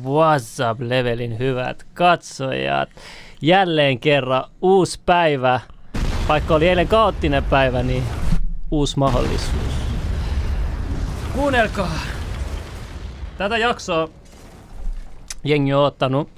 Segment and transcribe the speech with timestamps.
[0.00, 2.88] What's up levelin hyvät katsojat?
[3.42, 5.60] Jälleen kerran uusi päivä.
[6.28, 8.02] Vaikka oli eilen kaoottinen päivä, niin
[8.70, 9.72] uusi mahdollisuus.
[11.34, 12.00] Kuunnelkaa!
[13.38, 14.08] Tätä jaksoa
[15.44, 16.28] jengi on ottanut.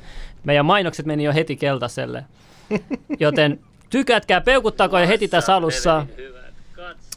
[0.45, 2.25] Meidän mainokset meni jo heti keltaiselle.
[3.21, 3.61] Joten
[3.91, 6.07] tykätkää, peukuttaako jo heti tässä alussa.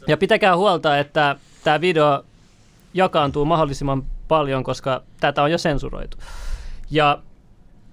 [0.06, 2.24] Ja pitäkää huolta, että tämä video
[2.94, 6.16] jakaantuu mahdollisimman paljon, koska tätä on jo sensuroitu.
[6.90, 7.22] Ja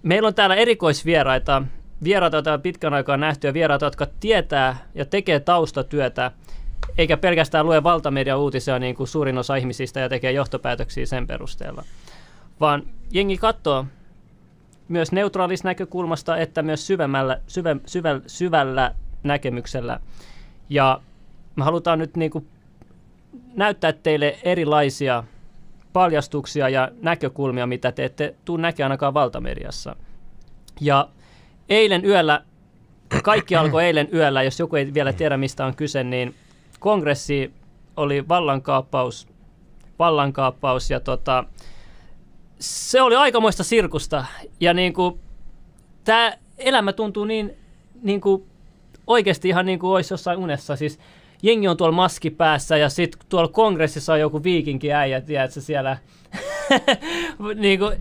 [0.03, 1.61] meillä on täällä erikoisvieraita,
[2.03, 6.31] vieraita, joita on pitkän aikaa nähty ja vieraita, jotka tietää ja tekee taustatyötä,
[6.97, 11.83] eikä pelkästään lue valtamedian uutisia niin kuin suurin osa ihmisistä ja tekee johtopäätöksiä sen perusteella.
[12.59, 13.85] Vaan jengi katsoo
[14.87, 19.99] myös neutraalista näkökulmasta, että myös syvemmällä, syvä, syvä, syvällä näkemyksellä.
[20.69, 21.01] Ja
[21.55, 22.47] me halutaan nyt niin kuin
[23.55, 25.23] näyttää teille erilaisia
[25.95, 29.95] paljastuksia ja näkökulmia, mitä te ette tule näkemään ainakaan valtamediassa.
[30.81, 31.09] Ja
[31.69, 32.41] eilen yöllä,
[33.23, 36.35] kaikki alkoi eilen yöllä, jos joku ei vielä tiedä mistä on kyse, niin
[36.79, 37.53] kongressi
[37.97, 39.27] oli vallankaappaus,
[39.99, 41.43] vallankaappaus ja tota,
[42.59, 44.25] se oli aikamoista sirkusta.
[44.59, 45.19] Ja niin kuin,
[46.03, 47.53] tämä elämä tuntuu niin,
[48.01, 48.45] niin kuin,
[49.07, 50.75] oikeasti ihan niin kuin olisi jossain unessa.
[50.75, 50.99] Siis
[51.45, 55.97] jengi on tuolla maski päässä ja sitten tuolla kongressissa on joku viikinki äijä, tiedätkö, siellä.
[57.55, 57.97] niin kuin,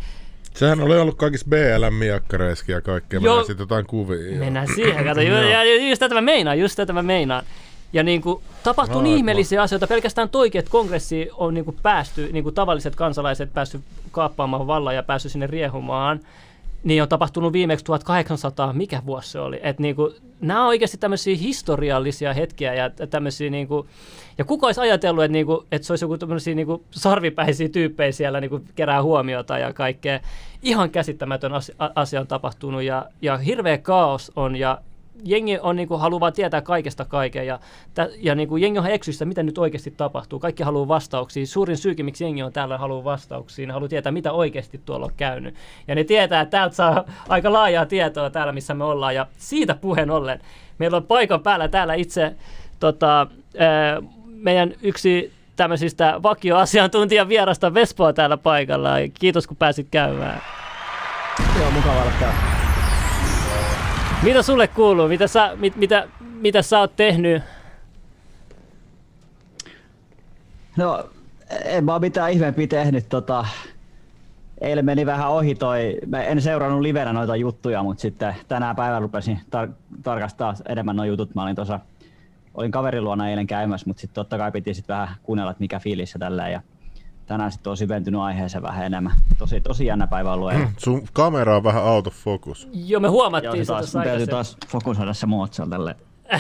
[0.55, 3.20] Sehän oli ollut kaikissa BLM-miakkareiskin ja kaikkea.
[3.20, 3.23] Joo.
[3.23, 4.39] Mennään sitten jotain kuvia.
[4.39, 5.20] Mennään siihen, kato.
[5.20, 7.45] Ju- ja just tätä mä meinaan, just tätä mä meinaan.
[7.92, 9.86] Ja niin kuin, tapahtuu niin ihmeellisiä asioita.
[9.86, 14.95] Pelkästään toikin, että kongressi on niin kuin päästy, niin kuin tavalliset kansalaiset päästy kaappaamaan vallan
[14.95, 16.20] ja päästy sinne riehumaan.
[16.85, 19.61] Niin on tapahtunut viimeksi 1800, mikä vuosi se oli.
[19.63, 23.89] Et niin kuin, nämä on oikeasti tämmöisiä historiallisia hetkiä ja tämmöisiä niin kuin,
[24.39, 27.69] ja kuka olisi ajatellut, että, niin kuin, että se olisi joku tämmöisiä niin kuin sarvipäisiä
[27.69, 30.21] tyyppejä siellä niin kuin kerää huomiota ja kaikkea.
[30.63, 31.53] Ihan käsittämätön
[31.95, 34.81] asia on tapahtunut ja, ja hirveä kaos on ja
[35.23, 37.61] jengi on niin kuin, haluaa tietää kaikesta kaiken ja,
[37.95, 40.39] tä, ja niin kuin, jengi on eksyistä, mitä nyt oikeasti tapahtuu.
[40.39, 41.47] Kaikki haluaa vastauksia.
[41.47, 45.13] Suurin syykin, miksi jengi on täällä haluaa vastauksia, ne haluaa tietää, mitä oikeasti tuolla on
[45.17, 45.55] käynyt.
[45.89, 49.14] Ja ne tietää, että täältä saa aika laajaa tietoa täällä, missä me ollaan.
[49.14, 50.41] Ja siitä puheen ollen,
[50.79, 52.35] meillä on paikan päällä täällä itse
[52.81, 53.27] tota,
[53.58, 58.91] ää, meidän yksi tämmöisistä vakioasiantuntijan vierasta Vespoa täällä paikalla.
[59.20, 60.42] Kiitos, kun pääsit käymään.
[61.58, 62.64] Joo, mukava olla täällä.
[64.24, 65.08] Mitä sulle kuuluu?
[65.08, 67.42] Mitä sä, mit, mitä, mitä sä oot tehnyt?
[70.77, 71.11] No,
[71.64, 73.08] en mä oo mitään ihmeempiä tehnyt.
[73.08, 73.46] Tota,
[74.61, 79.02] eilen meni vähän ohi toi, mä en seurannut livenä noita juttuja, mutta sitten tänään päivän
[79.02, 81.34] rupesin tar- tarkastaa enemmän nuo jutut.
[81.34, 81.80] Mä olin tuossa,
[82.55, 85.79] olin kaverin luona eilen käymässä, mutta sitten totta kai piti sitten vähän kuunnella, että mikä
[85.79, 86.52] fiilis ja tälleen.
[86.52, 86.61] Ja
[87.27, 89.12] tänään sitten on syventynyt aiheeseen vähän enemmän.
[89.39, 90.52] Tosi, tosi jännä päivä ollut.
[90.77, 92.68] Sun kamera on vähän out of focus.
[92.73, 95.96] Joo, me Joo, huomattiin se se taas, mun täytyy taas fokusoida se Mozart tälleen.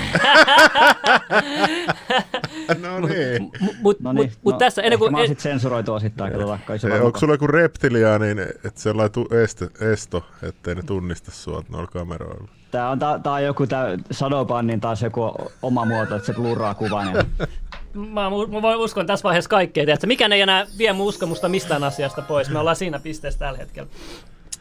[2.82, 3.42] No niin.
[3.42, 5.12] Mut, mut, No mut, niin, mut no, tässä ennen kuin...
[5.12, 9.12] Mä oon sit sensuroitu osittain, katsotaan kai se onko sulla joku reptilia, niin että sellainen
[9.12, 12.48] tu- este, esto, ettei ne tunnista sua noilla kameroilla?
[12.70, 16.74] Tää on, tää, tää on joku tää Shadowbannin taas joku oma muoto, että se blurraa
[16.74, 17.14] kuvan.
[17.14, 17.24] Ja
[17.94, 20.06] Mä, mä voin uskon tässä vaiheessa kaikkea, tiedätkö?
[20.06, 22.50] Mikään ei enää vie mun uskomusta mistään asiasta pois.
[22.50, 23.88] Me ollaan siinä pisteessä tällä hetkellä.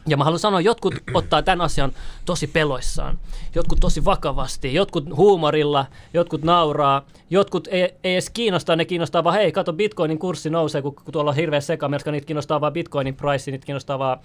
[0.06, 1.92] Ja mä haluan sanoa, jotkut ottaa tämän asian
[2.24, 3.18] tosi peloissaan,
[3.54, 9.34] jotkut tosi vakavasti, jotkut huumorilla, jotkut nauraa, jotkut ei, ei edes kiinnostaa, ne kiinnostaa vaan,
[9.36, 13.14] hei, kato, bitcoinin kurssi nousee, kun, kun tuolla on hirveä sekamelska, niitä kiinnostaa vaan bitcoinin
[13.14, 14.18] price, niitä kiinnostaa vaan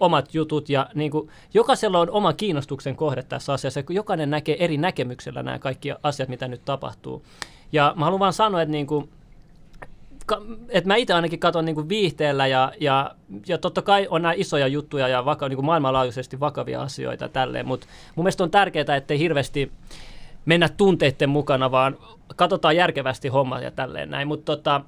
[0.00, 4.64] omat jutut, ja niin kuin, jokaisella on oma kiinnostuksen kohde tässä asiassa, kun jokainen näkee
[4.64, 7.24] eri näkemyksellä nämä kaikki asiat, mitä nyt tapahtuu.
[7.72, 9.08] Ja mä haluan vaan sanoa, että niin kuin,
[10.26, 13.14] ka- että mä itse ainakin katson niin viihteellä ja, ja,
[13.46, 17.86] ja totta kai on nämä isoja juttuja ja vaka, niin maailmanlaajuisesti vakavia asioita tälleen, mutta
[18.14, 19.72] mun mielestä on tärkeää, ettei hirveästi
[20.44, 21.96] mennä tunteiden mukana, vaan
[22.36, 24.28] katsotaan järkevästi homma ja tälleen näin.
[24.28, 24.80] Mutta tota,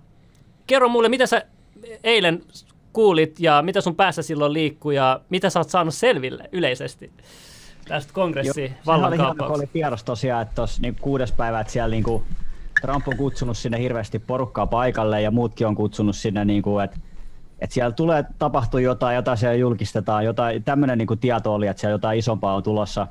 [0.66, 1.42] kerro mulle, mitä sä
[2.04, 2.42] eilen
[2.92, 7.10] kuulit ja mitä sun päässä silloin liikkuu ja mitä sä oot saanut selville yleisesti
[7.88, 11.90] tästä kongressi Sehän oli hieno, oli tiedossa tosiaan, että tuossa niin kuudes päivä, että siellä
[11.90, 12.22] niin
[12.80, 16.96] Trump on kutsunut sinne hirveästi porukkaa paikalle ja muutkin on kutsunut sinne, niin kuin, että,
[17.58, 21.94] että siellä tulee tapahtua jotain, jotain siellä julkistetaan, jotain, tämmöinen niin tieto oli, että siellä
[21.94, 23.06] jotain isompaa on tulossa.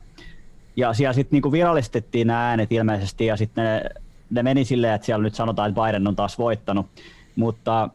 [0.75, 3.81] Ja siellä sitten niin virallistettiin nämä äänet ilmeisesti ja sitten ne,
[4.29, 6.85] ne meni silleen, että siellä nyt sanotaan, että Biden on taas voittanut.
[7.35, 7.89] Mutta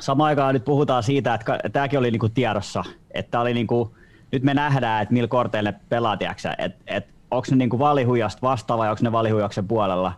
[0.00, 3.94] samaan aikaan nyt puhutaan siitä, että tämäkin oli niinku tiedossa, että oli niinku,
[4.32, 6.18] nyt me nähdään, että millä korteilla ne pelaa,
[6.58, 10.12] että et, onko ne niinku valihuijasta vastaan vai onko ne valihuijaksen puolella.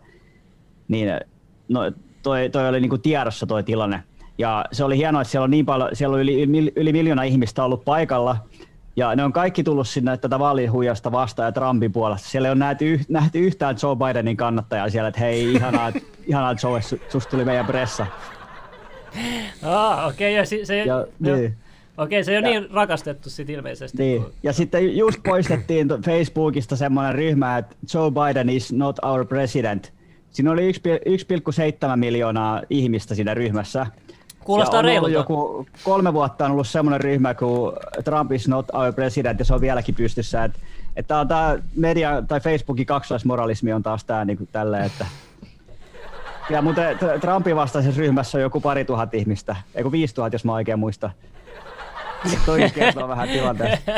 [0.88, 1.08] Niin,
[1.68, 1.80] no,
[2.22, 4.02] toi, toi oli niinku tiedossa toi tilanne.
[4.38, 6.42] Ja se oli hienoa, että siellä on niin paljon, siellä on yli,
[6.76, 8.36] yli, miljoona ihmistä ollut paikalla,
[8.96, 12.28] ja ne on kaikki tullut sinne tätä vaalihuijasta vastaan ja Trumpin puolesta.
[12.28, 15.92] Siellä ei ole nähty, nähty yhtään Joe Bidenin kannattajaa siellä, että hei, ihanaa,
[16.26, 18.06] ihanaa Joe, susta tuli meidän pressa.
[19.62, 20.84] Ah, okei, okay, ja se, Ja,
[21.20, 21.56] jo, niin.
[21.98, 24.02] okei, se ei ole niin rakastettu sit ilmeisesti.
[24.02, 24.22] Niin.
[24.22, 29.92] kun- Ja sitten just poistettiin Facebookista semmoinen ryhmä, että Joe Biden is not our president.
[30.34, 30.76] Siinä oli 1,7
[31.96, 33.86] miljoonaa ihmistä siinä ryhmässä.
[34.40, 35.10] Kuulostaa reilulta.
[35.14, 37.72] joku kolme vuotta on ollut semmoinen ryhmä kuin
[38.04, 40.44] Trump is not our president, ja se on vieläkin pystyssä.
[40.44, 40.58] Että
[40.96, 45.06] että on tämä media tai Facebookin kaksoismoralismi on taas tämä niin tälleen, että
[46.50, 50.32] ja muuten Tr- Trumpin vastaisessa ryhmässä on joku pari tuhat ihmistä, ei kun viisi tuhat,
[50.32, 51.10] jos mä oikein muistan.
[52.32, 53.92] Et Toikin kertoo vähän tilanteesta.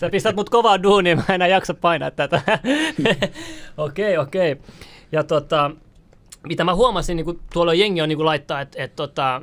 [0.00, 2.40] Sä pistät mut kovaa duunia, mä en enää jaksa painaa tätä.
[3.76, 4.56] Okei, okei.
[5.12, 5.70] Ja tota,
[6.48, 9.42] mitä mä huomasin, niin kun tuolla jengi on niin kun laittaa, että et, tota,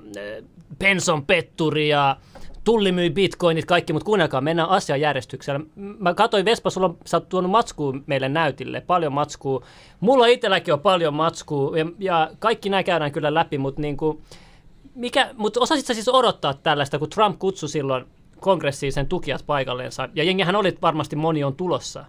[0.80, 2.18] Penson petturi ja
[2.66, 5.60] Tulli myi bitcoinit, kaikki, mutta kuunnelkaa, mennään asiajärjestyksellä.
[5.76, 9.66] Mä katsoin Vespa, sulla on, sä oot tuonut matskua meille näytille, paljon matskua.
[10.00, 14.22] Mulla itselläkin on paljon matskua ja, ja kaikki nämä käydään kyllä läpi, mutta niin kuin,
[14.96, 18.06] mikä, mutta osasit sä siis odottaa tällaista, kun Trump kutsui silloin
[18.40, 22.06] kongressiin sen tukijat paikalleensa, ja jengihän oli varmasti moni on tulossa.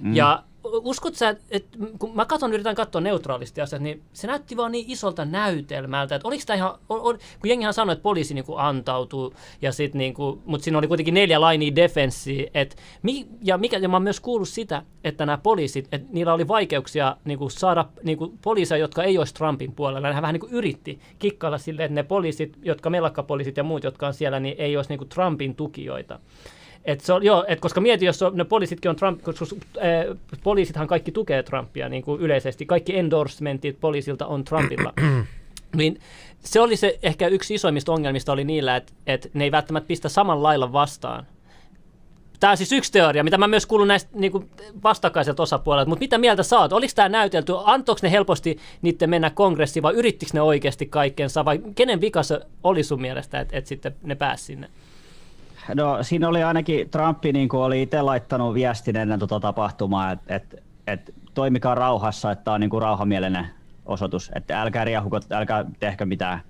[0.00, 0.16] Mm.
[0.16, 0.42] Ja
[0.72, 4.84] uskot sä, että kun mä katson, yritän katsoa neutraalisti asiat, niin se näytti vaan niin
[4.88, 9.34] isolta näytelmältä, että oliko tämä ihan, o, o, kun jengihän sanoi, että poliisi niinku antautuu,
[9.62, 13.88] ja sit niinku, mutta siinä oli kuitenkin neljä lainia defenssiä, että mi, ja, mikä, ja
[13.88, 18.34] mä oon myös kuullut sitä, että nämä poliisit, että niillä oli vaikeuksia niinku saada niinku
[18.42, 22.58] poliiseja, jotka ei olisi Trumpin puolella, hän vähän niinku yritti kikkailla silleen, että ne poliisit,
[22.62, 26.18] jotka melakkapoliisit ja muut, jotka on siellä, niin ei olisi niinku Trumpin tukijoita.
[26.86, 29.46] Et se on, joo, et koska mieti, jos on, ne poliisitkin on Trump, koska
[29.76, 32.66] äh, poliisithan kaikki tukee Trumpia niin kuin yleisesti.
[32.66, 34.92] Kaikki endorsementit poliisilta on Trumpilla.
[35.76, 36.00] niin
[36.40, 40.08] se oli se ehkä yksi isoimmista ongelmista oli niillä, että, että ne ei välttämättä pistä
[40.08, 41.26] saman lailla vastaan.
[42.40, 44.50] Tämä on siis yksi teoria, mitä mä myös kuulun näistä niin kuin
[44.82, 46.72] vastakkaiselta osapuolelta, mutta mitä mieltä sä oot?
[46.72, 51.60] Oliko tämä näytelty, antoiko ne helposti niiden mennä kongressiin vai yrittikö ne oikeasti kaikkensa vai
[51.74, 54.68] kenen vika se oli sun mielestä, että, että sitten ne pääsi sinne?
[55.74, 60.34] No siinä oli ainakin Trumpi niin kuin oli itse laittanut viestin ennen tuota tapahtumaa, että
[60.36, 63.46] et, et, toimikaa rauhassa, että tämä on niin kuin rauhamielinen
[63.86, 66.40] osoitus, että älkää riahuko, älkää tehkö mitään,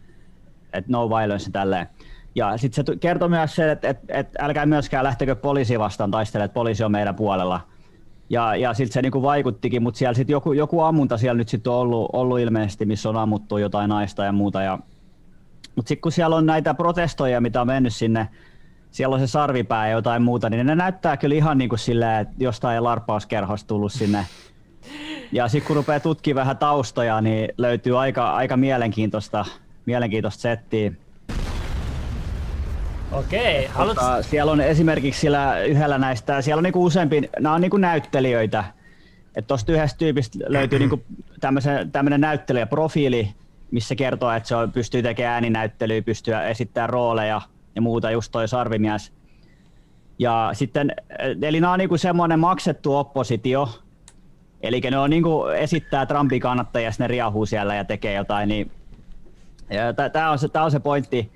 [0.72, 1.86] että no violence tälleen.
[2.34, 6.44] Ja sitten se kertoi myös se, että et, et älkää myöskään lähtekö poliisi vastaan taistelemaan,
[6.44, 7.60] että poliisi on meidän puolella.
[8.30, 11.72] Ja, ja sitten se niinku vaikuttikin, mutta siellä sitten joku, joku ammunta siellä nyt sitten
[11.72, 14.62] on ollut, ollut ilmeisesti, missä on ammuttu jotain naista ja muuta.
[14.62, 14.78] Ja,
[15.76, 18.28] mutta sitten kun siellä on näitä protestoja, mitä on mennyt sinne,
[18.96, 22.20] siellä on se sarvipää ja jotain muuta, niin ne näyttää kyllä ihan niin kuin silleen,
[22.20, 24.26] että jostain larppauskerhosta tullut sinne.
[25.32, 29.44] Ja sitten kun rupeaa tutkimaan vähän taustoja, niin löytyy aika, aika mielenkiintoista,
[29.86, 30.92] mielenkiintoista settiä.
[33.12, 34.04] Okei, haluatko...
[34.04, 38.64] Mutta siellä on esimerkiksi sillä yhdellä näistä, siellä on niinku useampi, nämä on niinku näyttelijöitä.
[39.34, 41.02] Että tuosta yhdestä tyypistä löytyy niinku
[41.92, 43.34] tämmöinen näyttelijäprofiili,
[43.70, 47.40] missä kertoo, että se on, pystyy tekemään ääninäyttelyä, pystyy esittämään rooleja
[47.76, 49.12] ja muuta, just toi sarvimies.
[50.18, 50.94] Ja sitten,
[51.42, 53.68] eli nämä on niinku semmoinen maksettu oppositio,
[54.60, 58.70] eli ne on niinku esittää Trumpin kannattajia, ne riahuu siellä ja tekee jotain, niin
[60.12, 61.32] tämä on, se, tää on se pointti.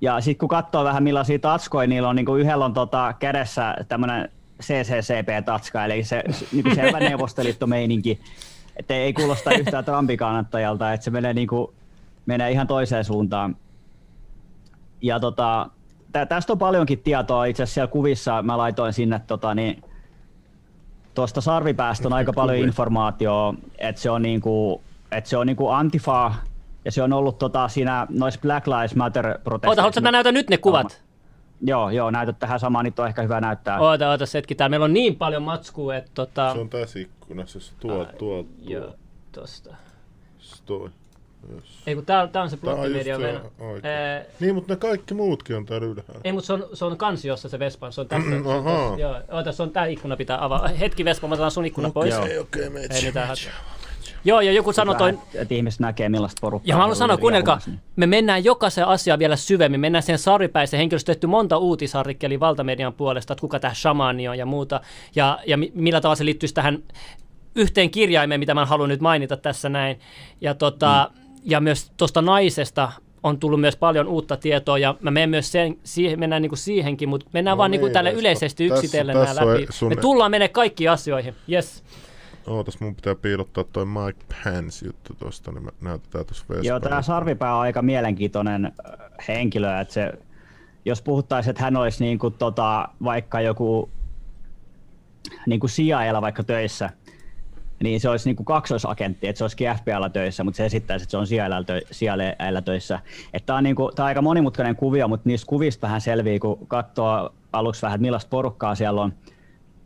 [0.00, 3.76] Ja sitten kun katsoo vähän millaisia tatskoja niillä on, niin kuin yhdellä on tota, kädessä
[3.88, 4.28] tämmöinen
[4.62, 8.20] CCCP-tatska, eli se niin selvä neuvostoliittomeininki,
[8.76, 11.72] että ei kuulosta yhtään Trumpin kannattajalta, että se menee, niin kuin,
[12.26, 13.56] menee ihan toiseen suuntaan.
[15.02, 15.70] Ja tota,
[16.16, 19.82] tä, tästä on paljonkin tietoa, itse asiassa siellä kuvissa mä laitoin sinne tota, niin,
[21.14, 26.34] tuosta sarvipäästä on aika paljon informaatiota, että se on, niinku, että se on niinku antifa
[26.84, 29.68] ja se on ollut tota, siinä noissa Black Lives Matter-protesteissa.
[29.68, 31.02] Oota, haluatko, että mä näytän nyt ne kuvat?
[31.60, 33.78] Joo, joo, näytät tähän samaan, niin on ehkä hyvä näyttää.
[33.78, 34.54] Oota, oota hetki.
[34.54, 36.52] Täällä meillä on niin paljon matskua, että tota...
[36.52, 38.46] Se on tässä ikkunassa, se tuo, tuo, tuo.
[38.60, 38.94] Joo,
[39.32, 39.76] tosta.
[40.66, 40.90] Toi.
[41.54, 41.64] Yes.
[41.86, 43.40] Ei kun tää, tää on se Tää on just blokkimedia.
[43.82, 43.88] se.
[43.88, 46.20] Ää, Niin, mutta ne kaikki muutkin on täällä ylhäällä.
[46.24, 47.92] ei, mutta se on, se on kansiossa se Vespan.
[47.92, 48.30] Se on tässä.
[48.30, 48.88] se on Ahaa.
[48.88, 49.00] tossa.
[49.00, 50.68] Joo, oota, se on tää ikkuna pitää avaa.
[50.68, 52.18] Hetki Vespa, mä otan sun ikkuna pois.
[52.18, 53.52] Okei, okei, mitään hätää.
[54.24, 56.68] Joo, ja joku sanoi toi, että ihmiset näkee millaista porukkaa.
[56.68, 57.58] Ja mä haluan sanoa, kuunnelkaa,
[57.96, 59.80] me mennään jokaisen asiaan vielä syvemmin.
[59.80, 64.46] Mennään sen sarvipäisen henkilöstö tehty monta uutisartikkeliä valtamedian puolesta, että kuka tämä shamani on ja
[64.46, 64.80] muuta.
[65.14, 66.82] Ja, ja mi- millä tavalla se liittyisi tähän
[67.54, 70.00] yhteen kirjaimeen, mitä mä haluan nyt mainita tässä näin.
[70.40, 71.25] Ja, tota, mm.
[71.46, 75.76] Ja myös tuosta naisesta on tullut myös paljon uutta tietoa, ja mä menen myös sen,
[75.84, 79.66] siihen, mennään niinku siihenkin, mutta mennään No vaan niinku niin, tälle yleisesti yksitellen tässä läpi.
[79.70, 81.84] sun- Me tullaan menee kaikkiin asioihin, yes.
[82.46, 86.68] ootas, mun pitää piilottaa toi Mike Pence juttu tosta, niin me näytetään tuossa Vesparissa.
[86.68, 88.72] Joo, tämä Sarvipää on aika mielenkiintoinen äh,
[89.28, 90.12] henkilö, että se,
[90.84, 93.90] jos puhuttaisiin, että hän olisi niin kuin, tota, vaikka joku
[95.46, 96.90] niin kuin CIA vaikka töissä,
[97.82, 101.10] niin se olisi niin kuin kaksoisagentti, että se olisikin FBIlla töissä, mutta se esittäisi, että
[101.10, 101.26] se on
[101.92, 103.00] CIA töissä.
[103.46, 106.66] Tämä on, niin kuin, tämä on aika monimutkainen kuvio, mutta niistä kuvista vähän selviää, kun
[106.68, 109.12] katsoo aluksi vähän, että millaista porukkaa siellä on.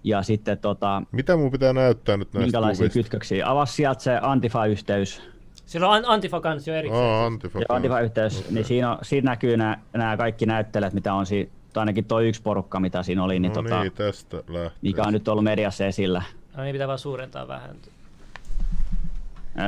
[0.04, 2.98] Ja sitten tota, Mitä mun pitää näyttää nyt näistä minkälaisia kuvista?
[2.98, 3.50] kytköksiä.
[3.50, 5.22] Avaa sieltä se Antifa-yhteys.
[5.66, 7.04] Sillä on Antifa kanssa jo erikseen.
[7.04, 7.58] Aa, Antifa.
[7.58, 11.80] Ja Antifa-yhteys, niin siinä, on, siinä näkyy nämä, nämä kaikki näyttelijät, mitä on siinä, tai
[11.82, 14.78] ainakin tuo yksi porukka, mitä siinä oli, niin, No tota, niin, tästä lähtee.
[14.82, 16.22] mikä on nyt ollut mediassa esillä.
[16.56, 17.76] No niin, pitää vaan suurentaa vähän.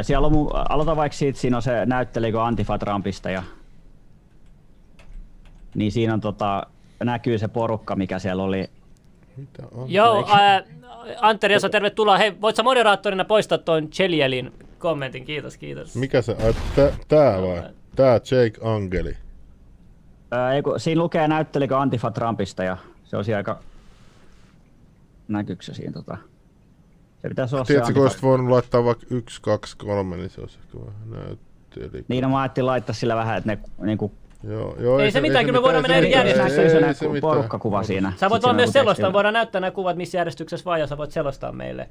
[0.03, 3.43] Siellä on, mu- aloita vaikka siitä, siinä on se näyttelijä Antifa Trumpista ja
[5.75, 6.67] niin siinä on tota,
[7.05, 8.71] näkyy se porukka, mikä siellä oli.
[9.37, 9.93] Mitä on?
[9.93, 10.63] Joo, ää,
[11.21, 12.19] Antteri Esa, tervetuloa.
[12.19, 15.25] Hei, voit sä moderaattorina poistaa tuon Chelielin kommentin?
[15.25, 15.97] Kiitos, kiitos.
[15.97, 16.37] Mikä se?
[16.45, 17.63] Ai, tä, tää vai?
[17.97, 19.17] Tää Jake Angeli.
[20.31, 23.59] Ää, ei, kun, siinä lukee näyttelijä Antifa Trumpista ja se on aika...
[25.29, 26.19] Näkyykö se siinä tota?
[27.23, 30.41] Se pitäisi olla Tiedätkö, se kun olisit voinut laittaa vaikka 1, 2, 3, niin se
[30.41, 32.05] olisi ehkä vähän näytteli.
[32.09, 34.13] Niin, no, mä ajattelin laittaa sillä vähän, että ne niinku,
[34.49, 37.09] Joo, joo, Ei se mitään, kyllä me voidaan mennä eri mitään, se ei näkyy se
[37.09, 37.21] mitään.
[37.21, 38.13] porukkakuva siinä.
[38.17, 39.13] Sä voit vaan myös selostaa, tekstillä.
[39.13, 41.89] voidaan näyttää nämä kuvat missä järjestyksessä vaan, ja sä voit selostaa meille.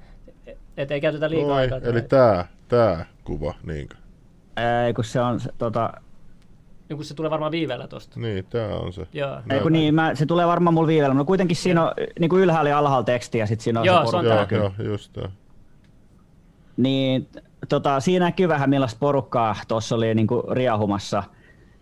[0.78, 1.78] Et ei käytetä liikaa Oi, aikaa.
[1.84, 3.96] eli tää, tää kuva, niinkö?
[4.86, 5.94] Ei, kun se on se, tota,
[6.92, 8.20] Niin kun se tulee varmaan viiveellä tosta.
[8.20, 9.08] Niin, tää on se.
[9.14, 9.38] Joo.
[9.50, 12.44] Ei kun niin, mä, se tulee varmaan mulla viivellä, mutta kuitenkin siinä on niin kuin
[12.44, 14.56] ylhäällä ja alhaalla teksti ja sitten siinä on Joo, se se on porukka.
[14.56, 15.30] Joo, joo, just tää.
[16.78, 17.28] Niin,
[17.70, 21.24] tota, siinä näkyy vähän millaista porukkaa tuossa oli niinku riahumassa.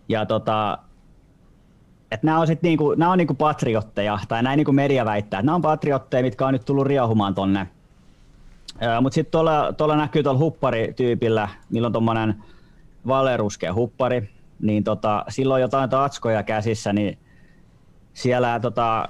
[0.08, 0.78] Ja tota,
[2.10, 5.46] että nämä on, sit niinku, nää on niinku patriotteja, tai näin niinku media väittää, että
[5.46, 7.68] nämä on patriotteja, mitkä on nyt tullut riahumaan tonne.
[9.00, 12.34] Mutta sitten tuolla, tuolla näkyy tuolla hupparityypillä, millä on tuommoinen
[13.06, 17.18] vaaleruskea huppari, niin tota, silloin jotain tatskoja käsissä, niin
[18.14, 19.08] siellä tota,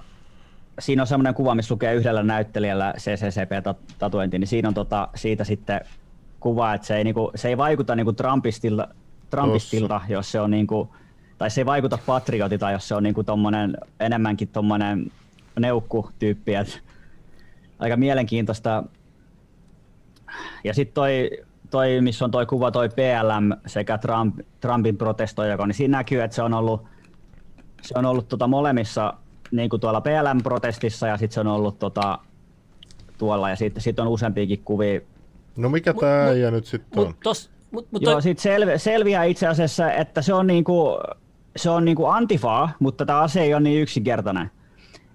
[0.79, 5.81] siinä on semmoinen kuva, missä lukee yhdellä näyttelijällä CCCP-tatuointi, niin siinä on tota, siitä sitten
[6.41, 8.89] kuva, että se ei, niinku, se ei vaikuta niinku Trumpistilta,
[9.31, 10.95] Trumpistilta jos se on niinku,
[11.39, 15.13] tai se ei vaikuta patriotilta, jos se on niinku tommonen, enemmänkin tommonen
[15.59, 16.83] neukkutyyppi, et
[17.79, 18.83] aika mielenkiintoista.
[20.65, 21.31] Ja sitten toi,
[21.71, 26.35] toi, missä on toi kuva, toi PLM sekä Trump, Trumpin protestoijako, niin siinä näkyy, että
[26.35, 26.85] se on ollut,
[27.83, 29.15] se on ollut tota molemmissa
[29.51, 32.19] niin kuin tuolla PLM-protestissa ja sitten se on ollut tota,
[33.19, 35.01] tuolla ja sitten sit on useampiakin kuvia.
[35.57, 37.07] No mikä mut- äijä nyt sitten on?
[37.07, 40.99] Mut, tos, mut, mut Joo, toi, sitten selvi, selviää itse asiassa, että se on niinku,
[41.57, 44.51] se on niinku antifaa, mutta tämä ase ei ole niin yksinkertainen.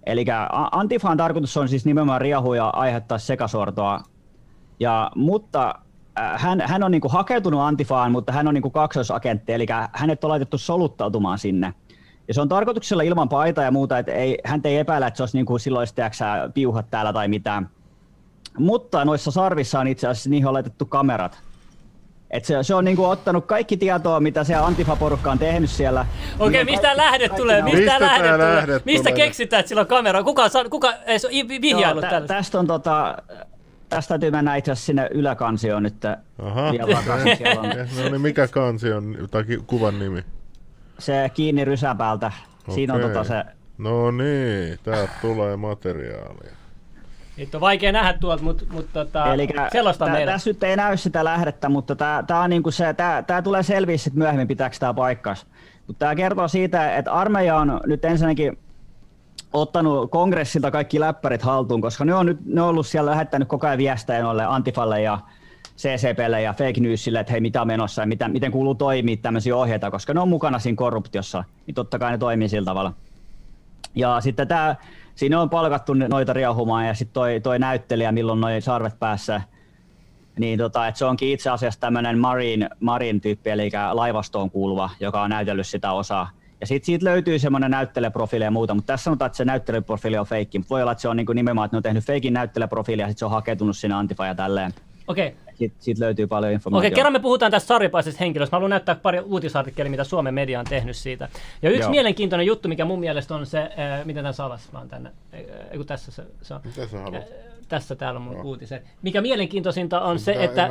[0.06, 0.26] Eli
[0.72, 4.02] antifaan tarkoitus on siis nimenomaan riahuja ja aiheuttaa sekasortoa.
[4.80, 5.76] Ja, mutta
[6.16, 10.58] hän, hän on niinku hakeutunut antifaan, mutta hän on niinku kaksoisagentti, eli hänet on laitettu
[10.58, 11.74] soluttautumaan sinne.
[12.28, 15.24] Ja se on tarkoituksella ilman paita ja muuta, että ei, hän ei epäile, että se
[15.24, 17.70] olisi niinku silloin tiedätkö, piuhat täällä tai mitään.
[18.58, 21.38] Mutta noissa sarvissa on itse asiassa niihin on laitettu kamerat.
[22.32, 26.06] Et se, se on niinku ottanut kaikki tietoa, mitä se Antifa-porukka on tehnyt siellä.
[26.40, 27.62] Okei, Niin on mistä kaikki- lähde kaikki tulee?
[27.62, 28.56] Mistä, Mistä lähde tää tulee?
[28.56, 29.26] lähde Mistä tulee?
[29.26, 30.24] keksitään, että sillä on kamera?
[30.24, 32.22] Kuka, kuka ei se on vihjailu tällä?
[32.22, 33.18] tä, tästä on tota,
[33.90, 36.06] tästä täytyy mennä itse asiassa sinne yläkansioon nyt
[36.40, 36.72] Aha.
[38.04, 40.24] No niin, mikä kansi on, tai kuvan nimi?
[41.00, 42.32] se kiinni rysäpäältä.
[42.76, 43.44] Siinä on tota se,
[43.78, 46.52] No niin, täältä tulee materiaalia.
[47.38, 50.32] Nyt on vaikea nähdä tuolta, mutta mut, tota, Eli selosta meille.
[50.32, 53.64] tässä nyt ei näy sitä lähdettä, mutta tää, tää on niinku se, tää, tää tulee
[53.64, 55.46] selviä sit myöhemmin, pitääkö tämä paikkas.
[55.88, 58.58] Mutta tämä kertoo siitä, että armeija on nyt ensinnäkin
[59.56, 63.68] ottanut kongressilta kaikki läppärit haltuun, koska ne on nyt ne on ollut siellä lähettänyt koko
[63.68, 65.20] ajan viestejä noille Antifalle ja
[65.78, 69.56] CCPlle ja fake newsille, että hei mitä on menossa ja mitä, miten kuuluu toimia tämmöisiä
[69.56, 72.94] ohjeita, koska ne on mukana siinä korruptiossa, niin totta kai ne toimii sillä tavalla.
[73.96, 74.76] Ja sitten tää,
[75.16, 79.42] siinä on palkattu noita riahumaan ja sitten toi, toi näyttelijä, milloin noin sarvet päässä,
[80.40, 85.22] niin tota, et se onkin itse asiassa tämmöinen marine, marine tyyppi, eli laivastoon kuuluva, joka
[85.22, 86.30] on näytellyt sitä osaa.
[86.62, 90.26] Ja sitten siitä löytyy semmoinen näyttelijäprofiili ja muuta, mutta tässä sanotaan, että se näyttelijäprofiili on
[90.26, 90.62] feikki.
[90.70, 93.20] Voi olla, että se on niinku nimenomaan, että ne on tehnyt feikin näyttelijäprofiili ja sitten
[93.20, 94.74] se on hakeutunut sinne Antifa ja tälleen.
[95.08, 96.96] Okei, Siitä, siitä löytyy paljon Okei, informaatiota.
[96.96, 98.56] kerran me puhutaan tästä sarjapaisesta henkilöstä.
[98.56, 101.30] Mä haluan näyttää pari uutisartikkelia, mitä Suomen media on tehnyt siitä.
[101.62, 101.92] Ja yksi Joo.
[101.92, 105.86] mielenkiintoinen juttu, mikä mun mielestä on se, äh, miten tämän salas vaan tänne, äh, kun
[105.86, 106.62] tässä se, se on.
[106.66, 107.24] Mitä sä haluat?
[107.24, 108.44] Äh, tässä täällä on mun Joo.
[108.44, 108.82] uutisen.
[109.02, 110.68] Mikä mielenkiintoisinta on se, että...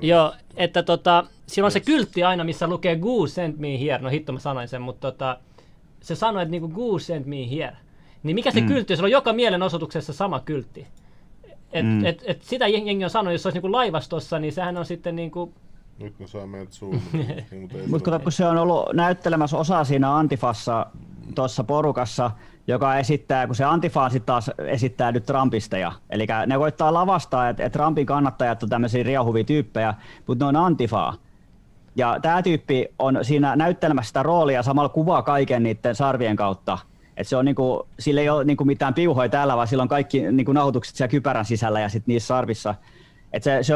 [0.00, 0.06] se.
[0.06, 3.98] Joo, että tota, siellä on se kyltti aina, missä lukee Goo sent me here.
[3.98, 5.38] No hitto mä sanoin sen, mutta tota,
[6.00, 7.76] se sanoi, että niinku Goo sent me here.
[8.22, 8.66] Niin mikä se mm.
[8.66, 8.96] kyltti, on?
[8.96, 10.86] se on joka mielenosoituksessa sama kyltti.
[11.72, 12.04] Et, mm.
[12.04, 15.16] et, et sitä jengi on sanonut, jos se olisi niinku laivastossa, niin sehän on sitten
[15.16, 15.52] niinku
[15.98, 17.04] Nyt ne saa meidät zoomata.
[17.90, 20.86] mutta kato, kun se on ollut näyttelemässä osa siinä Antifassa
[21.34, 22.30] tuossa porukassa,
[22.66, 25.92] joka esittää, kun se Antifa sitten taas esittää nyt Trumpisteja.
[26.10, 29.94] Eli ne koittaa lavastaa, että et Trumpin kannattajat on tämmöisiä riahuvia tyyppejä,
[30.26, 31.14] mutta ne on Antifaa.
[31.96, 36.78] Ja tämä tyyppi on siinä näyttelemässä sitä roolia samalla kuvaa kaiken niiden sarvien kautta.
[37.16, 40.32] Et se on niinku, sillä ei ole niinku mitään piuhoja täällä, vaan sillä on kaikki
[40.32, 42.74] niinku nauhoitukset siellä kypärän sisällä ja sitten niissä sarvissa.
[43.32, 43.74] Et se, se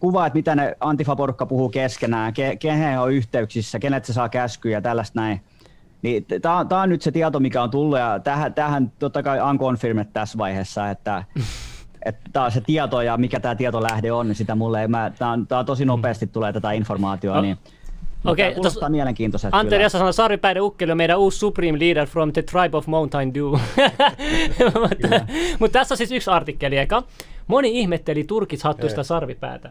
[0.00, 4.28] kuva, että mitä ne Antifa-porukka puhuu keskenään, ke, kehen he on yhteyksissä, kenet se saa
[4.28, 5.40] käskyjä ja tällaista näin.
[6.02, 10.06] Niin tämä on, nyt se tieto, mikä on tullut, ja tähän, tähän totta kai unconfirmed
[10.12, 11.24] tässä vaiheessa, että
[12.04, 15.12] että tämä on se tieto ja mikä tämä tietolähde on, niin sitä mulle ei, mä,
[15.18, 17.58] tää on, tää on tosi nopeasti tulee tätä informaatiota, No, niin
[18.24, 19.84] okei, okay, kuulostaa mielenkiintoiselta Anteri kyllä.
[19.84, 23.44] Jassa sanoi, Sarvipäiden ukkeli on meidän uusi Supreme Leader from the Tribe of Mountain Dew.
[24.82, 25.26] mutta,
[25.60, 27.02] mutta tässä on siis yksi artikkeli eka.
[27.46, 29.04] Moni ihmetteli turkishattuista Ei.
[29.04, 29.70] sarvipäätä.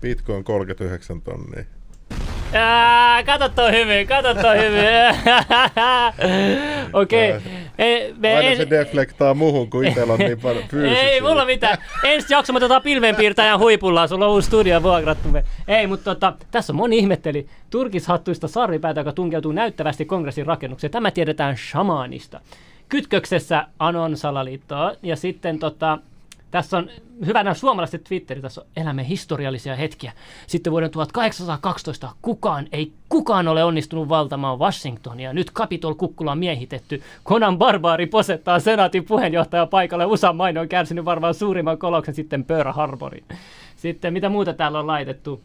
[0.00, 1.64] Bitcoin 39 tonnia.
[2.52, 4.84] Ää, kato toi hyvin, kato toi hyvin.
[6.92, 7.30] Okei.
[7.30, 7.42] Okay.
[7.78, 11.02] Ei, me Aina en- se deflektaa muuhun, kun itsellä on niin paljon fyysisiä.
[11.02, 11.78] Ei mulla mitään.
[12.04, 15.28] Ensi jakso me otetaan pilvenpiirtäjän huipulla, sulla on uusi studio vuokrattu.
[15.28, 15.44] me.
[15.68, 20.90] Ei, mutta tota, tässä on moni ihmetteli turkishattuista sarvipäätä, joka tunkeutuu näyttävästi kongressin rakennukseen.
[20.90, 22.40] Tämä tiedetään shamaanista.
[22.88, 25.98] Kytköksessä Anon salaliittoa ja sitten tota,
[26.50, 26.90] tässä on
[27.26, 30.12] hyvänä suomalaisten Twitteri, tässä on elämme historiallisia hetkiä.
[30.46, 35.32] Sitten vuoden 1812 kukaan, ei kukaan ole onnistunut valtamaan Washingtonia.
[35.32, 37.02] Nyt Capitol kukkula on miehitetty.
[37.24, 40.06] Conan Barbaari posettaa senaatin puheenjohtaja paikalle.
[40.06, 43.24] USA maine on kärsinyt varmaan suurimman koloksen sitten Pearl Harborin.
[43.76, 45.42] Sitten mitä muuta täällä on laitettu?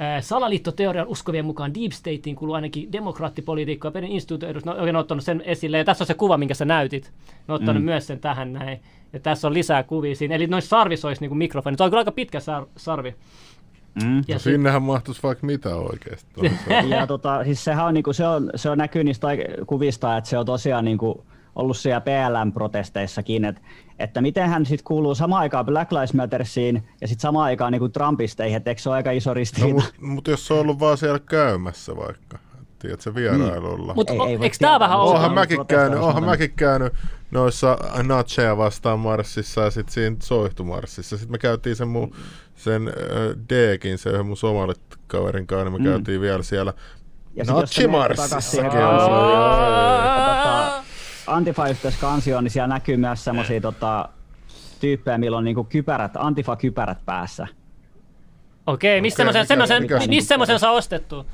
[0.00, 3.90] Ää, Salaliittoteorian uskovien mukaan Deep Stateen kuuluu ainakin demokraattipolitiikkaa.
[3.90, 5.78] Perin instituutin edustus, no, oikein ottanut sen esille.
[5.78, 7.12] Ja tässä on se kuva, minkä sä näytit.
[7.48, 7.84] Ne on ottanut mm.
[7.84, 8.80] myös sen tähän näin.
[9.12, 10.34] Ja tässä on lisää kuvia siinä.
[10.34, 11.76] Eli noissa sarvissa olisi niin mikrofoni.
[11.76, 13.14] Tuo on kyllä aika pitkä sar- sarvi.
[14.04, 14.16] Mm.
[14.16, 16.30] Ja No sit- sinnehän mahtuisi vaikka mitä oikeesti.
[16.34, 16.88] toisaalta.
[16.96, 19.28] Ja tota, siis sehän on, niinku, se, on, se on näkyy niistä
[19.66, 21.24] kuvista, että se on tosiaan niinku,
[21.58, 23.60] ollut siellä PLM-protesteissakin, että,
[23.98, 27.88] että miten hän sitten kuuluu samaan aikaan Black Lives Mattersiin ja sitten samaan aikaan niinku
[27.88, 29.74] Trumpisteihin, että eikö se ole aika iso No, ristiriita?
[29.74, 32.38] mutta mut jos se on ollut vaan siellä käymässä vaikka,
[32.78, 33.94] tiedätkö, vierailulla.
[33.94, 34.98] Mutta Ei- ei voi eikö tämä vähän?
[34.98, 36.26] Oonhan ollut mäkin käynyt, oonhan mukana.
[36.32, 36.92] mäkin käynyt
[37.30, 41.16] noissa natseja vastaan marssissa ja sitten siinä soihtumarssissa.
[41.16, 42.14] Sitten me käytiin sen mun,
[42.56, 42.94] sen äh,
[43.48, 46.72] Deekin, se yhden mun somalikaverin kanssa, niin me käytiin vielä siellä
[47.34, 47.54] Ja sit
[48.64, 50.27] jos on
[51.28, 54.08] tota, Antifa-yhteys kansioon, niin siellä näkyy myös semmoisia tota,
[54.80, 57.46] tyyppejä, millä on niinku kypärät, Antifa-kypärät päässä.
[58.66, 61.26] Okei, mistä Okei, semmoisen, mistä semmoisen saa ostettu?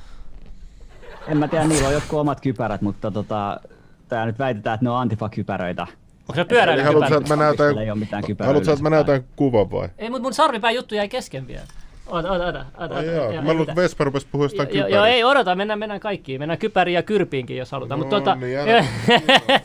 [1.28, 3.61] En mä tiedä, niillä on jotkut omat kypärät, mutta tota,
[4.09, 5.87] tää nyt väitetään, että ne on Antifa-kypäröitä.
[6.28, 6.92] Onko se pyöräilykypärä?
[6.92, 7.74] haluatko, että mä näytän,
[8.46, 9.88] haluatko, että mä näytän kuvan vai?
[9.98, 11.66] Ei, mutta mun sarvipään juttu jäi kesken vielä.
[12.07, 12.64] Ota, ota, ota.
[12.79, 13.12] ota, Ai ota.
[13.12, 15.79] jaa, Joo, mä ei luulen, että Vespa rupesi puhua jostain Joo, joo, ei odota, mennään,
[15.79, 16.40] mennään kaikkiin.
[16.40, 18.01] Mennään kypäriin ja kyrpiinkin, jos halutaan.
[18.01, 18.59] No Mutta tota, niin,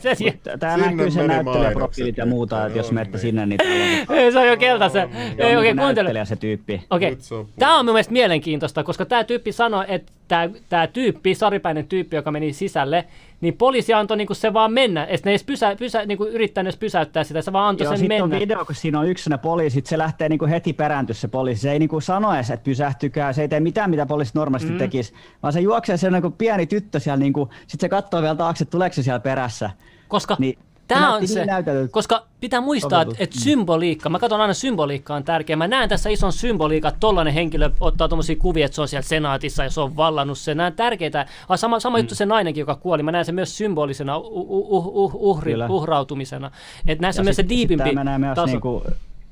[0.00, 0.14] se,
[0.58, 3.20] Tää näkyy sen meni näyttelijäprofiilit ja muuta, että jos No menette niin.
[3.20, 5.10] sinne, niin täällä on, ei, se on jo keltaisen.
[5.38, 6.24] Ei on oikein niinku kuuntele.
[6.24, 6.82] se tyyppi.
[6.90, 10.86] Okei, se on tämä on mun mielestä mielenkiintoista, koska tämä tyyppi sanoi, että tämä, tämä
[10.86, 13.04] tyyppi, saripäinen tyyppi, joka meni sisälle,
[13.40, 15.04] niin poliisi antoi niinku se vaan mennä.
[15.04, 17.92] Että ne ei edes pysä, pysä, niinku yrittänyt edes pysäyttää sitä, se vaan antoi Joo,
[17.92, 18.36] sen sitten mennä.
[18.36, 21.28] on video, kun siinä on yksi sellainen poliisi, sit se lähtee niinku heti perääntyä se
[21.28, 21.62] poliisi.
[21.62, 24.78] Se ei niinku sano edes, että pysähtykää, se ei tee mitään, mitä poliisi normaalisti mm.
[24.78, 28.64] tekisi, vaan se juoksee sellainen kuin pieni tyttö siellä, niinku, sitten se katsoo vielä taakse,
[28.64, 29.70] tuleeko se siellä perässä.
[30.08, 30.58] Koska Niin,
[30.94, 31.46] tämä on se,
[31.90, 35.56] koska pitää muistaa, että et symboliikka, mä katson aina symboliikka on tärkeä.
[35.56, 39.08] Mä näen tässä ison symboliikka, että tollainen henkilö ottaa tuommoisia kuvia, että se on siellä
[39.08, 40.56] senaatissa ja se on vallannut sen.
[40.56, 41.26] Nämä tärkeitä.
[41.48, 43.02] Ah, sama, sama juttu se nainenkin, joka kuoli.
[43.02, 45.66] Mä näen sen myös symbolisena uh, uh, uh, uh, uhri, Kyllä.
[45.68, 46.50] uhrautumisena.
[46.86, 48.46] Että näissä on myös se sit- diipimpi tää menee myös taso.
[48.46, 48.82] niinku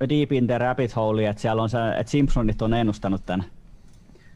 [0.08, 3.44] deep in the rabbit hole, että siellä on se, että Simpsonit on ennustanut tämän.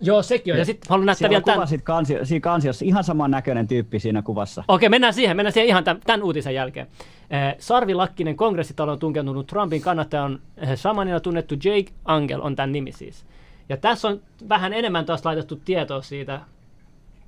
[0.02, 0.58] Joo, sekin on.
[0.58, 1.68] Ja sitten haluan näyttää vielä kuva tämän.
[1.68, 4.64] sit kansi, siinä kansiossa, ihan saman näköinen tyyppi siinä kuvassa.
[4.68, 5.36] Okei, mennään siihen.
[5.36, 6.86] Mennään siihen ihan tämän, tämän uutisen jälkeen.
[7.30, 12.56] Eh, Sarvi Lakkinen kongressitalo on tunkeutunut Trumpin kannattaja on eh, samanina tunnettu Jake Angel on
[12.56, 13.26] tämän nimi siis.
[13.68, 16.40] Ja tässä on vähän enemmän taas laitettu tietoa siitä,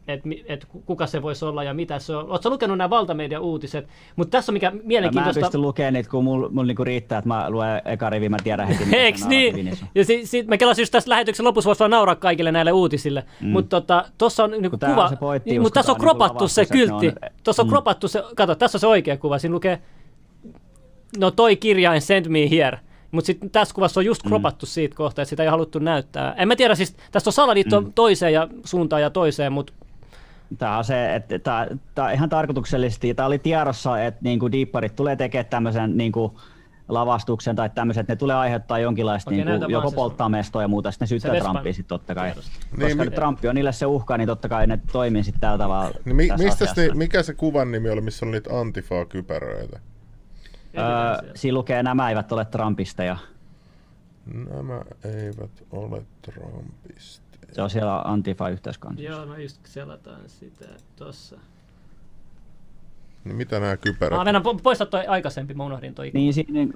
[0.08, 2.30] että et kuka se voisi olla ja mitä se on.
[2.30, 3.88] Oletko lukenut nämä valtamedian uutiset?
[4.16, 5.40] Mutta tässä on mikä Mä en mielenkiintoista.
[5.40, 8.68] pysty lukemaan niitä, kun mulla mul niinku riittää, että mä luen eka rivi, mä tiedän
[8.68, 9.78] heti, mitä Eiks niin?
[9.94, 13.24] Ja si, si, mä kelasin just tässä lähetyksen lopussa, voisi vaan nauraa kaikille näille uutisille.
[13.40, 13.48] Mm.
[13.48, 15.10] Mutta tota, tuossa on niinku tää kuva,
[15.44, 17.12] niin, mutta tässä on niinku kropattu se kyltti.
[17.44, 17.70] Tuossa on Mm.
[17.70, 19.38] kropattu se, kato, tässä on se oikea kuva.
[19.38, 19.82] Siinä lukee,
[21.18, 22.78] no toi kirjain send me here.
[23.10, 24.28] Mutta sitten tässä kuvassa on just Mm.
[24.28, 26.34] kropattu siitä kohtaa, että sitä ei haluttu näyttää.
[26.38, 27.92] En mä tiedä, siis tässä on salaliitto mm.
[27.94, 29.72] toiseen ja suuntaan ja toiseen, mutta
[30.58, 35.16] Tämä on se, että tämä, tämä ihan tarkoituksellisesti, tämä oli tiedossa, että niinku diipparit tulee
[35.16, 36.40] tekemään tämmöisen niinku,
[36.88, 40.68] lavastuksen tai tämmöiset, ne tulee aiheuttaa jonkinlaista Okei, niin kuin, joko se polttaa mestoa ja
[40.68, 42.26] muuta, sitten ne syyttää Trumpia sitten totta kai.
[42.26, 42.50] tiedosto.
[42.50, 45.40] Koska Niin, niin, mi- Trump on niille se uhka, niin totta kai ne toimii sitten
[45.40, 49.80] tällä tavalla Niin mi- mistä se, mikä se kuvan nimi oli, missä oli niitä Antifa-kypäröitä?
[50.78, 53.16] Öö, siinä lukee, nämä eivät ole Trumpista ja
[54.50, 57.23] Nämä eivät ole Trumpista.
[57.54, 59.04] Se on siellä Antifa-yhteiskannassa.
[59.04, 60.64] Joo, no just selataan sitä
[60.96, 61.36] tossa.
[63.24, 64.18] Niin mitä nämä kypärät?
[64.18, 66.10] Mä mennään po- poista toi aikaisempi, mä unohdin toi.
[66.14, 66.72] Niin, siinä niin,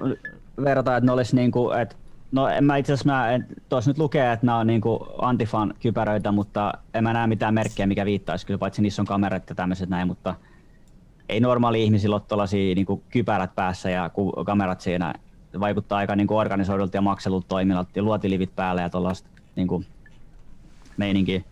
[0.64, 1.96] verrataan, että ne olisi niin kuin, että
[2.32, 5.74] No en mä itse asiassa, mä, en- tuossa nyt lukee, että nämä on niinku Antifan
[5.80, 9.54] kypäröitä, mutta en mä näe mitään merkkejä, mikä viittaisi kyllä, paitsi niissä on kamerat ja
[9.54, 10.34] tämmöiset näin, mutta
[11.28, 15.14] ei normaali ihmisillä ole tuollaisia niinku kypärät päässä ja ku, kamerat siinä.
[15.60, 19.84] Vaikuttaa aika niinku organisoidulta ja makselulta toiminnalta ja luotilivit päällä ja tuollaista niinku
[20.98, 21.42] meininkiä.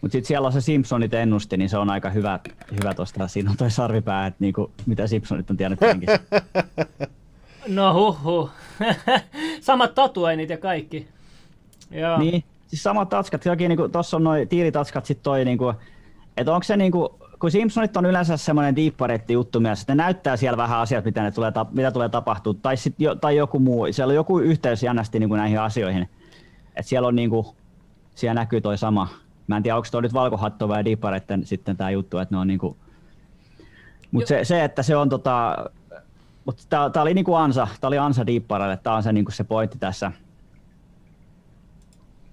[0.00, 2.40] Mutta sitten siellä on se Simpsonit ennusti, niin se on aika hyvä,
[2.80, 3.28] hyvä tuosta.
[3.28, 6.20] Siinä on toi sarvipää, että niinku, mitä Simpsonit on tiennyt penkissä.
[7.68, 8.50] No huhhuh.
[9.60, 11.08] Samat tatuoinnit ja kaikki.
[11.90, 12.18] Joo.
[12.18, 15.72] Niin, siis samat tatskat, jokin niinku, tossa on noin tiilitatskat sit toi niinku,
[16.36, 20.36] että onko se niinku, kun Simpsonit on yleensä semmoinen diipparetti juttu myös, että ne näyttää
[20.36, 23.92] siellä vähän asiat, mitä, ne tulee, mitä tulee tapahtua, tai, sit jo, tai joku muu,
[23.92, 26.02] siellä on joku yhteys jännästi niinku näihin asioihin,
[26.68, 27.56] että siellä on niinku,
[28.16, 29.08] siellä näkyy toi sama,
[29.46, 32.46] mä en tiedä, onko toi nyt valkohatto vai diippareitten sitten tämä juttu, että ne on
[32.46, 32.76] niinku,
[34.10, 35.56] mutta se, se, että se on tota,
[36.44, 39.44] mutta tää, tää oli niinku ansa, tää oli ansa diippareille, tää on se, niinku se
[39.44, 40.12] pointti tässä.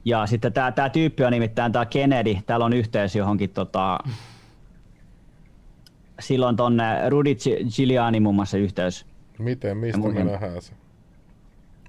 [0.06, 4.00] Ja sitten tämä tää tyyppi on nimittäin tämä Kennedy, täällä on yhteys johonkin tota,
[6.20, 9.06] silloin tonne Rudy Gi- Giuliani muun muassa yhteys.
[9.40, 10.74] Miten, mistä me nähdään se?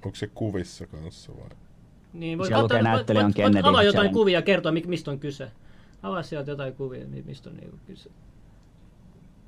[0.05, 1.64] Onko se kuvissa kanssa vai?
[2.19, 5.11] Niin, voit, Siellä lukee ottaa- näyttelijä on voit, avaa jotain on- kuvia ja kertoa, mistä
[5.11, 5.51] on kyse.
[6.03, 8.09] Avaa sieltä jotain kuvia, mi- mistä on niinku kyse.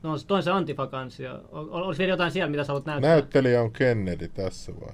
[0.03, 1.32] No, toin se Antifa-kansio.
[1.51, 3.12] Ol- Olisi vielä jotain siellä, mitä sä haluat näyttää?
[3.12, 4.89] Näyttelijä on Kennedy tässä vai?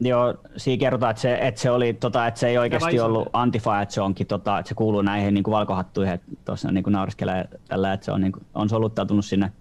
[0.00, 3.80] Joo, siinä kerrotaan, että se, että se, oli, tota, että se ei oikeasti ollut antifa,
[3.82, 7.48] että se onkin, tota, että se kuuluu näihin niin kuin valkohattuihin, että tuossa niin nauriskelee
[7.68, 9.52] tällä, että se on, niin kuin, on soluttautunut sinne.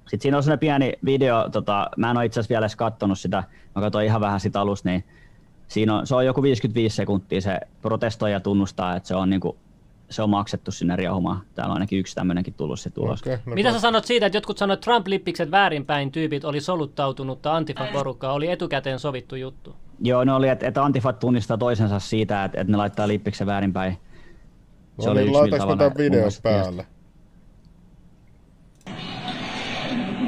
[0.00, 3.18] Sitten siinä on sellainen pieni video, tota, mä en ole itse asiassa vielä edes kattonut
[3.18, 5.04] sitä, mä katsoin ihan vähän sitä alusta, niin
[5.72, 9.40] siinä on, se on joku 55 sekuntia, se protestoi ja tunnustaa, että se on, niin
[9.40, 9.56] kuin,
[10.10, 11.40] se on maksettu sinne riehumaan.
[11.54, 13.20] Täällä on ainakin yksi tämmöinenkin tullut se tulos.
[13.22, 16.60] Okei, no Mitä to- sä sanot siitä, että jotkut sanoivat, että Trump-lippikset väärinpäin tyypit oli
[16.60, 19.76] soluttautunutta Antifa-porukkaa, oli etukäteen sovittu juttu.
[20.00, 23.98] Joo, ne oli, että, että Antifat tunnistaa toisensa siitä, että, että ne laittaa lippiksen väärinpäin.
[25.00, 26.86] Se No oli niin, yksi, laitaanko tämän videon päälle?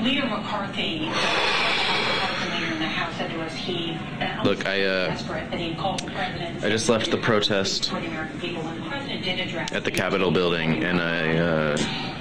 [0.02, 4.13] Leader McCarthy, leader in the House, said to us he
[4.44, 6.62] Look, I, uh, desperate that he called the president.
[6.62, 9.84] I just left the protest for the American people, and the president did address at
[9.84, 11.76] the Capitol building, and I uh,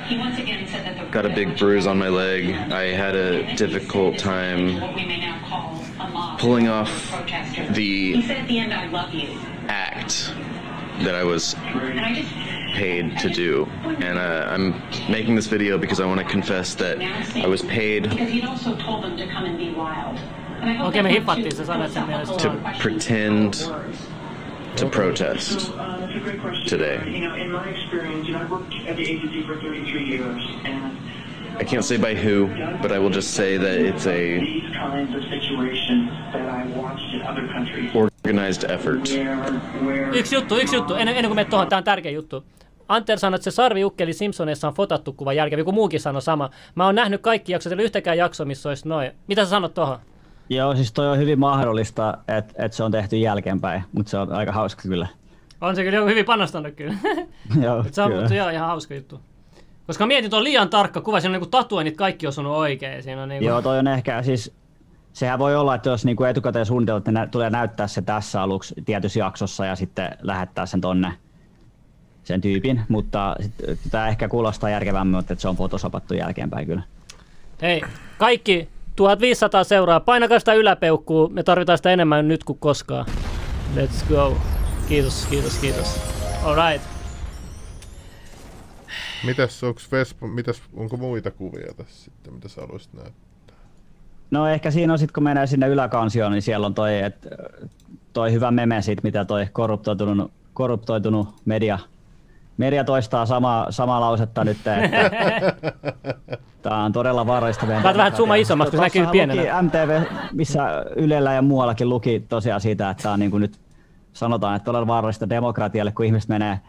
[0.07, 2.49] He once again said that the got a big bruise on my leg.
[2.71, 7.67] I had a difficult time what we may now call a mob pulling off protester.
[7.73, 10.33] the He said at the end, "I love you," act
[10.99, 12.31] that I was and I just
[12.73, 13.65] paid to do.
[13.83, 14.81] And uh, I'm
[15.11, 17.01] making this video because I want to confess that
[17.35, 20.19] I was paid because he'd also told them to come and be wild.
[20.87, 22.35] Okei, me too se sana sen mielestä.
[22.43, 22.49] to
[22.81, 23.53] pretend
[24.75, 25.71] to protest
[26.69, 26.97] today.
[27.05, 30.43] You know, in my experience, you know, I've worked at the agency for 33 years,
[30.65, 30.97] and
[31.59, 32.47] I can't say by who,
[32.81, 34.39] but I will just say that it's a
[37.93, 39.09] organized effort.
[40.13, 42.43] Yksi juttu, yksi juttu, ennen, ennen kuin menet tuohon, tämä on tärkeä juttu.
[42.87, 46.49] Anter sanoi, että se sarviukkeli Simpsoneissa on fotattu kuva jälkeen, joku muukin sanoi sama.
[46.75, 49.11] Mä oon nähnyt kaikki jaksot, ei yhtäkään jaksoa, missä olisi noin.
[49.27, 49.99] Mitä sä sanot tuohon?
[50.55, 54.31] Joo, siis toi on hyvin mahdollista, että, että se on tehty jälkeenpäin, mutta se on
[54.31, 55.07] aika hauska kyllä.
[55.61, 56.93] On se kyllä hyvin panostanut kyllä.
[57.63, 58.21] Joo, se on kyllä.
[58.21, 59.21] mutta joo, ihan hauska juttu.
[59.87, 63.03] Koska mietin, että on liian tarkka kuva, siinä on niinku tatuoinnit kaikki osunut oikein.
[63.03, 63.45] Siinä on niinku...
[63.45, 64.53] Joo, toi on ehkä siis,
[65.13, 68.75] sehän voi olla, että jos niinku etukäteen suunniteltu, että nä- tulee näyttää se tässä aluksi
[68.85, 71.13] tietyssä jaksossa ja sitten lähettää sen tonne
[72.23, 73.35] sen tyypin, mutta
[73.91, 76.83] tämä ehkä kuulostaa järkevämmin, että se on photosopattu jälkeenpäin kyllä.
[77.61, 77.81] Hei,
[78.17, 83.05] kaikki 1500 seuraa, painakaa sitä yläpeukkuu, me tarvitaan sitä enemmän nyt kuin koskaan.
[83.75, 84.37] Let's go.
[84.87, 85.99] Kiitos, kiitos, kiitos.
[86.43, 86.87] Alright.
[89.25, 93.57] Mitäs, onks Vespa, mitäs, onko muita kuvia tässä sitten, mitä sä haluaisit näyttää?
[94.31, 97.27] No ehkä siinä on sitten, kun menee sinne yläkansioon, niin siellä on toi, et,
[98.13, 101.79] toi hyvä meme siitä, mitä toi korruptoitunut, korruptoitunut media,
[102.57, 104.79] media toistaa sama, samaa lausetta nyt, että
[106.63, 108.41] Tämä on todella vaarallista meidän Laita vähän demokratialle.
[108.41, 109.41] isommaksi, kun se näkyy pienenä.
[109.41, 113.59] Luki MTV, missä Ylellä ja muuallakin luki tosiaan siitä, että tämä on niin kuin nyt
[114.13, 116.59] sanotaan, että todella vaarallista demokratialle, kun ihmiset menee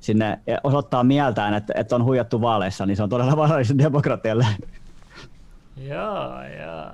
[0.00, 4.46] sinne ja osoittaa mieltään, että, että on huijattu vaaleissa, niin se on todella vaarallista demokratialle.
[5.76, 6.90] Joo, joo.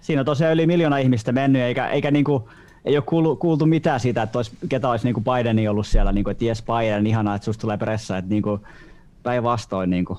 [0.00, 2.48] siinä on tosiaan yli miljoona ihmistä mennyt, eikä, eikä niinku,
[2.84, 6.30] ei ole kuultu, kuultu mitään siitä, että olisi, ketä olisi niinku Bideni ollut siellä, niinku,
[6.30, 8.60] että jes Biden, ihanaa, että susta tulee pressa, että niinku,
[9.22, 9.90] päinvastoin.
[9.90, 10.18] Niinku.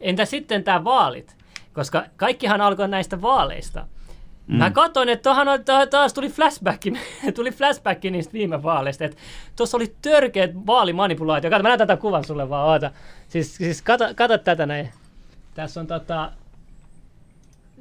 [0.00, 1.36] Entä sitten tämä vaalit?
[1.72, 3.86] Koska kaikkihan alkoi näistä vaaleista.
[4.46, 4.56] Mm.
[4.56, 6.82] Mä katsoin, että tuohan on- tuohon taas tuli flashback,
[7.34, 9.04] tuli flashback niistä viime vaaleista.
[9.04, 9.16] Että
[9.56, 11.50] tuossa oli törkeät vaalimanipulaatio.
[11.50, 12.90] Kato, mä näytän tämän kuvan sulle vaan, oota.
[13.28, 14.90] Siis, siis kato, kato tätä näin.
[15.54, 16.32] Tässä on tota...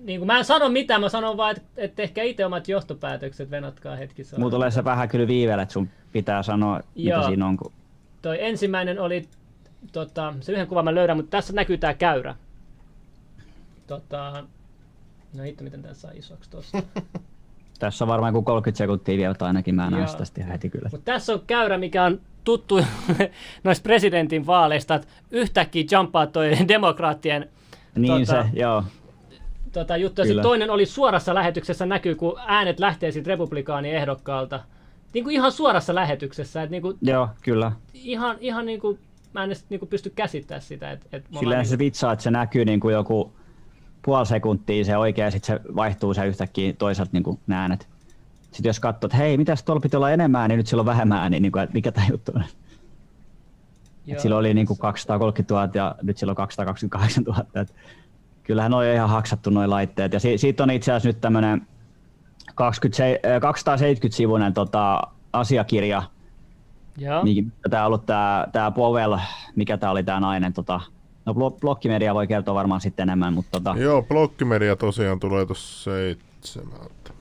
[0.05, 3.51] Niin kuin, mä en sano mitään, mä sanon vaan, että, että ehkä itse omat johtopäätökset,
[3.51, 4.23] venatkaa hetki.
[4.37, 7.17] Mulla tulee se vähän kyllä viiveellä, että sun pitää sanoa, Joo.
[7.17, 7.57] mitä siinä on.
[7.57, 7.71] Kun...
[8.21, 9.27] Toi ensimmäinen oli,
[9.91, 12.35] tota, se yhden kuvan mä löydän, mutta tässä näkyy tää käyrä.
[13.87, 14.43] Tota,
[15.37, 16.77] no hitto, miten tän saa isoksi tossa.
[17.79, 20.89] Tässä on varmaan kuin 30 sekuntia vielä, tai ainakin mä näen sitä heti kyllä.
[20.91, 22.79] Mutta tässä on käyrä, mikä on tuttu
[23.63, 27.49] noista presidentin vaaleista, että yhtäkkiä jumppaa toi demokraattien
[27.95, 28.83] Niin tota, se, joo.
[29.79, 30.21] Tota, juttu.
[30.21, 34.59] Ja sitten toinen oli suorassa lähetyksessä näkyy, kun äänet lähtee siitä republikaaniehdokkaalta.
[35.13, 36.63] Niin kuin ihan suorassa lähetyksessä.
[36.63, 37.71] Että niin kuin, Joo, kyllä.
[37.93, 38.99] ihan, ihan niin kuin,
[39.33, 40.91] mä en edes niin kuin pysty käsittämään sitä.
[40.91, 43.33] Että, että me ollaan Silleen niin se vitsaa, että se näkyy niin kuin joku
[44.01, 47.87] puoli sekuntia se oikea, ja sitten se vaihtuu se yhtäkkiä toisaalta niin kuin ne äänet.
[48.51, 51.17] Sitten jos katsoo, että hei, mitäs tuolla piti olla enemmän, niin nyt sillä on vähemmän
[51.17, 52.43] ääniä, niin kuin, että mikä tämä juttu on.
[54.05, 54.15] Joo.
[54.15, 57.45] Et silloin oli niin kuin 230 000 ja nyt sillä on 228 000.
[57.61, 57.73] Et
[58.45, 60.13] kyllähän noi on ihan haksattu noi laitteet.
[60.13, 61.67] Ja si- siitä on itse asiassa nyt tämmöinen
[63.41, 65.01] 270-sivuinen tota,
[65.33, 66.03] asiakirja,
[66.97, 67.23] Joo.
[67.23, 69.17] niin, tämä on ollut tämä, tämä Powell,
[69.55, 70.81] mikä tämä oli tämä nainen, tota,
[71.25, 75.83] no blo- blokkimedia voi kertoa varmaan sitten enemmän, mutta tota, Joo, blokkimedia tosiaan tulee tuossa
[75.91, 77.11] seitsemältä.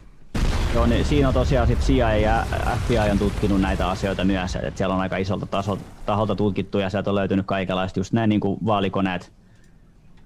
[0.75, 2.47] joo, niin siinä on tosiaan sit CIA ja
[2.85, 6.91] FBI on tutkinut näitä asioita myös, että siellä on aika isolta tasolta, taholta tutkittu ja
[6.91, 9.33] sieltä on löytynyt kaikenlaista just näin niin kuin vaalikoneet,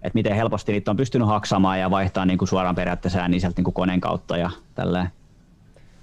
[0.03, 3.59] että miten helposti niitä on pystynyt haksamaan ja vaihtaa niin kuin suoraan periaatteessa ääniä sieltä
[3.59, 5.09] niin kuin koneen kautta ja tälleen.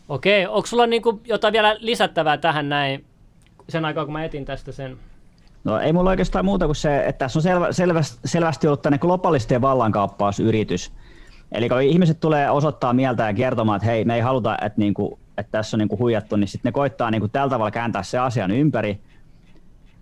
[0.10, 3.06] Okei, onko sulla niinku jotain vielä lisättävää tähän näin,
[3.70, 4.98] sen aikaa kun mä etin tästä sen?
[5.64, 8.98] No ei mulla oikeastaan muuta kuin se, että tässä on selvä, selvästi, selvästi ollut tänne
[8.98, 10.92] globalistien vallankaappausyritys.
[11.52, 15.20] Eli kun ihmiset tulee osoittaa mieltä ja kertomaan, että hei, me ei haluta, että, niinku,
[15.38, 18.52] että tässä on niinku huijattu, niin sitten ne koittaa niinku tällä tavalla kääntää se asian
[18.52, 19.00] ympäri.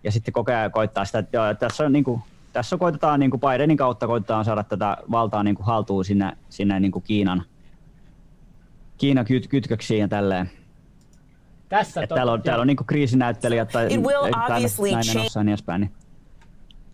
[0.03, 2.21] Ja sitten koko ajan koittaa sitä, että joo, että tässä, on niinku,
[2.53, 7.43] tässä koitetaan niinku Bidenin kautta koitetaan saada tätä valtaa niinku haltuun sinne, sinne niinku Kiinan,
[8.97, 10.49] Kiinan kyt, kytköksiin ja tälleen.
[11.69, 14.03] Tässä Et täällä on, täällä on niinku kriisinäyttelijät tai näin
[15.35, 15.81] ja niin edespäin.
[15.81, 15.91] Niin.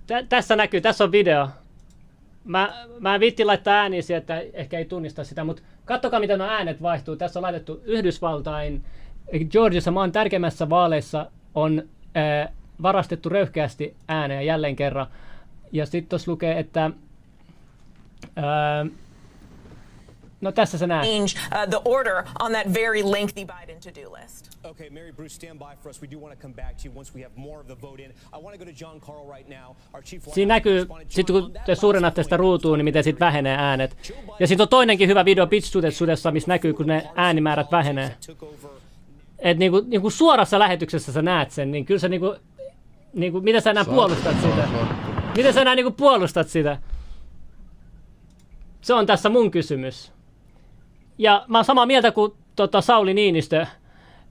[0.07, 1.49] Tä- tässä näkyy, tässä on video.
[2.43, 6.39] Mä, mä en viitti laittaa ääniä siihen, että ehkä ei tunnista sitä, mutta kattokaa miten
[6.39, 7.15] nuo äänet vaihtuu.
[7.15, 8.85] Tässä on laitettu Yhdysvaltain,
[9.51, 11.83] Georgiassa maan tärkeimmässä vaaleissa on
[12.17, 15.07] äh, varastettu röyhkeästi ääneen jälleen kerran.
[15.71, 16.85] Ja sitten tuossa lukee, että
[18.37, 18.91] äh,
[20.41, 21.05] no tässä sä näet.
[21.05, 24.49] change uh, the order on that very lengthy Biden to-do list.
[24.63, 26.01] Okay, Mary Bruce, stand by for us.
[26.01, 28.03] We do want to come back to you once we have more of the vote
[28.03, 28.11] in.
[28.11, 30.23] I want to go to John Carl right now, our chief.
[30.33, 34.13] Siinä näkyy, sit kun te suurennatte sitä ruutua, niin miten sitten vähenee äänet.
[34.39, 38.15] Ja sitten on toinenkin hyvä video Pitch Sudessa, missä näkyy, kun ne äänimäärät vähenee.
[39.39, 42.35] Et niinku, niinku suorassa lähetyksessä sä näet sen, niin kyllä sä niinku,
[43.13, 44.67] niinku miten sä enää puolustat sitä?
[45.35, 46.77] Miten sä enää niinku puolustat sitä?
[48.81, 50.11] Se on tässä mun kysymys.
[51.17, 53.67] Ja mä oon samaa mieltä kuin tota, Sauli Niinistö.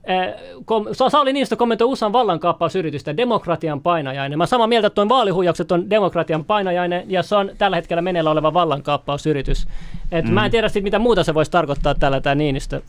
[0.08, 4.38] Eh, kom, Sa- Sauli Niinistö kommentoi USAn vallankaappausyritystä demokratian painajainen.
[4.38, 8.02] Mä oon samaa mieltä, että tuon vaalihuijaukset on demokratian painajainen ja se on tällä hetkellä
[8.02, 9.68] meneillä oleva vallankaappausyritys.
[10.12, 10.30] Et mm.
[10.30, 12.80] Mä en tiedä sit, mitä muuta se voisi tarkoittaa tällä tämä Niinistö.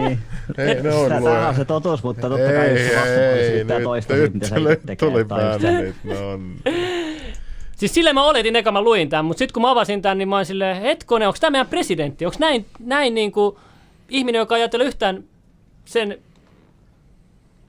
[0.00, 0.18] Niin.
[0.58, 1.12] Ei, ne on
[1.48, 4.54] on se totuus, mutta totta kai Ei, jos se ei, nyt, toista, nyt, mitä se
[4.54, 5.10] tuli, tekee.
[5.10, 6.54] tuli päälle nyt, no on.
[7.76, 10.28] Siis sille mä oletin, eka mä luin tämän, mutta sitten kun mä avasin tämän, niin
[10.28, 12.26] mä olin silleen, hetkonen, onko tämä meidän presidentti?
[12.26, 13.56] Onko näin, näin niin kuin
[14.08, 15.24] ihminen, joka ajattelee yhtään
[15.84, 16.18] sen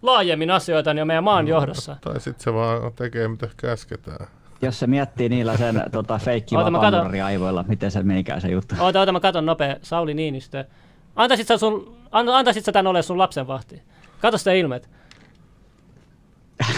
[0.01, 1.97] laajemmin asioita, niin on meidän maan johdossa?
[2.01, 4.27] Tai sitten se vaan tekee mitä käsketään.
[4.61, 6.55] Jos se miettii niillä sen tota, feikki
[7.25, 8.75] aivoilla, miten se menikään se juttu.
[8.79, 9.75] Oota, oota, mä katon nopea.
[9.81, 10.65] Sauli Niinistö.
[11.15, 13.81] Antaisit sä, sun, an, antaisit sä tän ole sun lapsenvahti?
[14.19, 14.89] Kato sitä ilmet.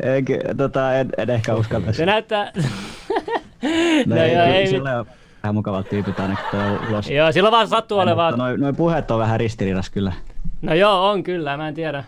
[0.00, 1.96] Eikä, tota, en, en, ehkä uskaltaisi.
[1.96, 2.52] Se näyttää...
[4.06, 5.06] No, no, joo, ei, Sillä on
[5.42, 7.10] vähän mukavat tyypit aina, kun tuo ulos.
[7.10, 8.38] joo, silloin vaan sattuu olemaan.
[8.38, 10.12] Noin noi puheet on vähän ristiriidassa kyllä.
[10.62, 12.04] No joo, on kyllä, mä en tiedä.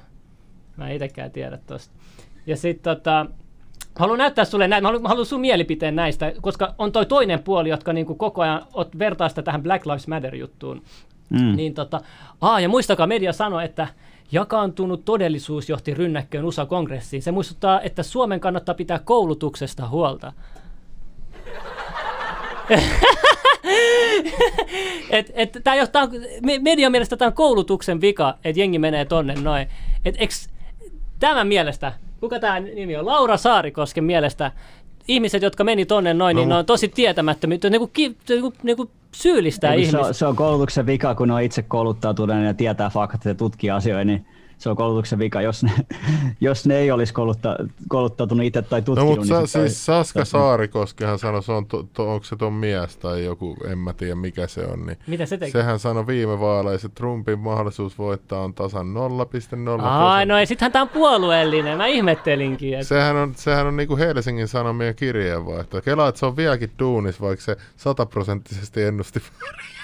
[0.77, 1.95] Mä en itekään tiedä tosta.
[2.47, 3.27] Ja sit tota,
[3.97, 7.43] haluan näyttää sulle näin, mä haluan, mä haluan sun mielipiteen näistä, koska on toi toinen
[7.43, 10.83] puoli, jotka niinku koko ajan ot, vertaa sitä tähän Black Lives Matter-juttuun.
[11.31, 11.57] Mm.
[11.57, 12.01] Niin tota,
[12.41, 13.89] aa, ja muistakaa, media sanoi, että
[14.33, 17.23] jakaantunut todellisuus johti rynnäkköön USA-kongressiin.
[17.23, 20.33] Se muistuttaa, että Suomen kannattaa pitää koulutuksesta huolta.
[25.11, 26.09] et, et, tää johtaa,
[26.43, 29.69] me- median mielestä tämä on koulutuksen vika, että jengi menee tonne noin.
[30.05, 30.49] Et, eks,
[31.21, 33.07] tämän mielestä, kuka tämä nimi on?
[33.07, 34.53] Laura Saarikosken mielestä,
[35.09, 37.91] ihmiset, jotka meni tonne noin, No, niin ne on tosi tietämättömiä, niinku,
[38.29, 40.01] niinku, niinku syyllistää se, ihmisiä.
[40.01, 43.71] on, se on koulutuksen vika, kun ne on itse kouluttautuneet ja tietää faktat ja tutkii
[43.71, 44.27] asioita, niin
[44.63, 45.43] se on koulutuksen vika.
[45.43, 45.73] Jos ne,
[46.41, 47.57] jos ne ei olisi koulutta,
[47.89, 51.67] kouluttautunut itse tai No tutkinut, mutta niin sa, siis Saska toi- Saarikoskehan sanoi, se on
[51.67, 54.87] to, to, onko se ton mies tai joku, en mä tiedä mikä se on.
[54.87, 55.53] Niin Mitä se teki?
[55.53, 58.87] Sehän sanoi viime vaaleissa, että Trumpin mahdollisuus voittaa on tasan
[59.79, 61.79] 0,0 Ai, no ei, sittenhän tämä on puolueellinen.
[61.79, 62.75] Mä ihmettelinkin.
[62.75, 62.85] Että...
[62.87, 65.81] Sehän on, sehän on niinku Helsingin Sanomien kirjeenvaihto.
[65.81, 69.23] Kelaa, että se on vieläkin duunis, vaikka se sataprosenttisesti ennusti.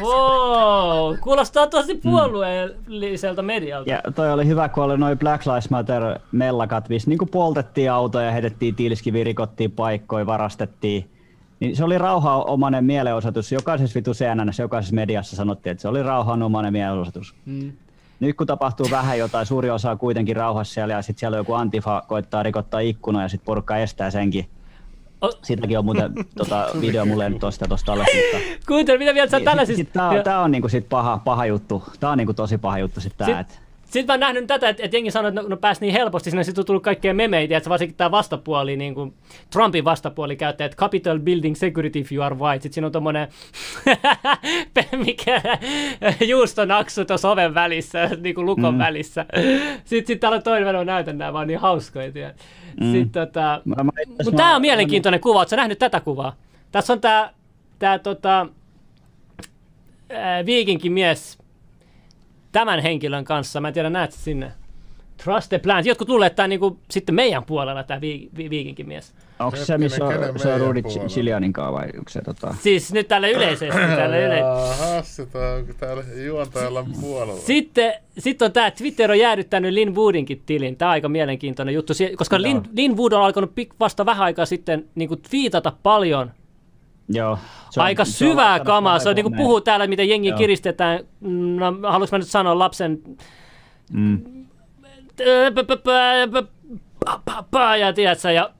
[0.00, 3.90] Wow, kuulostaa tosi puolueelliselta medialta.
[3.90, 8.30] Ja toi oli hyvä, kun oli noin Black Lives Matter mellakat, missä niin poltettiin autoja,
[8.30, 11.10] heitettiin tiiliskiviä, rikottiin paikkoja, varastettiin.
[11.60, 13.52] Niin se oli rauhanomainen mielenosoitus.
[13.52, 17.34] Jokaisessa vitu CNNssä, jokaisessa mediassa sanottiin, että se oli rauhanomainen mielenosoitus.
[17.46, 17.72] Mm.
[18.20, 21.52] Nyt kun tapahtuu vähän jotain, suuri osa on kuitenkin rauhassa siellä ja sitten siellä joku
[21.52, 24.46] antifa koittaa rikottaa ikkunoja ja sitten porukka estää senkin.
[25.24, 29.30] O- Siitäkin on muuten tota, video mulle nyt tosta tosta alas, mutta Kuuntele, mitä mieltä
[29.30, 29.92] sä tällaisista...
[29.92, 31.82] Tää, on- tää on niinku sit paha, paha juttu.
[32.00, 33.60] Tää on niinku tosi paha juttu sit tää, Sit- et
[33.94, 36.30] Sitten mä oon nähnyt tätä, että, että jengi sanoo, että no, no pääsi niin helposti,
[36.30, 39.14] sinne sitten on tullut kaikkea memeitä, että varsinkin tämä vastapuoli, niin kuin
[39.50, 42.62] Trumpin vastapuoli käyttää, että Capitol Building Security if you are white.
[42.62, 43.28] Sitten siinä on tommonen,
[45.06, 45.42] mikä
[46.28, 48.78] juustonaksu tuossa oven välissä, niin kuin lukon mm.
[48.78, 49.26] välissä.
[49.84, 52.10] Sitten sit täällä on toinen, mä en näytän nää, vaan niin hauskoja.
[52.80, 52.92] Mm.
[52.92, 56.36] Sitten tota, Mä- mä- mutta mä- tämä on mielenkiintoinen kuva, ootko sä nähnyt tätä kuvaa?
[56.72, 57.30] Tässä on tää,
[57.78, 58.46] tää tota,
[60.10, 61.43] ää, viikinkimies
[62.54, 63.60] tämän henkilön kanssa.
[63.60, 64.52] Mä en tiedä, näet sinne.
[65.24, 65.86] Trust the plan.
[65.86, 69.14] Jotkut luulee, että tämä on niinku sitten meidän puolella tämä vi- vi- viikinkimies.
[69.38, 70.82] Onko se, missä on, se on Rudy?
[70.82, 72.54] Chilianin kanssa vai onko se tota...
[72.60, 73.80] Siis nyt tälle yleisesti.
[73.96, 74.38] Tälle yle...
[74.38, 77.40] Jaha, sitä onko täällä juontajalla puolella.
[77.40, 80.76] Sitten sit on tämä, Twitter on jäädyttänyt Lin Woodinkin tilin.
[80.76, 84.84] Tämä on aika mielenkiintoinen juttu, koska Lin, Lin Wood on alkanut vasta vähän aikaa sitten
[84.94, 86.30] niin twiitata paljon
[87.08, 87.38] Joo.
[87.70, 88.98] se on- aika se on syvää kamaa.
[88.98, 90.38] Se on niin kuin puhuu täällä, miten jengi Joo.
[90.38, 91.00] kiristetään.
[91.20, 93.02] No, haluaisinko mä nyt sanoa lapsen...
[93.92, 94.24] Mm.
[97.80, 98.50] Ja tiedätkö, ja,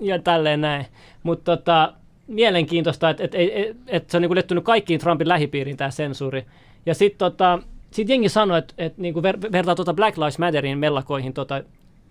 [0.00, 0.86] ja tälleen näin.
[1.22, 1.92] Mutta tota,
[2.26, 6.46] mielenkiintoista, että et, et, et se on niinku lettynyt kaikkiin Trumpin lähipiiriin tämä sensuuri.
[6.86, 7.58] Ja sitten tota,
[7.90, 11.62] sit jengi sanoi, että et, niinku ver, vertaa tota Black Lives Matterin mellakoihin tota,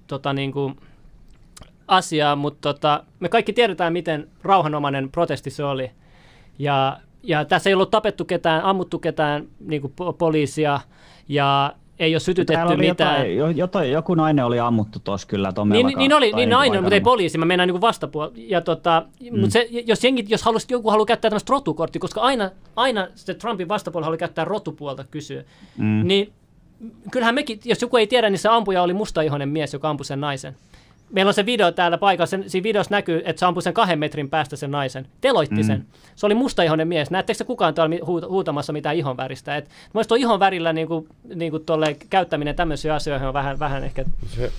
[0.08, 0.76] tota, niinku,
[1.90, 5.92] asiaa, mutta tota, me kaikki tiedetään, miten rauhanomainen protesti se oli.
[6.60, 10.80] Ja, ja tässä ei ollut tapettu ketään, ammuttu ketään niin kuin po- poliisia
[11.30, 12.88] ja ei ole sytytetty mitään.
[13.18, 16.82] jotain, jo, jotain, joku nainen oli ammuttu tuossa kyllä Niin, mellakan- niin oli, niin aina,
[16.82, 18.34] mutta ei poliisi, mä mennään niin vastapuolella.
[18.38, 19.40] Ja tota, mm.
[19.40, 23.34] mutta se, jos, jengi, jos halus, joku haluaa käyttää tämmöistä rotukorttia, koska aina, aina se
[23.34, 25.44] Trumpin vastapuolella haluaa käyttää rotupuolta kysyä,
[25.78, 26.02] Mm.
[26.08, 26.34] niin
[27.12, 30.22] kyllähän mekin, jos joku ei tiedä, niin se ampuja oli mustaihoinen mies, joka ampui sen
[30.22, 30.56] naisen.
[31.12, 34.00] Meillä on se video täällä paikalla, sen, siinä videossa näkyy, että se ampui sen kahden
[34.00, 35.08] metrin päästä sen naisen.
[35.22, 35.64] Teloitti Mm.
[35.64, 35.86] sen.
[36.16, 37.12] Se oli mustaihoinen mies.
[37.12, 37.96] Näettekö se kukaan täällä
[38.30, 39.58] huutamassa mitään ihon väristä?
[39.58, 41.64] Et, Mielestäni tuo ihon värillä niin kuin, niin kuin
[42.10, 44.52] käyttäminen tämmöisiin asioihin on vähän, vähän ehkä Se,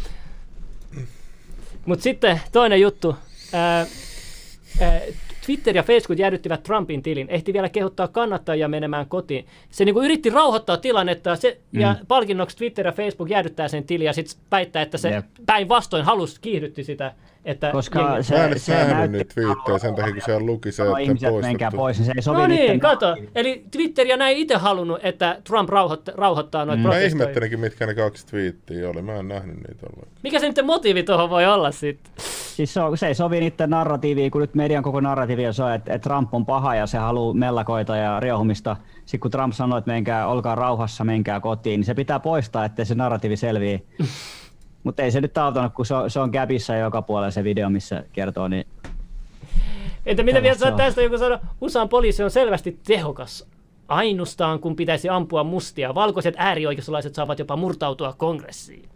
[1.87, 3.17] mutta sitten toinen juttu.
[3.53, 3.87] Ää,
[4.81, 5.01] ää,
[5.47, 7.29] Twitter ja Facebook jäädyttivät Trumpin tilin.
[7.31, 9.47] Ehti vielä kehottaa kannattajia menemään kotiin.
[9.71, 11.81] Se niinku yritti rauhoittaa tilannetta se, mm.
[11.81, 15.27] ja palkinnoksi Twitter ja Facebook jäädyttää sen tilin ja sitten väittää, että se Jep.
[15.47, 17.15] päinvastoin halus kiihdytti sitä.
[17.45, 20.73] Että Koska jengi- se, mä en se näytti, niitä twiittejä sen takia, kun siellä luki
[20.73, 21.77] se, että ihmiset, menkää poistettu.
[21.77, 23.17] pois, niin se ei sovi No niin, kato.
[23.35, 27.09] Eli Twitter ja näin itse halunnut, että Trump rauhoittaa, rauhoittaa noita Mä protestoja.
[27.09, 29.03] ihmettelinkin, mitkä ne kaksi twiittiä oli.
[29.03, 30.13] Mä en nähnyt niitä ollenkaan.
[30.23, 32.13] Mikä se nyt motiivi tuohon voi olla sitten?
[32.57, 35.75] Siis se, on, se ei sovi niiden narratiiviin, kun nyt median koko narratiivi on se,
[35.75, 38.77] että, että Trump on paha ja se haluaa mellakoita ja riehumista.
[39.05, 42.85] Sitten kun Trump sanoo, että menkää, olkaa rauhassa, menkää kotiin, niin se pitää poistaa, ettei
[42.85, 43.79] se narratiivi selviä.
[44.85, 47.71] Mutta ei se nyt auttanut, kun se on, se on Gabissa joka puolella se video,
[47.71, 48.67] missä kertoo, niin
[50.07, 50.77] Entä mitä sä on.
[50.77, 53.47] tästä, joku sanoi, USAn poliisi on selvästi tehokas.
[53.89, 55.95] Ainustaan kun pitäisi ampua mustia.
[55.95, 58.89] Valkoiset äärioikeisolaiset saavat jopa murtautua kongressiin.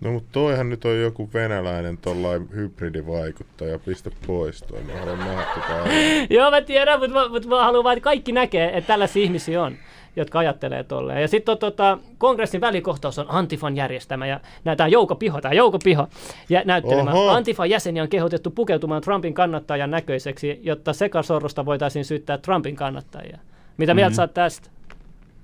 [0.00, 3.78] No mutta toihan nyt on joku venäläinen tollain hybridivaikuttaja.
[3.78, 4.82] Pistä pois toi.
[4.82, 5.84] Mä haluan nähdä tätä.
[6.30, 9.62] Joo, mä tiedän, mutta mä, mutta mä haluan vaan, että kaikki näkee, että tällaisia ihmisiä
[9.62, 9.76] on,
[10.16, 11.22] jotka ajattelee tolleen.
[11.22, 16.08] Ja sitten tota, kongressin välikohtaus on Antifan järjestämä ja näitä Jouko Piho, tämä Jouko Piho
[16.48, 17.16] ja näyttelemään.
[17.16, 17.30] Oho.
[17.30, 23.38] Antifan jäseniä on kehotettu pukeutumaan Trumpin kannattajan näköiseksi, jotta sekasorrosta voitaisiin syyttää Trumpin kannattajia.
[23.76, 24.22] Mitä mieltä mm-hmm.
[24.22, 24.70] oot tästä?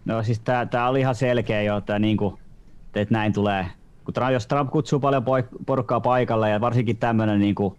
[0.05, 2.39] No siis tää, tää oli ihan selkeä jo, että, niinku,
[2.95, 3.67] että näin tulee.
[4.05, 5.25] Kun Trump, jos Trump kutsuu paljon
[5.67, 7.79] porukkaa paikalle ja varsinkin tämmönen niinku,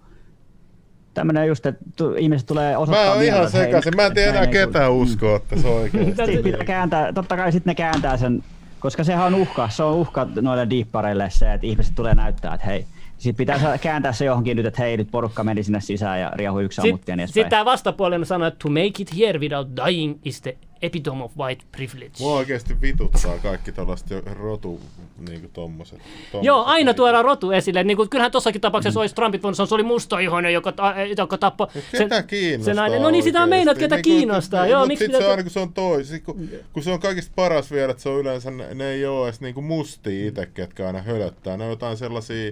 [1.14, 1.84] tämmönen just, että
[2.18, 3.95] ihmiset tulee Mä osoittaa oon mieltä, ihan sekaisin.
[3.95, 6.05] Mä en tiedä enää ketään uskoa, että se oikein.
[6.05, 8.43] Sitten pitää kääntää, totta kai sitten ne kääntää sen,
[8.80, 12.66] koska sehän on uhka, se on uhka noille diippareille se, että ihmiset tulee näyttää, että
[12.66, 12.86] hei,
[13.18, 16.64] sitten pitää kääntää se johonkin nyt, että hei, nyt porukka meni sinne sisään ja riehui
[16.64, 17.49] yksi ja niin Sitten edespäin.
[17.49, 21.65] tämä vastapuolinen sanoi, että to make it here without dying is the epitome of white
[21.71, 22.13] privilege.
[22.19, 24.81] Mua oikeesti vituttaa kaikki tällaiset rotu
[25.29, 25.99] niinku tommoset.
[25.99, 26.97] tommoset Joo, aina niinku.
[26.97, 27.84] tuodaan rotu esille.
[27.84, 31.38] Niin kuin, kyllähän tuossakin tapauksessa olisi Trumpit voinut sanoa, se oli musta-ihoinen, joka, ta- joka
[31.38, 31.67] tappoi.
[31.97, 33.01] Ketä kiinnostaa se nainen.
[33.01, 34.67] No niin, sitä on meinannut, ketä Niinku, kiinnostaa.
[34.67, 35.25] Joo, mut miksi se pitää...
[35.25, 38.09] on aina kun se on toisi, kun, kun se on kaikista paras vielä, että se
[38.09, 41.57] on yleensä, ne, ne ei ole edes niinku mustia itse, ketkä aina hölöttää.
[41.57, 42.51] Ne on jotain sellaisia,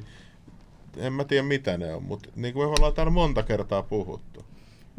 [0.97, 4.40] en mä tiedä mitä ne on, mutta niin kuin me ollaan täällä monta kertaa puhuttu.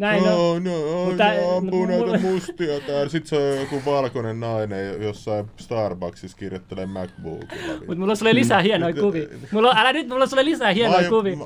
[0.03, 0.64] Näin no, on.
[0.64, 0.70] no,
[1.05, 3.09] Mutta- no, ne ampuu mut- näitä mustia täällä.
[3.09, 7.72] Sitten se on joku valkoinen nainen jossain Starbucksissa kirjoittelee MacBookilla.
[7.78, 9.28] Mutta mulla sulle lisää hienoja kuvia.
[9.53, 11.36] Mulla, on- älä nyt, mulla sulle lisää Mä hienoja kuvia.
[11.36, 11.44] Mä,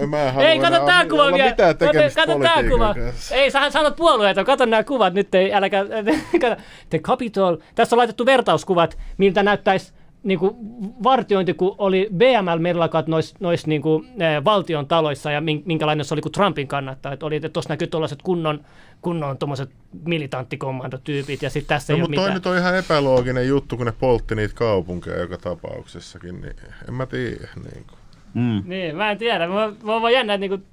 [0.00, 1.52] mä, mä en halua Ei, kato tää kuva vielä.
[1.52, 2.94] Kato, tekemistä kato tää politiikan kuva.
[2.94, 3.34] kanssa.
[3.34, 4.44] Ei, sähän sanot puolueita.
[4.44, 5.34] Kato nämä kuvat nyt.
[5.34, 5.84] Ei, äläkä,
[6.40, 6.56] kato.
[6.90, 7.56] The Capitol.
[7.74, 9.92] Tässä on laitettu vertauskuvat, miltä näyttäisi
[10.24, 10.56] niinku
[11.02, 16.20] vartiointi, kun oli BML-mellakat noissa nois, niinku, eh, valtion taloissa ja min- minkälainen se oli,
[16.20, 17.12] kun Trumpin kannattaa.
[17.12, 18.60] Et oli, että tuossa näkyy tuollaiset kunnon,
[19.02, 19.70] kunnon tommoset
[20.04, 22.34] militanttikommandotyypit ja sitten tässä No, ei ole mutta toi mitään.
[22.34, 26.54] nyt on ihan epälooginen juttu, kun ne poltti niitä kaupunkeja joka tapauksessakin, niin
[26.88, 27.48] en mä tiedä.
[27.56, 27.98] Niin kuin.
[28.34, 28.62] Mm.
[28.66, 29.48] Niin, mä en tiedä.
[29.48, 30.66] Mä, mä vaan jännä, että niinku,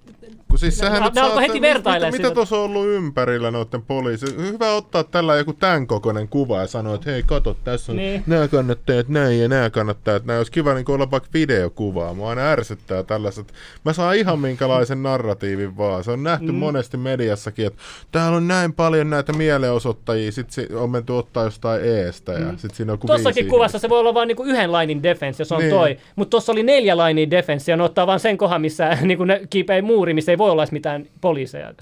[0.49, 2.85] Kun siis sehän Ne- nyt ne alkoi saa- heti vertailemaan Mitä, mitä tuossa on ollut
[2.87, 4.25] ympärillä noiden poliisi?
[4.37, 8.23] Hyvä ottaa tällä joku tämän kokoinen kuva ja sanoa, että hei kato, tässä on Niin.
[8.27, 10.37] nämä kannattajat näin ja nämä kannattajat näin.
[10.37, 12.13] Olisi kiva niin olla vaikka videokuvaa.
[12.13, 13.53] Mua aina ärsyttää tällaiset.
[13.85, 16.03] Mä saan ihan minkälaisen narratiivin vaan.
[16.03, 16.55] Se on nähty mm.
[16.55, 17.79] monesti mediassakin, että
[18.11, 20.31] täällä on näin paljon näitä mielenosoittajia.
[20.31, 22.57] Sitten si- on menty ottaa jostain eestä ja mm.
[22.57, 25.51] sitten siinä on joku Tossakin kuvassa se voi olla vain niinku yhden lainin defense, jos
[25.51, 25.69] on niin.
[25.69, 25.79] Niin.
[25.79, 25.97] toi.
[26.15, 29.41] Mutta tuossa oli neljä lainin defense ja ne ottaa vaan sen kohan, missä niinku ne
[29.49, 31.73] kiipeää muuri, missä ei voi olla mitään poliiseja.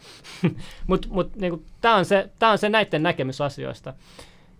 [0.87, 3.93] Mutta mut, niinku, tämä on, se, tää on se näiden näkemys asioista.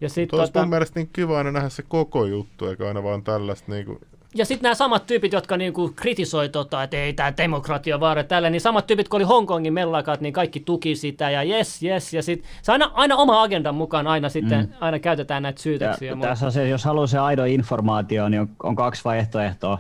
[0.02, 3.04] Ja sitten Olisi tota, mun mielestä niin kiva aina nähdä se koko juttu, eikä aina
[3.04, 4.00] vaan tällaista niin kuin,
[4.36, 8.50] ja sit nämä samat tyypit, jotka niinku kritisoi, tota, että ei tämä demokratia vaara tällä,
[8.50, 12.14] niin samat tyypit, kun oli Hongkongin mellakat, niin kaikki tuki sitä ja yes, yes.
[12.14, 14.74] Ja sit, se aina, aina oma agendan mukaan aina sitten, mm.
[14.80, 16.10] aina käytetään näitä syytöksiä.
[16.10, 16.30] ja muuta.
[16.30, 19.80] tässä on se, jos haluaa se aito informaatio, niin on, on kaksi vaihtoehtoa.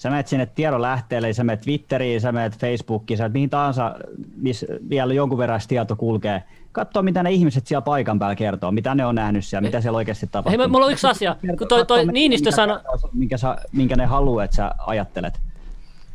[0.00, 3.94] Sä menet sinne tiedon lähteelle, sä menet Twitteriin, sä menet Facebookiin, sä menet mihin tahansa,
[4.36, 6.42] missä vielä jonkun verran tieto kulkee.
[6.72, 9.96] Katso, mitä ne ihmiset siellä paikan päällä kertoo, mitä ne on nähnyt siellä, mitä siellä
[9.96, 10.60] oikeasti tapahtuu.
[10.60, 11.36] Hei, mulla on yksi asia.
[11.58, 12.80] Kun toi, toi Katso, Niinistö sanoi,
[13.12, 15.40] Minkä, sä, minkä ne haluaa, että sä ajattelet.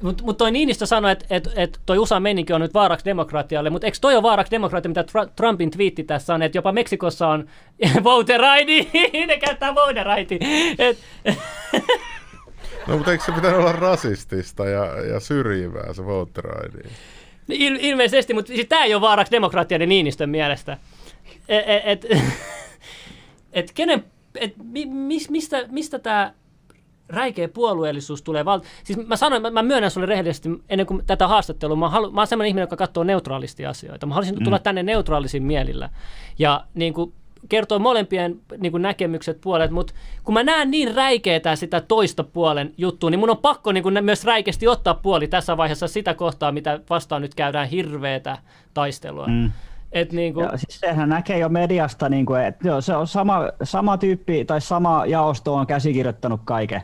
[0.01, 3.69] Mutta mut toi Niinistö sanoi, että et, et toi USA meininki on nyt vaaraksi demokratialle,
[3.69, 7.27] mutta eikö toi ole vaaraksi demokratia, mitä Tr- Trumpin twiitti tässä on, että jopa Meksikossa
[7.27, 7.47] on
[8.03, 8.85] voter ID,
[9.27, 10.41] ne käyttää voter ID.
[10.79, 10.97] Et,
[12.87, 16.85] No mutta eikö se pitänyt olla rasistista ja, ja syrjivää se voter ID?
[17.49, 20.77] il, ilmeisesti, mutta siis tämä ei ole vaaraksi demokratialle Niinistön mielestä.
[21.47, 22.21] Et, et, et,
[23.53, 24.03] et kenen,
[24.35, 26.33] et, mi, mis, mistä, mistä tämä
[27.09, 28.61] räikeä puolueellisuus tulee val...
[28.83, 32.21] Siis mä sanoin, mä, mä myönnän sulle rehellisesti ennen kuin tätä haastattelua, mä, halu, mä
[32.21, 34.05] oon semmoinen ihminen, joka katsoo neutraalisti asioita.
[34.05, 34.43] Mä haluaisin mm.
[34.43, 35.89] tulla tänne neutraalisin mielillä.
[36.39, 37.13] Ja niin kuin,
[37.49, 39.93] kertoo molempien niin kuin näkemykset puolet, mutta
[40.23, 44.05] kun mä näen niin räikeätä sitä toista puolen juttua, niin mun on pakko niin kuin,
[44.05, 48.37] myös räikeästi ottaa puoli tässä vaiheessa sitä kohtaa, mitä vastaan nyt käydään hirveätä
[48.73, 49.27] taistelua.
[49.27, 49.51] Mm.
[49.91, 53.07] Et niin kuin, Ja siis sehän näkee jo mediasta, niin kuin, että joo, se on
[53.07, 56.81] sama, sama tyyppi tai sama jaosto on käsikirjoittanut kaiken.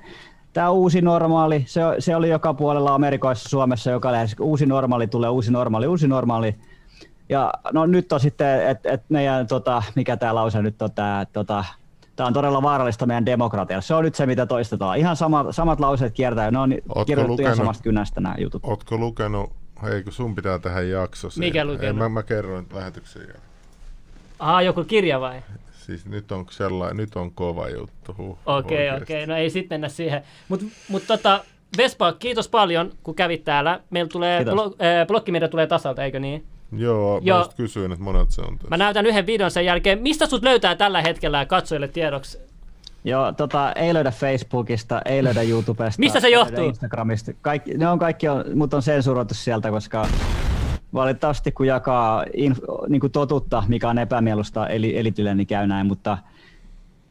[0.54, 5.30] Tämä uusi normaali, se, se oli joka puolella Amerikoissa, Suomessa, joka lähes uusi normaali tulee,
[5.30, 6.56] uusi normaali, uusi normaali.
[7.32, 11.26] Ja no nyt on sitten, että et meidän, tota, mikä tämä lause nyt on, tämä,
[11.34, 11.66] tota,
[12.16, 13.82] tämä on todella vaarallista meidän demokratialle.
[13.82, 14.98] Se on nyt se, mitä toistetaan.
[14.98, 18.64] Ihan sama, samat lauseet kiertää, ne on Ootko kirjoitettu ihan lukenut- samasta kynästä nämä jutut.
[18.66, 19.52] Ootko lukenut,
[19.84, 21.28] hei kun sun pitää tehdä jakso.
[21.38, 21.98] Mikä Ei, lukenut?
[21.98, 23.42] mä, mä kerroin lähetyksen jälkeen.
[24.40, 25.42] aha, joku kirja vai?
[25.72, 28.16] Siis nyt on sellainen, nyt on kova juttu.
[28.18, 29.04] Huh, Okei, oikeesti.
[29.04, 30.22] okei, no ei sitten mennä siihen.
[30.50, 31.44] Mutta mut tota,
[31.78, 33.80] Vespa, kiitos paljon, kun kävit täällä.
[33.90, 36.44] Meillä tulee, blo, äh, blokkimedia tulee tasalta, eikö niin?
[36.72, 37.40] Joo, Joo.
[37.40, 38.70] mä kysyin, että monet se on tässä.
[38.70, 40.02] Mä näytän yhden videon sen jälkeen.
[40.02, 42.38] Mistä sut löytää tällä hetkellä katsojille tiedoksi?
[43.04, 46.00] Joo, tota, ei löydä Facebookista, ei löydä YouTubesta.
[46.00, 46.66] Mistä se johtuu?
[46.66, 47.32] Instagramista.
[47.42, 50.08] Kaikki, ne on kaikki, on, mut on sensuroitu sieltä, koska
[50.94, 52.58] valitettavasti kun jakaa inf,
[52.90, 56.18] niin kuin totutta, mikä on epämielusta eli, elitille, niin käy näin, mutta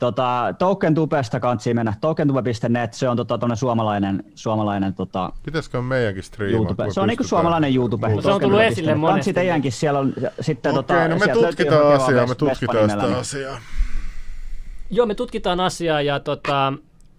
[0.01, 1.95] tota, TokenTubesta kansi mennä.
[2.01, 6.57] TokenTube.net, se on tota, suomalainen, suomalainen tota, Pitäisikö meidänkin striimaa?
[6.57, 6.91] YouTube.
[6.91, 8.09] Se on niinku suomalainen YouTube.
[8.23, 9.33] Se on tullut esille Kansi monesti.
[9.33, 13.59] teidänkin siellä on sitten Okei, tota, no me tutkitaan asiaa, me tutkitaan sitä niin- asiaa.
[14.91, 16.73] Joo, me tutkitaan asiaa ja tota,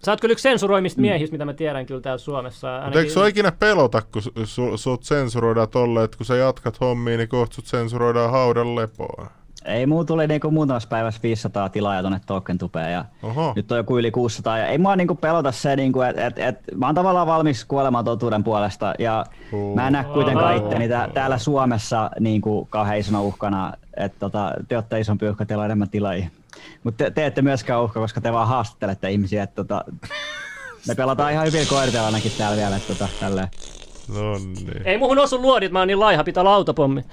[0.04, 2.66] Sä oot kyllä yksi sensuroimista miehistä, mitä mä tiedän kyllä täällä Suomessa.
[2.68, 6.36] Mutta Ainakin- eikö sua ikinä pelota, kun su, su, sut sensuroidaan tolleen, että kun sä
[6.36, 9.30] jatkat hommiin, niin kohta sut sensuroidaan haudan lepoa?
[9.64, 13.52] Ei muu tuli niinku muutamassa päivässä 500 tilaa tonne Token Tubeen ja Oho.
[13.56, 16.58] nyt on joku yli 600 ja ei mua niinku pelota se, niinku, että et, et,
[16.76, 19.74] mä oon tavallaan valmis kuolemaan totuuden puolesta ja Huh.
[19.74, 24.76] mä en näe kuitenkaan itteni tää, täällä Suomessa niinku kauhean isona uhkana, että tota, te
[24.76, 26.26] olette isompi uhka, teillä on enemmän tilaajia.
[26.84, 29.84] Mutta te, te ette myöskään uhka, koska te vaan haastattelette ihmisiä, että tota,
[30.88, 33.48] me pelataan ihan hyvin koirteella ainakin täällä vielä, että tota, tälleen.
[34.08, 34.82] No niin.
[34.84, 37.04] Ei muhun osu luodit, mä oon niin laiha, pitää olla autopommi.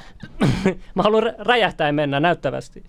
[0.96, 2.84] mä haluan rä- räjähtäen mennä näyttävästi.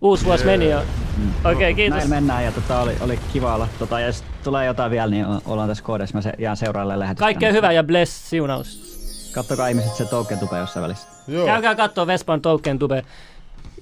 [0.00, 0.78] Uusi vuosi meni jo.
[0.78, 1.98] Okei, okay, kiitos.
[1.98, 3.68] Näin mennään ja tota, oli, oli kiva olla.
[3.78, 6.14] Tota, ja jos tulee jotain vielä, niin ollaan tässä koodissa.
[6.18, 7.24] Mä se, jään seuraajalle lähetystä.
[7.24, 8.92] Kaikkea hyvää ja bless, siunaus.
[9.34, 11.08] Kattokaa ihmiset se token tube jossain välissä.
[11.28, 11.46] Joo.
[11.46, 13.04] Käykää kattoo Vespan Token Tube.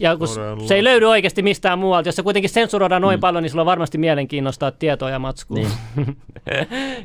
[0.00, 0.68] Ja kun Todella.
[0.68, 3.66] se ei löydy oikeasti mistään muualta, jos se kuitenkin sensuroidaan noin paljon, niin sulla on
[3.66, 5.56] varmasti mielenkiinnosta tietoa ja matskua.
[5.56, 5.70] Niin.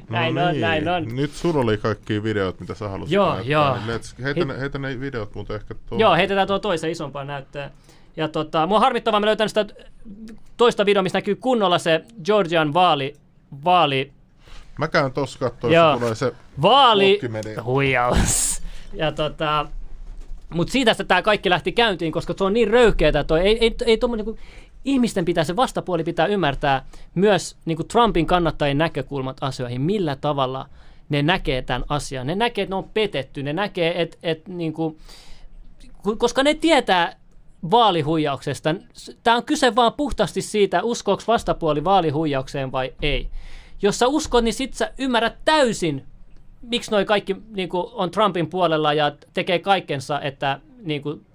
[0.09, 0.61] näin no on, niin.
[0.61, 1.15] näin on.
[1.15, 3.75] Nyt sulla oli kaikki videot, mitä sä halusit Joo, näyttää, joo.
[3.75, 5.99] Let's, heitä, ne, heitä ne videot muuten ehkä tuohon.
[5.99, 7.71] Joo, heitetään tuo toisen isompaan näyttöön.
[8.17, 9.65] Ja tota, mua harmittavaa, mä löytän sitä
[10.57, 13.13] toista videoa, missä näkyy kunnolla se Georgian vaali,
[13.65, 14.11] vaali,
[14.77, 17.19] Mä käyn tossa jos tulee se vaali,
[17.63, 18.61] huijaus.
[18.93, 19.67] Ja tota,
[20.53, 23.39] mutta siitä sitten tämä kaikki lähti käyntiin, koska se on niin röyhkeetä toi.
[23.39, 24.41] Ei, ei, ei tommonen, niinku,
[24.85, 26.85] ihmisten pitää, se vastapuoli pitää ymmärtää
[27.15, 30.69] myös niinku Trumpin kannattajien näkökulmat asioihin, millä tavalla
[31.09, 32.27] ne näkee tämän asian.
[32.27, 34.97] Ne näkee, että ne on petetty, ne näkee, että et, niinku,
[36.03, 37.15] ku- koska ne tietää
[37.71, 38.75] vaalihuijauksesta.
[39.23, 43.29] Tämä on kyse vaan puhtaasti siitä, uskooko vastapuoli vaalihuijaukseen vai ei.
[43.81, 46.05] Jos sä uskot, niin sit sä ymmärrät täysin,
[46.67, 51.25] miksi noi kaikki niin kuin, on Trumpin puolella ja tekee kaikkensa, että niin kuin,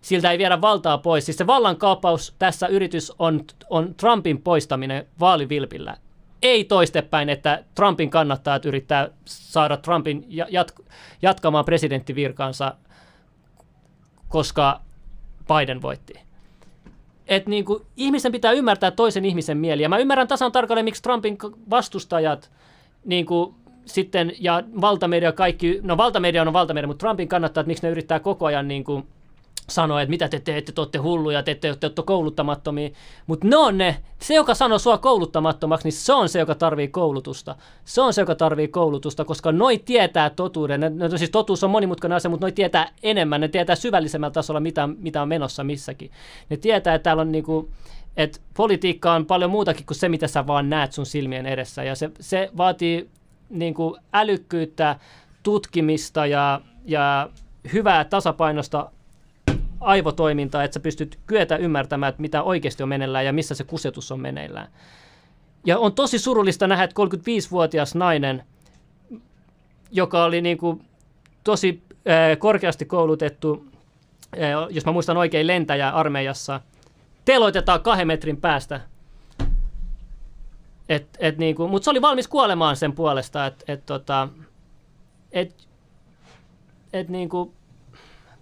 [0.00, 1.24] siltä ei viedä valtaa pois.
[1.24, 5.96] Siis se vallankaappaus tässä yritys on, on Trumpin poistaminen vaalivilpillä.
[6.42, 10.84] Ei toistepäin, että Trumpin kannattajat yrittää saada Trumpin ja- jat-
[11.22, 12.74] jatkamaan presidenttivirkaansa,
[14.28, 14.80] koska
[15.48, 16.14] Biden voitti.
[17.26, 19.82] Et niinku, ihmisen pitää ymmärtää toisen ihmisen mieli.
[19.82, 21.38] Ja mä ymmärrän tasan tarkalleen, miksi Trumpin
[21.70, 22.50] vastustajat
[23.04, 23.54] niinku,
[23.86, 28.20] sitten, ja valtamedia kaikki, no valtamedia on valtamedia, mutta Trumpin kannattaa, että miksi ne yrittää
[28.20, 29.06] koko ajan niin kuin,
[29.68, 32.90] sanoa, että mitä te teette, te olette hulluja, te, te, te olette kouluttamattomia.
[33.26, 36.88] Mutta ne on ne, se joka sanoo sua kouluttamattomaksi, niin se on se, joka tarvii
[36.88, 37.56] koulutusta.
[37.84, 40.80] Se on se, joka tarvii koulutusta, koska noi tietää totuuden.
[40.80, 44.60] Ne, no, siis totuus on monimutkainen asia, mutta noi tietää enemmän, ne tietää syvällisemmällä tasolla,
[44.60, 46.10] mitä, mitä on menossa missäkin.
[46.50, 47.70] Ne tietää, että täällä on niinku,
[48.16, 51.84] että politiikka on paljon muutakin kuin se, mitä sä vaan näet sun silmien edessä.
[51.84, 53.08] Ja se, se vaatii
[53.50, 54.96] niin kuin älykkyyttä,
[55.42, 57.28] tutkimista ja, ja
[57.72, 58.90] hyvää tasapainosta
[59.80, 64.12] aivotoimintaa, että sä pystyt kyetä ymmärtämään, että mitä oikeasti on meneillään ja missä se kusetus
[64.12, 64.68] on meneillään.
[65.66, 68.42] Ja on tosi surullista nähdä, että 35-vuotias nainen,
[69.90, 70.84] joka oli niin kuin
[71.44, 73.66] tosi äh, korkeasti koulutettu,
[74.34, 76.60] äh, jos mä muistan oikein, lentäjä armeijassa,
[77.24, 78.80] teloitetaan kahden metrin päästä
[80.88, 84.28] et, et niinku, mutta se oli valmis kuolemaan sen puolesta, että et, tota,
[85.32, 85.54] et,
[86.92, 87.52] et niinku,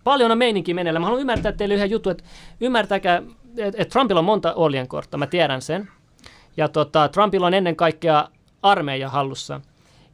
[0.04, 1.00] paljon on meininki meneillä.
[1.00, 2.24] Mä haluan ymmärtää teille yhden jutun, että
[2.60, 3.22] ymmärtäkää,
[3.58, 5.88] että et Trumpilla on monta oljenkortta, mä tiedän sen.
[6.56, 8.28] Ja tota, Trumpilla on ennen kaikkea
[8.62, 9.60] armeija hallussa.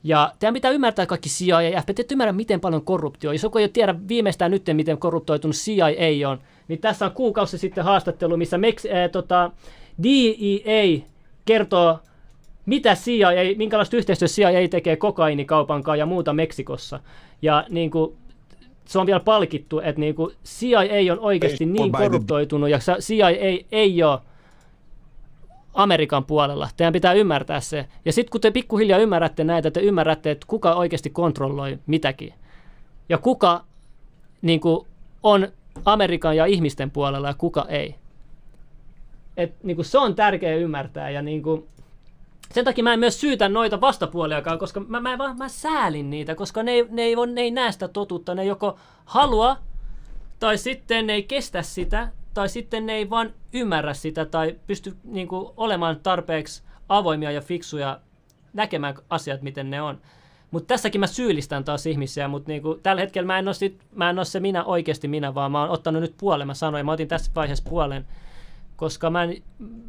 [0.04, 3.32] Ja teidän pitää ymmärtää kaikki CIA ja FB, te ymmärrä, miten paljon korruptio.
[3.32, 7.84] Jos joku ei tiedä viimeistään nyt, miten korruptoitunut CIA on, niin tässä on kuukausi sitten
[7.84, 9.50] haastattelu, missä Meks, äh, tota,
[10.02, 11.00] DEA
[11.44, 11.98] kertoo,
[12.70, 17.00] mitä CIA, minkälaista yhteistyötä CIA tekee kokainikaupan kanssa ja muuta Meksikossa.
[17.42, 18.16] Ja niin kuin,
[18.84, 23.66] se on vielä palkittu, että niin kuin CIA on oikeasti niin korruptoitunut ja CIA ei,
[23.72, 24.18] ei ole
[25.74, 26.68] Amerikan puolella.
[26.76, 27.86] Teidän pitää ymmärtää se.
[28.04, 32.34] Ja sitten kun te pikkuhiljaa ymmärrätte näitä, te ymmärrätte, että kuka oikeasti kontrolloi mitäkin.
[33.08, 33.64] Ja kuka
[34.42, 34.86] niin kuin,
[35.22, 35.48] on
[35.84, 37.94] Amerikan ja ihmisten puolella ja kuka ei.
[39.36, 41.10] Et, niin kuin, se on tärkeää ymmärtää.
[41.10, 41.66] Ja niin kuin,
[42.54, 46.34] sen takia mä en myös syytä noita vastapuoliakaan, koska mä, mä, mä, mä säälin niitä,
[46.34, 48.34] koska ne ne, ei, ne ei näe sitä totuutta.
[48.34, 49.56] Ne joko halua,
[50.38, 54.96] tai sitten ne ei kestä sitä, tai sitten ne ei vaan ymmärrä sitä, tai pysty
[55.04, 58.00] niin kuin, olemaan tarpeeksi avoimia ja fiksuja
[58.52, 60.00] näkemään asiat, miten ne on.
[60.50, 64.10] Mutta tässäkin mä syyllistän taas ihmisiä, mutta niinku, tällä hetkellä mä en, ole sit, mä
[64.10, 66.46] en ole se minä oikeasti minä, vaan mä oon ottanut nyt puolen.
[66.46, 68.06] Mä sanoin, mä otin tässä vaiheessa puolen,
[68.76, 69.42] koska mä, en,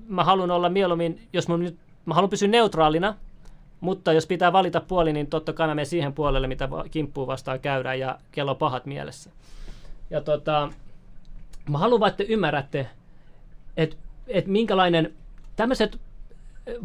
[0.07, 3.15] mä haluan olla mieluummin, jos mun nyt, mä haluan pysyä neutraalina,
[3.79, 7.59] mutta jos pitää valita puoli, niin totta kai mä menen siihen puolelle, mitä kimppuun vastaan
[7.59, 9.29] käydään ja kello pahat mielessä.
[10.09, 10.69] Ja tota,
[11.69, 12.89] mä haluan vaan, että te ymmärrätte,
[13.77, 13.95] että
[14.27, 15.13] et minkälainen
[15.55, 15.99] tämmöiset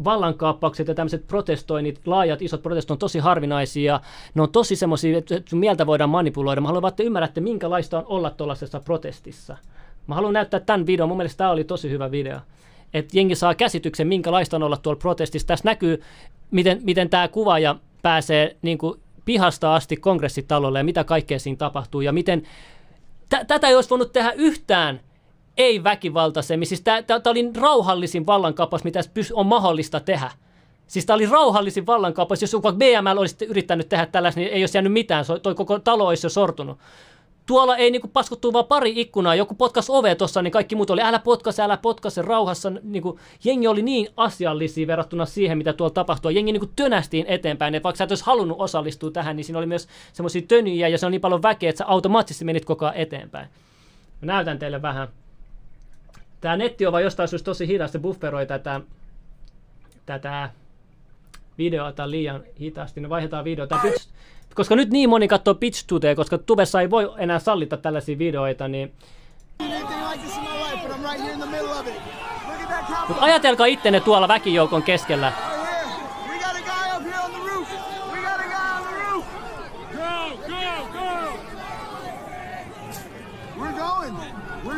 [0.03, 3.99] vallankaappaukset ja tämmöiset protestoinnit, laajat isot protestit on tosi harvinaisia.
[4.33, 6.61] Ne on tosi semmoisia, että sun mieltä voidaan manipuloida.
[6.61, 9.57] Mä haluan vaan, että ymmärrätte, minkälaista on olla tuollaisessa protestissa.
[10.07, 11.09] Mä haluan näyttää tämän videon.
[11.09, 12.39] Mun mielestä tämä oli tosi hyvä video.
[12.93, 15.47] Että jengi saa käsityksen, minkälaista on olla tuolla protestissa.
[15.47, 16.01] Tässä näkyy,
[16.51, 22.01] miten, miten tämä kuvaaja pääsee niin kuin pihasta asti kongressitalolle ja mitä kaikkea siinä tapahtuu
[22.01, 22.43] ja miten
[23.29, 24.99] Tä- tätä ei olisi voinut tehdä yhtään
[25.57, 26.67] ei väkivaltaisemmin.
[26.67, 28.99] Siis tämä oli rauhallisin vallankaappaus, mitä
[29.33, 30.31] on mahdollista tehdä.
[30.87, 32.41] Siis tämä oli rauhallisin vallankaappaus.
[32.41, 35.25] Jos vaikka BML olisi yrittänyt tehdä tällaista, niin ei olisi jäänyt mitään.
[35.43, 36.77] Toi koko talo olisi jo sortunut.
[37.47, 39.35] Tuolla ei niinku paskuttu vaan pari ikkunaa.
[39.35, 42.71] Joku potkas ove tuossa, niin kaikki muut oli älä potkase, älä potkase rauhassa.
[42.83, 46.35] Niinku, jengi oli niin asiallisia verrattuna siihen, mitä tuolla tapahtui.
[46.35, 47.75] Jengi niinku tönästiin eteenpäin.
[47.75, 50.97] Et vaikka sä et olisi halunnut osallistua tähän, niin siinä oli myös semmoisia tönyjä ja
[50.97, 53.49] se on niin paljon väkeä, että sä automaattisesti menit koko ajan eteenpäin.
[54.21, 55.07] Mä näytän teille vähän.
[56.41, 58.81] Tämä netti on vaan jostain syystä tosi hidas, se bufferoi tätä,
[60.05, 60.49] tätä
[61.57, 63.01] videota liian hitaasti.
[63.01, 63.79] No vaihdetaan videota.
[63.81, 64.07] Pitch,
[64.57, 68.67] koska nyt niin moni katsoo Pitch Today, koska Tubessa ei voi enää sallita tällaisia videoita,
[68.67, 68.93] niin
[73.07, 75.33] mutta ajatelkaa ittenne tuolla väkijoukon keskellä.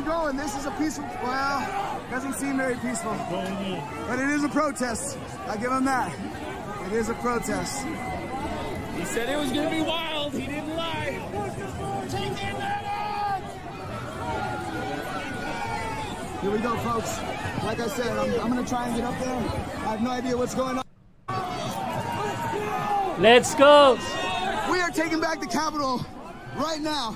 [0.06, 0.38] Going.
[0.38, 1.06] This is a peaceful.
[1.24, 1.60] Well,
[2.10, 3.14] doesn't seem very peaceful.
[4.08, 5.18] But it is a protest.
[5.48, 6.12] I give him that.
[6.88, 7.86] It is a protest.
[9.00, 10.34] He said it was gonna be wild.
[10.34, 11.00] He didn't lie.
[16.42, 17.20] Here we go, folks.
[17.64, 19.36] Like I said, I'm, I'm going to try and get up there.
[19.36, 20.84] I have no idea what's going on.
[23.20, 23.98] Let's go!
[24.72, 26.00] We are taking back the Capitol
[26.56, 27.16] right now.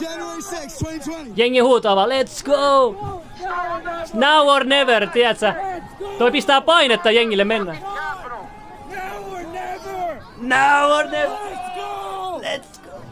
[0.00, 1.34] January 6, 2020.
[1.36, 2.94] Jengi huutaa vaan, let's go!
[4.14, 5.54] Now or never, tiedätkö?
[6.18, 7.76] Toi pistää painetta jengille mennä.
[10.46, 11.34] Now or never.
[11.34, 12.40] Let's go.
[12.42, 13.02] Let's go.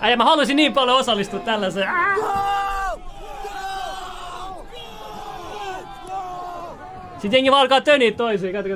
[0.00, 1.88] Äijä, mä haluaisin niin paljon osallistua tällaiseen.
[7.12, 8.52] Sitten jengi vaan alkaa töniä toisiin.
[8.52, 8.74] Katso.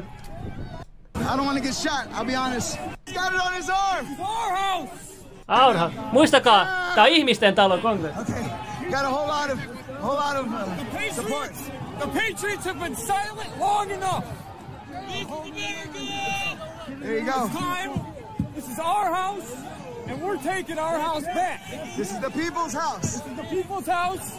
[1.33, 2.77] I don't want to get shot, I'll be honest.
[3.07, 4.07] He's got it on his arm.
[4.20, 5.27] Our house.
[5.49, 8.20] Aurha, muistakaa, tää on ihmisten talo kongressi.
[8.20, 8.43] Okay,
[8.91, 9.59] got a whole lot of,
[10.03, 11.53] whole lot of uh, support.
[11.53, 11.70] Patriots.
[11.99, 14.25] The Patriots have been silent long enough.
[17.01, 17.45] There you go.
[17.45, 18.01] It's time.
[18.55, 19.55] This is our house,
[20.07, 21.61] and we're taking our house back.
[21.97, 23.03] This is the people's house.
[23.03, 24.39] This is the people's house.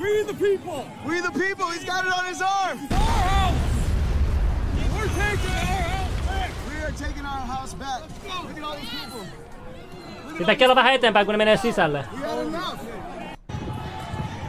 [0.00, 0.86] We the people.
[1.06, 1.66] We the people.
[1.70, 2.78] He's got it on his arm.
[2.82, 3.54] It's our house.
[4.94, 6.50] We're taking our house back.
[6.68, 8.00] We are taking our house back.
[8.48, 9.26] Look at all these people.
[10.38, 12.04] Pitää kello vähän eteenpäin, kun ne menee sisälle.
[12.12, 12.80] We had enough.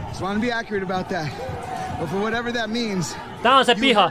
[0.08, 1.28] Just want to be accurate about that.
[2.00, 4.10] But for whatever that means, Tää on se you piha.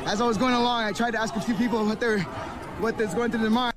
[0.00, 0.12] Heard it.
[0.12, 2.20] As I was going along, I tried to ask a few people what they're,
[2.80, 3.74] what is going through their mind.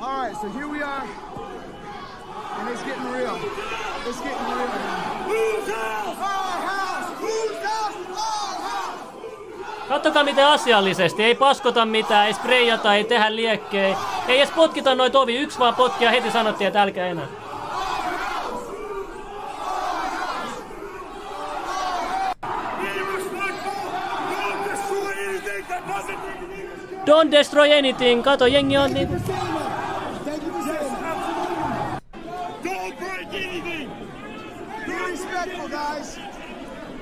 [0.00, 1.04] All right, so here we are,
[2.60, 3.36] and it's getting real.
[4.06, 4.68] It's getting real.
[5.26, 6.16] Whose house?
[6.18, 7.10] Our house.
[7.20, 7.96] Whose house?
[8.10, 9.88] Our house.
[9.88, 13.96] Kattokaa miten asiallisesti, ei paskota mitään, ei spreijata, ei tehdä liekkejä,
[14.28, 17.26] ei edes potkita noita ovi, yksi vaan potki ja heti sanottiin, että älkää enää.
[27.06, 29.08] Don't destroy anything, kato jengi on niin...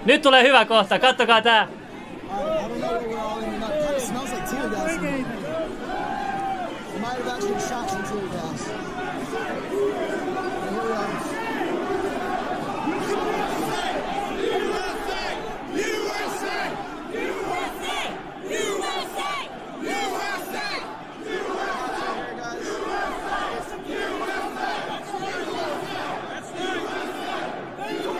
[0.04, 1.68] Nyt tulee hyvä kohta, kattokaa tää.
[7.00, 8.68] Might have actually shot some tear gas.
[10.34, 11.34] But here we are.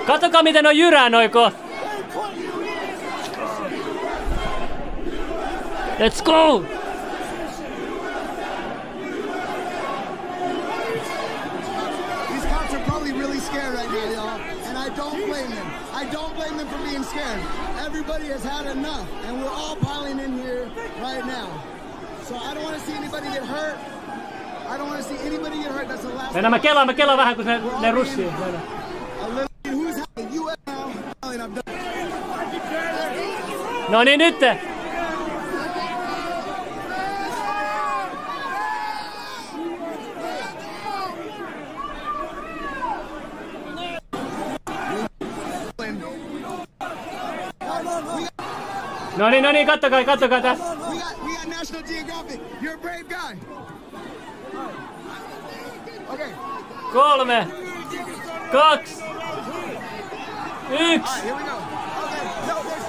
[0.07, 1.59] Kattokaa miten on jyrää noi kohta.
[5.99, 6.65] Let's go!
[12.29, 14.41] These cops are probably really scared right now, y'all.
[14.69, 15.67] And I don't blame them.
[15.95, 17.41] I don't blame them for being scared.
[17.87, 19.07] Everybody has had enough.
[19.27, 20.69] And we're all piling in here
[21.03, 21.49] right now.
[22.29, 23.77] So I don't want to see anybody get hurt.
[24.69, 25.89] I don't want to see anybody get hurt.
[25.89, 28.25] That's the last Mennään mä kelaan, mä kelaan vähän kun ne, ne russii.
[28.41, 28.63] Mennään.
[29.23, 30.93] A little, who's the US now?
[31.23, 31.65] And I'm done.
[33.91, 34.41] No niin nyt!
[49.17, 50.65] No niin, no niin, kattokaa, kattokaa tässä.
[50.65, 52.41] We got, we got National Geographic.
[52.61, 53.37] You're a brave guy.
[56.09, 56.31] Okay.
[56.93, 57.47] Kolme,
[58.53, 59.05] kaksi,
[60.71, 61.21] yksi.
[61.23, 61.57] Here we go.
[62.05, 62.25] Okay.
[62.49, 62.84] No,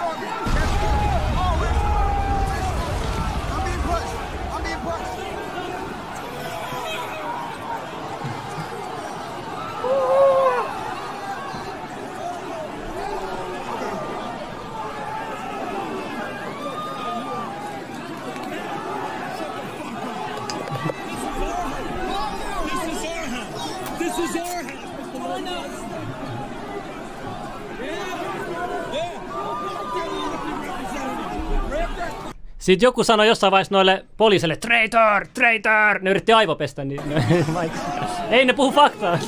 [32.66, 37.02] Sitten joku sanoi jossain vaiheessa noille poliisille, traitor, traitor, ne yritti aivopestä, niin
[38.30, 39.20] ei ne puhu faktaa.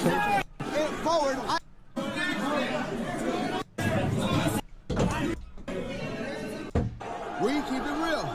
[7.42, 8.26] We keep it real.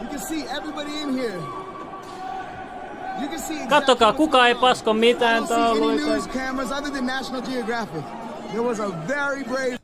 [0.00, 1.40] You can see everybody in here.
[3.20, 6.06] You can see Kattokaa, kuka ei pasko mitään tauluita.
[8.52, 9.78] There was a very brave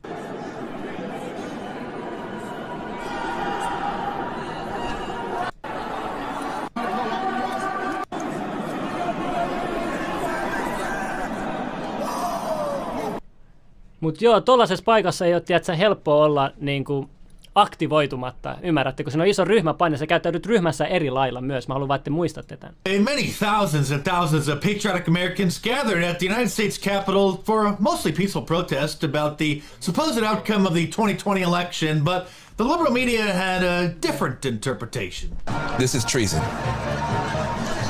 [14.03, 17.09] Mutta joo, tuollaisessa paikassa ei ole tiedätkö, helppoa olla niin kuin,
[17.55, 18.57] aktivoitumatta.
[18.63, 21.67] Ymmärrätte, kun siinä on iso ryhmä paine, sä käyttäydyt ryhmässä eri lailla myös.
[21.67, 22.75] Mä haluan vaan, että te muistatte tämän.
[22.89, 27.67] And many thousands and thousands of patriotic Americans gathered at the United States Capitol for
[27.67, 32.27] a mostly peaceful protest about the supposed outcome of the 2020 election, but
[32.57, 35.29] the liberal media had a different interpretation.
[35.77, 36.41] This is treason.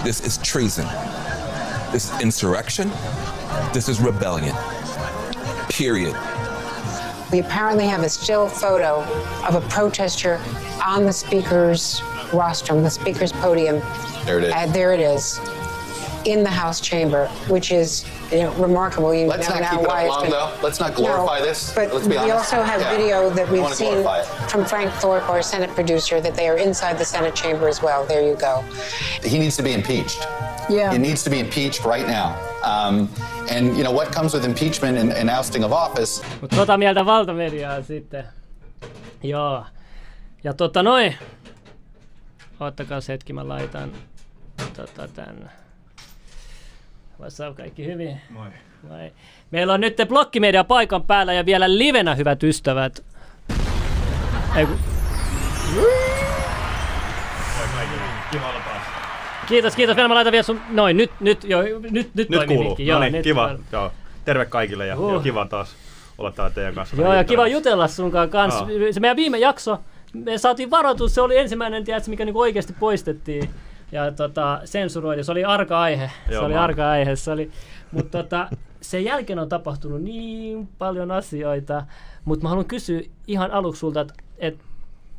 [0.03, 0.85] This is treason.
[1.91, 2.91] This is insurrection.
[3.73, 4.55] This is rebellion.
[5.73, 6.15] Period.
[7.31, 9.01] We apparently have a still photo
[9.47, 10.39] of a protester
[10.85, 11.99] on the speaker's
[12.31, 13.81] rostrum, the speaker's podium.
[14.23, 14.53] There it is.
[14.53, 15.39] Uh, there it is,
[16.25, 19.13] in the House chamber, which is you know, remarkable.
[19.13, 20.49] You Let's know not now keep it why up it's long, been- though.
[20.63, 21.73] Let's not glorify No, this.
[21.75, 22.35] But Let's be we honest.
[22.53, 22.97] also have Yeah.
[22.97, 24.03] video that we've wanna seen
[24.47, 28.05] from Frank Thorpe, our Senate producer, that they are inside the Senate chamber as well.
[28.07, 28.63] There you go.
[29.23, 30.27] He needs to be impeached.
[30.69, 30.91] Yeah.
[30.91, 32.35] He needs to be impeached right now.
[32.63, 33.09] Um,
[33.49, 36.21] and you know what comes with impeachment and, and ousting of office?
[36.41, 38.23] Mutta tota mieltä valtamediaa sitten.
[39.23, 39.63] Joo.
[40.43, 41.15] Ja tota noin.
[42.59, 43.91] Ottakaa hetki, mä laitan
[44.75, 45.51] tota tän.
[47.23, 48.21] What's up, kaikki hyvin?
[48.29, 48.47] Moi.
[48.89, 49.11] Moi.
[49.51, 53.03] Meillä on nyt blokkimedia paikan päällä ja vielä livenä, hyvät ystävät.
[54.55, 54.67] Ei.
[58.31, 58.83] Kiva olla taas.
[59.47, 59.95] kiitos, kiitos.
[59.95, 60.61] Vielä mä laitan vielä sun...
[60.69, 62.71] Noin, nyt, nyt, jo, nyt, nyt, Nyt toimii kuuluu.
[62.75, 62.91] mikki.
[62.91, 63.47] No niin, nyt kiva.
[63.47, 63.65] toimii.
[63.71, 63.91] Joo.
[64.25, 65.13] Terve kaikille ja, Uh.
[65.13, 65.75] ja kiva taas
[66.17, 66.95] olla täällä teidän kanssa.
[66.95, 68.65] Joo, ja kiva jutella sun kanssa.
[68.71, 68.93] Joo.
[68.93, 69.79] Se meidän viime jakso,
[70.13, 73.49] me saatiin varoitus, se oli ensimmäinen, tiedätkö, mikä niinku oikeasti poistettiin
[73.93, 75.25] ja tota, sensuroitiin.
[75.25, 76.11] Se oli arka aihe.
[76.29, 77.15] Joo, se oli mä- arka aihe.
[77.15, 77.51] Se oli,
[77.91, 78.49] mutta tota,
[78.81, 81.85] sen jälkeen on tapahtunut niin paljon asioita,
[82.25, 84.57] mutta mä haluan kysyä ihan aluksi sulta, että et,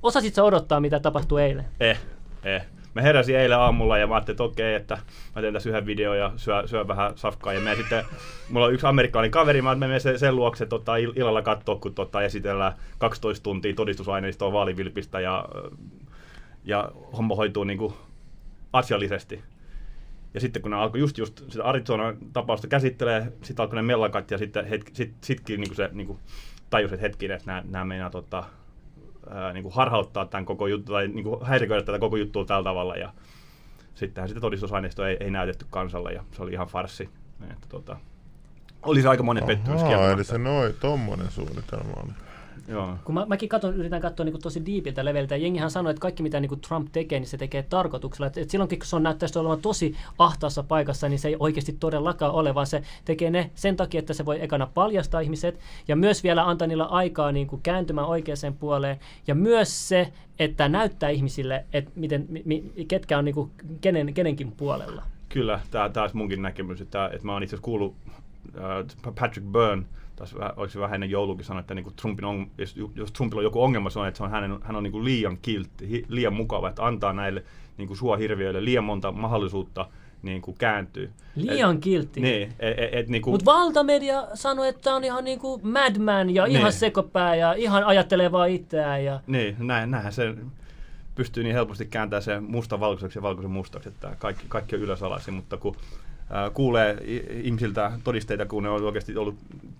[0.03, 1.65] osasit sä odottaa, mitä tapahtui eilen?
[1.81, 2.01] Eh,
[2.45, 2.67] eh.
[2.95, 4.99] Mä heräsin eilen aamulla ja mä ajattelin, että okei, että
[5.37, 7.53] mä teen tässä yhden videon ja syön, syön vähän safkaa.
[7.53, 8.05] Ja mä sitten,
[8.51, 11.95] mulla on yksi amerikkalainen kaveri, mä menen sen, sen luokse tota, ill- illalla katsoa, kun
[11.95, 15.45] tota, esitellään 12 tuntia todistusaineistoa vaalivilpistä ja,
[16.65, 17.95] ja homma hoituu niin kuin
[18.75, 19.43] asiallisesti.
[20.35, 24.31] Ja sitten kun ne alkoi just, just sitä Arizonan tapausta käsittelee, sitten alkoi ne mellakat
[24.31, 26.19] ja sitten hetki, sit, sitkin niin kuin se niin kuin
[26.71, 28.45] tajusi, että hetkinen, että nämä, nämä meinaa tota,
[29.31, 32.65] ää, niin kuin harhauttaa tämän koko juttu, tai niin kuin häiriköidä tätä koko juttua tällä
[32.65, 32.97] tavalla.
[32.97, 33.13] Ja
[33.95, 37.09] sittenhän sitä todistusaineistoa ei, ei näytetty kansalle ja se oli ihan farssi.
[37.51, 37.97] Että, tota,
[38.83, 42.13] oli se aika monen pettymys Ahaa, eli se noin, tommonen suunnitelma oli.
[42.69, 42.97] Joo.
[43.05, 46.23] Kun mä, mäkin katon, yritän katsoa niin tosi diipiltä leveliltä, ja jengihän sanoi, että kaikki
[46.23, 48.27] mitä niin Trump tekee, niin se tekee tarkoituksella.
[48.27, 51.77] Et, et silloinkin, kun se on näyttäisi olevan tosi ahtaassa paikassa, niin se ei oikeasti
[51.81, 55.97] todellakaan ole, vaan se tekee ne sen takia, että se voi ekana paljastaa ihmiset, ja
[55.97, 61.11] myös vielä antaa niillä aikaa niin kuin kääntymään oikeaan puoleen, ja myös se, että näyttää
[61.11, 63.51] ihmisille, että miten, mi, mi, ketkä on niin kuin
[63.81, 65.03] kenen, kenenkin puolella.
[65.29, 67.95] Kyllä, tämä olisi munkin näkemys, että, että mä oon itse asiassa kuullut
[68.57, 69.85] äh, Patrick Byrne,
[70.17, 73.41] taas oliko se vähän ennen joulukin sanoi, että niin kuin Trumpin on, jos, jos Trumpilla
[73.41, 75.89] on joku ongelma, se on, että se on hänen, hän on niin kuin liian kiltti,
[75.89, 77.45] hi, liian mukava, että antaa näille
[77.79, 79.89] niin kuin suohirviöille liian monta mahdollisuutta
[80.23, 81.11] niin kuin kääntyy.
[81.37, 82.21] Liian kiltti.
[82.21, 85.69] Niin, et, et, et, niin kuin, Mutta valtamedia sanoi, että tämä on ihan niin kuin
[85.69, 86.73] madman ja ihan Niin.
[86.73, 89.05] sekopää ja ihan ajattelee vaan itseään.
[89.05, 89.21] Ja...
[89.27, 90.35] Niin, näin, näinhän se
[91.15, 95.35] pystyy niin helposti kääntämään se musta valkoiseksi ja valkoisen mustaksi, että kaikki, kaikki on ylösalaisin,
[95.35, 95.77] mutta kun
[96.55, 96.99] kuulee
[97.43, 99.37] ihmisiltä todisteita, kun ne on oikeasti ollut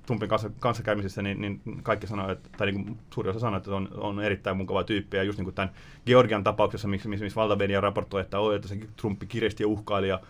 [0.07, 3.89] Trumpin kanssa, kanssakäymisissä, niin, niin kaikki sanoo, että, tai niin suuri osa sanoo, että on,
[3.95, 5.17] on erittäin mukava tyyppi.
[5.17, 5.71] Ja just niin kuin tämän
[6.07, 10.09] Georgian tapauksessa, missä, missä, missä valtamedia raportoi, että, oi, että se Trumpi kiristi ja uhkaili
[10.09, 10.21] ja,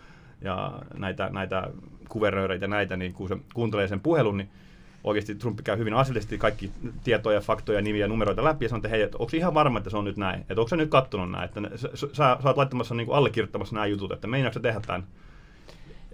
[0.41, 1.69] ja näitä, näitä
[2.09, 4.49] kuvernööreitä ja näitä, niin kun se kuuntelee sen puhelun, niin
[5.03, 6.71] oikeasti Trump käy hyvin asiallisesti kaikki
[7.03, 9.89] tietoja, faktoja, nimiä ja numeroita läpi ja sanoo, että hei, että onko ihan varma, että
[9.89, 10.39] se on nyt näin?
[10.39, 11.45] Että onko sä nyt kattonut näin?
[11.45, 15.03] Että sä, sä, sä oot laittamassa niin allekirjoittamassa nämä jutut, että meinaatko tehdä tämän?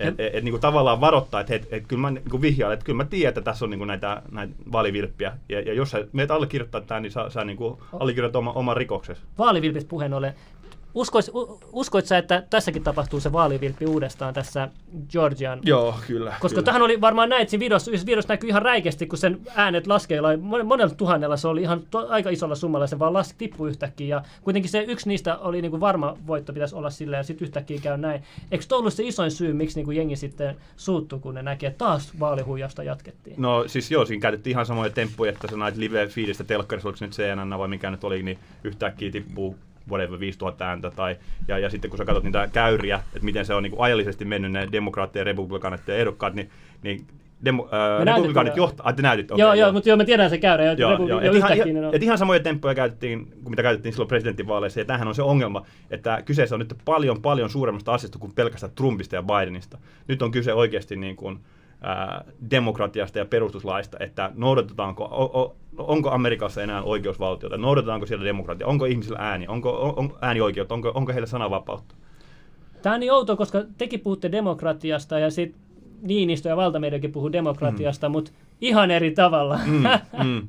[0.08, 2.86] Että et, et, niin kuin tavallaan varoittaa, että et, et, kyllä mä niin vihjaan, että
[2.86, 5.38] kyllä mä tiedän, että tässä on niin kuin näitä, näitä vaalivilppiä.
[5.50, 8.78] Ja, ja jos sä meet allekirjoittaa tämän, niin sä, sä niin kuin allekirjoitat oma, oman
[8.78, 9.22] rikoksesi.
[9.38, 10.34] Vaalivilpistä puheen ollen.
[10.94, 11.32] Uskois,
[11.72, 14.70] uskoit sä, että tässäkin tapahtuu se vaalivilppi uudestaan tässä
[15.10, 15.60] Georgian?
[15.64, 16.34] Joo, kyllä.
[16.40, 16.66] Koska kyllä.
[16.66, 20.20] tähän oli varmaan näin, että siinä videossa, videossa näkyy ihan räikeästi, kun sen äänet laskee,
[20.64, 24.08] monella tuhannella se oli ihan to, aika isolla summalla, se vaan laski, tippui yhtäkkiä.
[24.08, 27.46] Ja kuitenkin se yksi niistä oli niin kuin varma voitto pitäisi olla sillä ja sitten
[27.46, 28.24] yhtäkkiä käy näin.
[28.52, 31.68] Eikö tuo ollut se isoin syy, miksi niin kuin jengi sitten suuttuu, kun ne näkee,
[31.68, 33.36] että taas vaalihuijausta jatkettiin?
[33.38, 37.06] No siis joo, siinä käytettiin ihan samoja temppuja, että se näitä live-feedistä telkkarissa, oliko se
[37.06, 39.56] nyt CNN vai mikä nyt oli, niin yhtäkkiä tippuu
[39.90, 40.92] whatever, 5000 ääntä.
[40.92, 41.18] Tai,
[41.48, 44.26] ja, ja sitten kun sä katsot niitä käyriä, että miten se on niin kuin ajallisesti
[44.26, 46.50] mennyt ne demokraattien ja republikaanit ja ehdokkaat, niin,
[46.84, 47.08] niin
[47.46, 49.32] demo, äh, republikaanit johtaa, että näytit.
[49.32, 50.64] Okay, joo, joo, mutta joo, me tiedän se käyrä.
[50.64, 51.22] Joo, joo, joo.
[51.22, 55.08] Et ihan, ihan, et ihan samoja temppuja käytettiin, kuin mitä käytettiin silloin presidentinvaaleissa, ja tämähän
[55.08, 59.24] on se ongelma, että kyseessä on nyt paljon, paljon suuremmasta asiasta kuin pelkästään Trumpista ja
[59.24, 59.78] Bidenista.
[60.08, 61.40] Nyt on kyse oikeasti niin kuin,
[61.82, 68.68] ää, demokratiasta ja perustuslaista, että noudatetaanko, o, o, onko Amerikassa enää oikeusvaltiota, noudatetaanko siellä demokratia,
[68.68, 71.96] onko ihmisillä ääni, onko on, äänioikeutta, onko, onko heillä sananvapautta.
[72.82, 75.62] Tämä on niin outo, koska tekin puhutte demokratiasta ja sitten
[76.02, 78.12] Niinistö ja valtamediakin puhuu demokratiasta, mm.
[78.12, 79.60] mutta ihan eri tavalla.
[79.66, 79.84] Mm,
[80.24, 80.48] mm.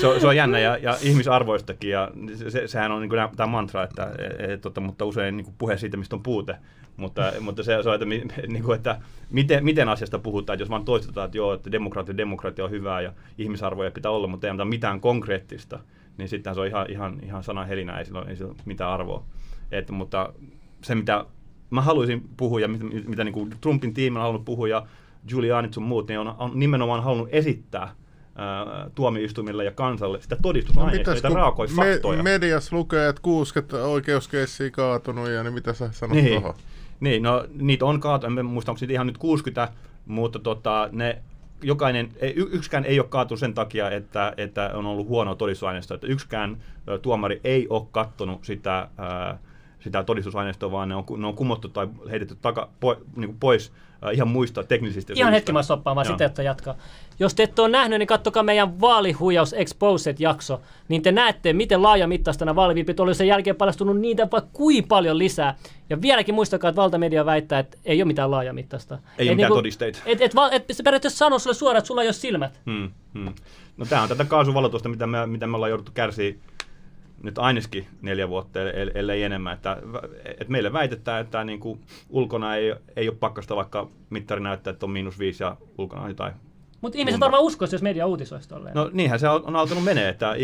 [0.00, 2.10] Se, on, se on jännä ja, ja ihmisarvoistakin ja
[2.48, 5.76] se, sehän on niin kuin tämä mantra, että, et, et, mutta usein niin kuin puhe
[5.76, 6.56] siitä, mistä on puute.
[7.00, 8.06] Mutta, mutta se, se on, että,
[8.52, 12.16] niin kuin, että miten, miten asiasta puhutaan, että jos vaan toistetaan, että joo, että demokratia,
[12.16, 15.78] demokratia on hyvää ja ihmisarvoja pitää olla, mutta ei mitään, mitään konkreettista,
[16.18, 19.24] niin sitten se on ihan, ihan, ihan sana helinä, ei sillä, ei sillä mitään arvoa.
[19.70, 20.32] Et, mutta
[20.82, 21.24] se, mitä
[21.70, 24.86] mä haluaisin puhua ja mitä, mitä niin kuin Trumpin tiimi on halunnut puhua ja
[25.28, 27.94] Giuliani sun muut, niin on, on nimenomaan halunnut esittää
[28.94, 32.22] tuomioistuimille ja kansalle sitä todistusaineistoa, no, raakoja me, faktoja.
[32.22, 36.42] Medias lukee, että 60 oikeuskeissiä kaatunut ja niin mitä sä sanot niin.
[36.42, 36.54] tuohon?
[37.00, 39.72] Niin, no niitä on kaatunut, en muista onko niitä ihan nyt 60,
[40.06, 41.22] mutta tota, ne
[41.62, 46.56] jokainen, yksikään ei ole kaatu sen takia, että, että on ollut huonoa todistusaineistoa, että yksikään
[47.02, 49.38] tuomari ei ole kattonut sitä, ää,
[49.80, 53.72] sitä todistusaineistoa, vaan ne on, ne on kumottu tai heitetty taka, po, niin pois
[54.04, 56.74] äh, ihan muista teknisistä Ihan hetki mä soppaan vaan sitä, että jatkaa.
[57.18, 62.44] Jos te ette ole nähnyt, niin kattokaa meidän vaalihuijaus Exposed-jakso, niin te näette, miten laajamittaista
[62.44, 65.54] nämä vaalivilpit oli sen jälkeen paljastunut niitä vaikka kuin paljon lisää.
[65.90, 68.94] Ja vieläkin muistakaa, että valtamedia väittää, että ei ole mitään laajamittaista.
[68.94, 69.98] Ei et ole mitään niinku, todisteita.
[70.06, 72.60] Et, et, et, et se periaatteessa sanoo sulle suoraan, että sulla ei ole silmät.
[72.66, 73.34] Hmm, hmm.
[73.76, 76.34] No tämä on tätä kaasuvalotusta, mitä me, mitä me ollaan jouduttu kärsiä
[77.22, 78.60] nyt ainakin neljä vuotta,
[78.94, 79.54] ellei enemmän.
[79.54, 79.76] Että,
[80.24, 84.86] että meille väitetään, että niin kuin ulkona ei, ei ole pakkasta, vaikka mittari näyttää, että
[84.86, 86.32] on miinus viisi ja ulkona jotain
[86.80, 88.74] mutta ihmiset varmaan uskoisi, jos media uutisoisi tolleen.
[88.74, 90.34] No niinhän se on, on alkanut menee, että,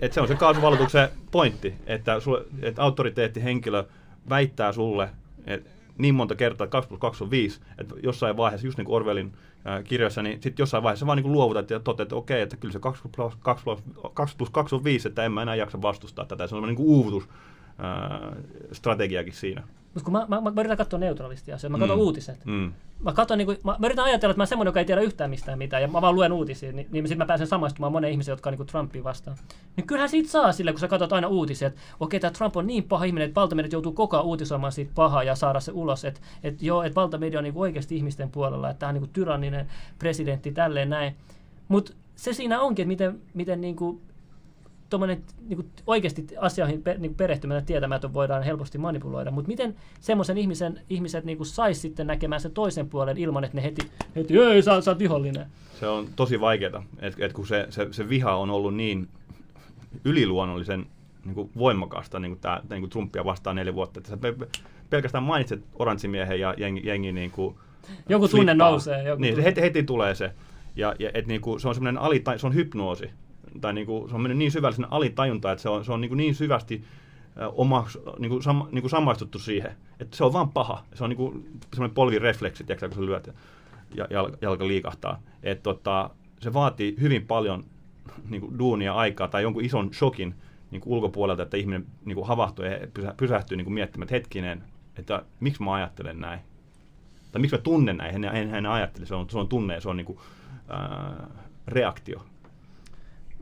[0.00, 3.84] että se on se kaasuvalotuksen pointti, että, sulle, että autoriteettihenkilö
[4.28, 5.08] väittää sulle
[5.46, 8.86] että niin monta kertaa, että 2 plus 2 on 5, että jossain vaiheessa, just niin
[8.86, 9.32] kuin Orwellin
[9.84, 12.78] kirjassa, niin sitten jossain vaiheessa vaan niin luovutat ja toteat, että okei, että kyllä se
[12.78, 13.82] 2 plus 2, plus,
[14.14, 16.46] 2 plus 2 on 5, että en mä enää jaksa vastustaa tätä.
[16.46, 17.28] Se on niin kuin uuvutus
[18.72, 19.62] strategiakin siinä.
[19.94, 22.02] Mutta kun mä, mä, mä, mä yritän katsoa neutraalisti asioita, mä katson mm.
[22.02, 22.44] uutiset.
[22.44, 22.72] Mm.
[23.00, 25.30] Mä, katson, niin kuin, mä, mä, yritän ajatella, että mä semmoinen, joka ei tiedä yhtään
[25.30, 28.32] mistään mitään, ja mä vaan luen uutisia, niin, niin sitten mä pääsen samaistumaan monen ihmisen,
[28.32, 29.36] jotka on niin Trumpia vastaan.
[29.76, 32.66] Niin kyllähän siitä saa sille, kun sä katsot aina uutisia, että okei, tämä Trump on
[32.66, 36.04] niin paha ihminen, että valtamediat joutuu koko ajan uutisoimaan siitä pahaa ja saada se ulos,
[36.04, 39.68] että, että joo, että valtamedia on niin oikeasti ihmisten puolella, että tämä on niin tyranninen
[39.98, 41.16] presidentti, tälleen näin.
[41.68, 44.00] Mutta se siinä onkin, että miten, miten niin kuin
[44.90, 50.80] tuommoinen niin oikeasti asioihin per, niin perehtymättä tietämätön voidaan helposti manipuloida, mutta miten semmoisen ihmisen,
[50.90, 53.82] ihmiset niin sais sitten näkemään sen toisen puolen ilman, että ne heti,
[54.16, 55.46] heti ei, sä, sä oot vihollinen.
[55.80, 59.08] Se on tosi vaikeaa, että et kun se, se, se viha on ollut niin
[60.04, 60.86] yliluonnollisen
[61.24, 64.18] niin kuin voimakasta niin kuin tämä, niin kuin Trumpia vastaan neljä vuotta, että sä
[64.90, 67.56] pelkästään mainitset oranssimiehen ja jengi, jengi niin kuin
[68.08, 68.70] Joku tunne flippaa.
[68.70, 69.02] nousee.
[69.02, 69.44] Joku niin, tunne.
[69.48, 70.32] Heti, heti tulee se.
[70.76, 73.10] Ja, ja et niin kuin, se on semmoinen alita, se on hypnoosi
[73.60, 76.00] tai niin kuin, se on mennyt niin syvälle sinne alitajuntaan, että se on, se on
[76.00, 76.84] niin, kuin niin syvästi
[77.52, 80.84] omaks, niin kuin, sam, niin kuin samaistuttu siihen, että se on vaan paha.
[80.94, 83.34] Se on niin semmoinen polvirefleksi, tiedätkö, kun sä lyöt
[83.94, 85.20] ja jalka, jalka liikahtaa.
[85.42, 87.64] Et, tota, se vaatii hyvin paljon
[88.28, 90.34] niin kuin duunia aikaa tai jonkun ison shokin
[90.70, 94.62] niin kuin ulkopuolelta, että ihminen niin kuin havahtuu ja pysähtyy niin kuin miettimään, että hetkinen,
[94.96, 96.40] että miksi mä ajattelen näin.
[97.32, 99.80] Tai miksi mä tunnen näin, en, en, en ajattele, se on, se on tunne ja
[99.80, 100.18] se on niin kuin,
[100.68, 101.26] ää,
[101.66, 102.24] reaktio.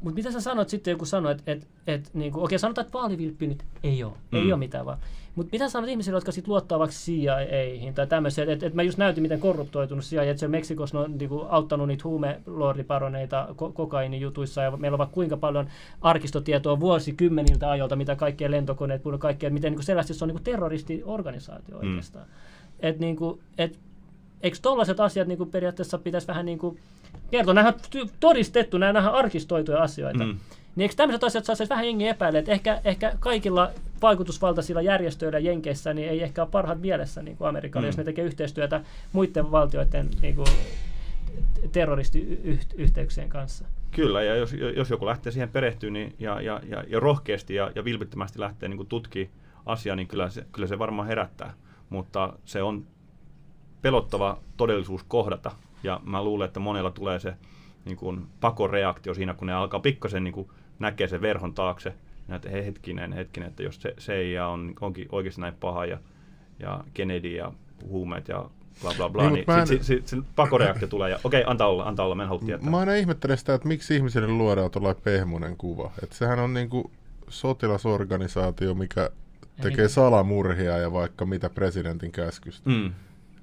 [0.06, 3.46] Mutta mitä sä sanot sitten, joku sanoo, että et, et, niinku, okei sanotaan, että vaalivilppi
[3.46, 4.38] nyt ei ole, mm.
[4.38, 4.98] ei ole mitään vaan.
[5.34, 8.82] Mutta mitä sanot ihmisille, jotka sitten luottaa vaikka CIAihin tai tämmöisiä, että et, et mä
[8.82, 14.62] just näytin, miten korruptoitunut CIA, että se Meksikossa on niinku, auttanut niitä huumelordiparoneita ko- kokainijutuissa
[14.62, 15.66] ja meillä on vaikka kuinka paljon
[16.00, 21.88] arkistotietoa vuosikymmeniltä ajoilta, mitä kaikkea lentokoneet, kaikkea, miten niinku selvästi se on niinku terroristiorganisaatio Mm.
[21.88, 22.26] oikeastaan.
[22.80, 23.78] Et, niinku, et,
[24.42, 26.76] eikö tollaiset asiat niinku periaatteessa pitäisi vähän niinku
[27.30, 30.24] kertoa, nämähän on todistettu, nämä on arkistoituja asioita.
[30.24, 30.38] Mm.
[30.76, 33.70] Niin eikö tämmöiset asiat saisi vähän jengi epäillä, että ehkä, ehkä kaikilla
[34.02, 37.88] vaikutusvaltaisilla järjestöillä Jenkeissä niin ei ehkä ole parhaat mielessä niin kuin Amerikalla, Mm.
[37.88, 38.80] jos ne tekee yhteistyötä
[39.12, 40.46] muiden valtioiden niin kuin,
[41.72, 43.64] terroristiyhteyksien kanssa.
[43.90, 47.70] Kyllä, ja jos, jos joku lähtee siihen perehtyä niin, ja, ja, ja, ja rohkeasti ja,
[47.74, 49.30] ja vilpittömästi lähtee niin tutkimaan
[49.66, 51.54] asiaa, niin kyllä se, kyllä se varmaan herättää.
[51.90, 52.86] Mutta se on
[53.82, 55.50] pelottava todellisuus kohdata,
[55.86, 57.34] ja mä luulen, että monella tulee se
[57.84, 61.94] niin kuin, pakoreaktio siinä, kun ne alkaa pikkasen niin kuin, näkee sen verhon taakse,
[62.28, 65.98] ja että hei, hetkinen, hetkinen, että jos se CIA on, onkin oikeasti näin paha, ja,
[66.58, 67.52] ja Kennedy ja
[67.88, 68.50] huumeet ja
[68.82, 71.68] bla bla bla, Niin, niin, niin en- sit, sit, sit, pakoreaktio tulee, ja okei, antaa
[71.68, 72.70] olla, antaa olla, mä en halua tietää.
[72.70, 75.92] Mä aina ihmettelen sitä, että miksi ihmisille luodaan tuollainen pehmonen kuva.
[76.02, 76.90] Että sehän on niinku
[77.28, 79.10] sotilasorganisaatio, mikä
[79.62, 79.88] tekee niin.
[79.88, 82.70] salamurhia ja vaikka mitä presidentin käskystä.
[82.70, 82.92] Mm.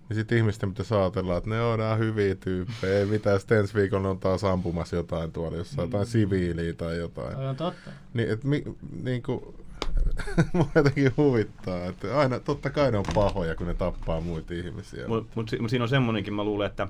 [0.10, 3.74] Ja sitten ihmisten pitäisi ajatella, että ne on nämä hyviä tyyppejä, ei mitään, sitten ensi
[3.74, 7.38] viikolla on taas ampumassa jotain tuolla, jossain jotain siviiliä tai jotain.
[7.38, 7.92] On totta.
[8.14, 8.64] Niin, et mi,
[9.04, 9.56] niinku,
[10.54, 15.08] mua jotenkin huvittaa, että aina, totta kai ne on pahoja, kun ne tappaa muita ihmisiä.
[15.08, 16.88] Mutta mut, mut siinä on semmoinenkin, mä luulen, että,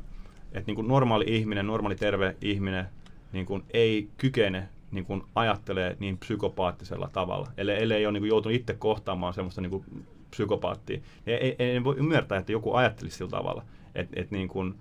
[0.51, 2.85] että niin kuin normaali ihminen, normaali terve ihminen
[3.31, 8.29] niin kuin ei kykene niin kuin ajattelee niin psykopaattisella tavalla, ellei, ellei ole niin kuin
[8.29, 9.85] joutunut itse kohtaamaan semmoista niin kuin
[10.33, 11.01] psykopaattia.
[11.27, 13.63] Ei, ei, ei voi ymmärtää, että joku ajattelisi sillä tavalla,
[13.95, 14.75] että et niin kuin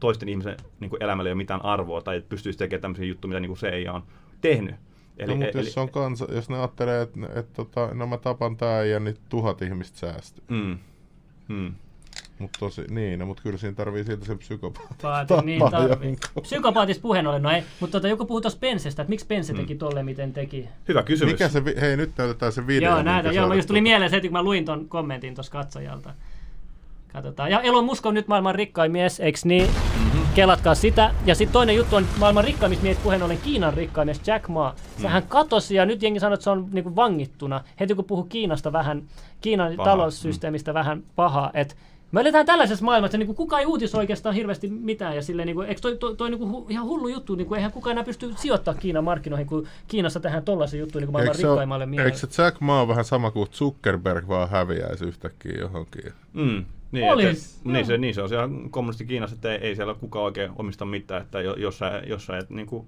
[0.00, 3.28] toisten ihmisen niin kuin elämällä ei ole mitään arvoa tai että pystyisi tekemään tämmöisiä juttuja,
[3.28, 4.02] mitä niin kuin se ei on
[4.40, 4.74] tehnyt.
[5.18, 8.56] Eli, no, mutta jos, on kansa, jos ne ajattelee, että et, tota, no mä tapan
[8.56, 10.44] tää ja niin tuhat ihmistä säästyy.
[10.48, 10.78] Mm.
[11.48, 11.74] Mm.
[12.38, 14.94] Mutta tosi, niin, no, mutta kyllä siinä tarvii siltä sen psykopaatti.
[15.02, 16.16] Paati, niin tarvii.
[16.42, 19.74] Psykopaatista puheen ollen, no ei, mutta tota, joku puhui tuossa Pensestä, että miksi Pense teki
[19.74, 20.68] tolleen, miten teki.
[20.88, 21.32] Hyvä kysymys.
[21.34, 22.90] Mikä se, hei nyt näytetään se video.
[22.94, 25.52] Joo, sä Joo, just tuli tota- mieleen se, heti, kun mä luin ton kommentin tuossa
[25.52, 26.14] katsojalta.
[27.12, 27.50] Katsotaan.
[27.50, 29.66] Ja Elon Musk on nyt maailman rikkain mies, eiks niin?
[29.66, 30.20] Mm-hmm.
[30.34, 31.14] Kelatkaa sitä.
[31.26, 34.74] Ja sitten toinen juttu on maailman rikkaimmista mies puheen ollen Kiinan rikkain mies Jack Ma.
[35.02, 35.28] Sehän Mm.
[35.28, 37.60] katosi ja nyt jengi sanoo, että se on niinku vangittuna.
[37.80, 39.02] Heti kun puhuu Kiinasta vähän,
[39.40, 39.90] Kiinan Paha.
[39.90, 41.74] taloussysteemistä vähän pahaa, että
[42.16, 45.16] me eletään tällaisessa maailmassa, että niinku kukaan ei uutisoi oikeastaan hirveästi mitään.
[45.16, 47.92] Ja silleen, niinku, eikö toi, toi, toi niinku hu, ihan hullu juttu, niinku, eihän kukaan
[47.92, 52.12] enää pysty sijoittaa Kiinan markkinoihin, kun Kiinassa tehdään tollaisen juttu niinku maailman Eikö rikkaimmalle miehelle.
[52.14, 56.12] eikö se Jack Ma vähän sama kuin Zuckerberg vaan häviäisi yhtäkkiä johonkin?
[56.32, 56.64] Mm.
[56.92, 59.94] Niin, Olis, että, niin, se, niin se on siellä kommunisti Kiinassa, että ei, ei siellä
[59.94, 62.86] kukaan oikein omista mitään, että jo- jos sä, jos sä et niin kuin,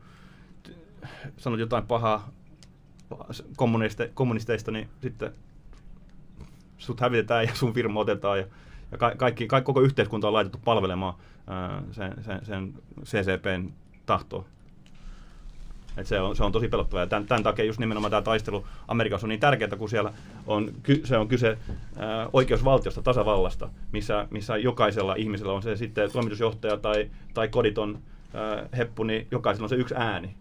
[1.36, 2.30] sanot jotain pahaa
[3.56, 5.32] kommuniste, kommunisteista, niin sitten
[6.78, 8.44] sut hävitetään ja sun firma otetaan ja,
[8.92, 11.14] ja ka, kaikki, kaikki, koko yhteiskunta on laitettu palvelemaan
[11.46, 12.74] ää, sen, sen, sen
[13.04, 13.70] CCPn
[14.06, 14.44] tahtoa.
[15.96, 17.06] Et se, on, se on tosi pelottavaa.
[17.06, 20.12] Tämän, tämän takia just nimenomaan tämä taistelu Amerikassa on niin tärkeää, kun siellä
[20.46, 21.58] on, ky, se on kyse
[21.96, 27.98] ää, oikeusvaltiosta, tasavallasta, missä, missä jokaisella ihmisellä on se sitten toimitusjohtaja tai, tai koditon
[28.34, 30.34] ää, heppu, niin jokaisella on se yksi ääni.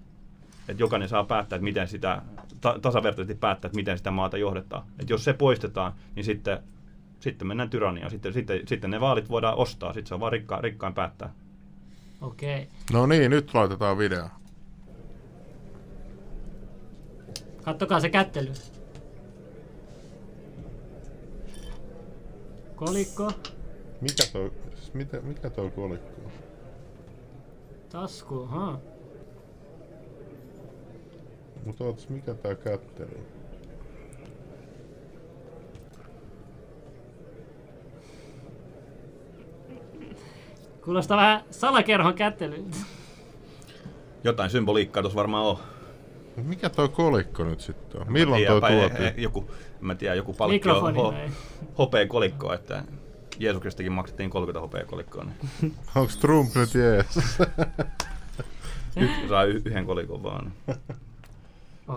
[0.70, 2.22] Että jokainen saa päättää, että miten sitä,
[2.62, 4.84] ta, tasavertaisesti päättää, että miten sitä maata johdetaan.
[5.00, 6.60] Et jos se poistetaan, niin sitten,
[7.20, 8.11] sitten mennään tyranniaan.
[8.11, 11.34] Sitten, sitten, sitten ne vaalit voidaan ostaa, sitten se on vaan rikka, rikkain päättää.
[12.22, 12.55] Okei.
[12.61, 12.68] Okay.
[12.93, 14.30] No niin, nyt laitetaan video.
[17.63, 18.51] Kattokaa se kättely.
[22.76, 23.32] Kolikko,
[24.01, 24.51] Mikä toi,
[24.93, 26.32] mitä, mikä toi kolikko on?
[27.89, 28.80] tasku, ha.
[31.65, 33.18] Mutta mikä tää kättely
[40.88, 42.78] Kuulostaa vähän salakerhon kättelyltä.
[44.24, 45.58] Jotain symboliikkaa tuossa varmaan on.
[46.36, 48.08] Mikä toi kolikko nyt sitten on?
[48.08, 48.96] Mä Milloin pa- tuotiin?
[49.06, 51.14] eh, Joku, en mä tiedä, joku palkkio Mikrofoni ho,
[51.78, 52.84] hopea kolikkoa, että
[53.40, 57.40] Jeesuksestakin maksettiin 30 hopea kolikkoa, niin Onks Trump nyt jees?
[59.04, 60.52] yksi saa y- yhden kolikon vaan.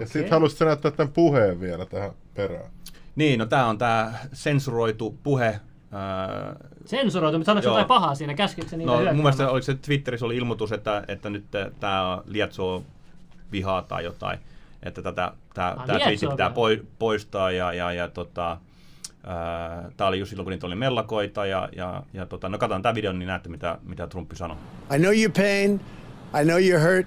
[0.00, 2.70] Ja sit haluaisit näyttää tämän puheen vielä tähän perään.
[3.16, 5.60] Niin, no tää on tää sensuroitu puhe.
[5.92, 7.74] Ää, Sensuroitu, mutta sanoiko Joo.
[7.74, 8.34] jotain pahaa siinä?
[8.34, 11.44] Käskikö niitä No mun mielestä oliko se Twitterissä oli ilmoitus, että, että nyt
[11.80, 12.84] tämä lietsoo
[13.52, 14.38] vihaa tai jotain.
[14.82, 18.56] Että tätä, tää, Ah, tää twiitti pitää poi, poistaa ja, ja, ja tota,
[19.96, 22.94] Tämä oli just silloin, kun niitä oli mellakoita ja, ja, ja tota, no katsotaan tämä
[22.94, 24.56] video, niin näette, mitä, mitä Trumpi sanoi.
[24.94, 25.80] I know your pain.
[26.40, 27.06] I know you're hurt.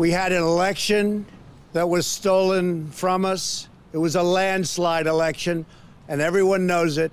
[0.00, 1.26] We had an election
[1.72, 3.70] that was stolen from us.
[3.94, 5.66] It was a landslide election,
[6.08, 7.12] and everyone knows it,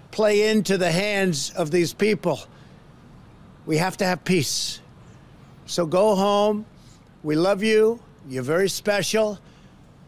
[0.11, 2.37] play into the hands of these people.
[3.65, 4.81] We have to have peace.
[5.65, 6.65] So go home.
[7.23, 7.99] We love you.
[8.29, 9.37] You're very special.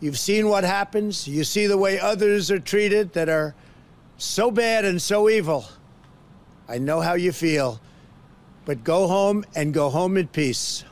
[0.01, 1.27] You've seen what happens.
[1.27, 3.53] You see the way others are treated that are
[4.17, 5.63] so bad and so evil.
[6.69, 7.79] I know how you feel.
[8.65, 10.85] But go home and go home in peace.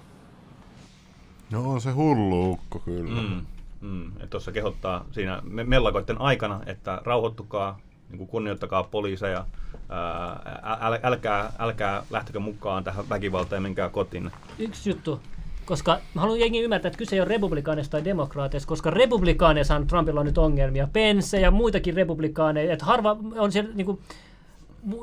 [1.52, 3.22] No on se hullu ukko kyllä.
[3.22, 3.46] Mm,
[3.82, 4.12] mm.
[4.30, 7.80] Tuossa kehottaa siinä me- mellakoiden aikana, että rauhoittukaa,
[8.12, 9.46] niin kuin kunnioittakaa poliiseja,
[10.82, 14.32] äl, älkää, älkää lähtekö mukaan tähän väkivaltaan ja menkää kotiin.
[14.60, 15.20] Yksi juttu,
[15.66, 20.20] koska mä haluan jengi ymmärtää, että kyse ei ole republikaaneista tai demokraateista, koska republikaaneissahan Trumpilla
[20.20, 20.88] on nyt ongelmia.
[20.94, 24.00] Pence ja muitakin republikaaneja, että harva on siellä niin kuin,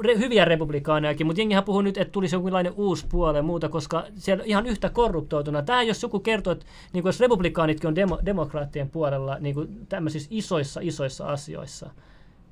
[0.05, 4.05] re, hyviä republikaanejakin, mutta jengihän puhuu nyt, että tulisi jonkinlainen uusi puole ja muuta, koska
[4.15, 5.63] siellä ihan yhtä korruptoituna.
[5.63, 9.87] Tämä jos joku kertoo, että niin kuin jos republikaanitkin on demo, demokraattien puolella niin kuin
[9.89, 11.91] tämmöisissä isoissa, isoissa asioissa,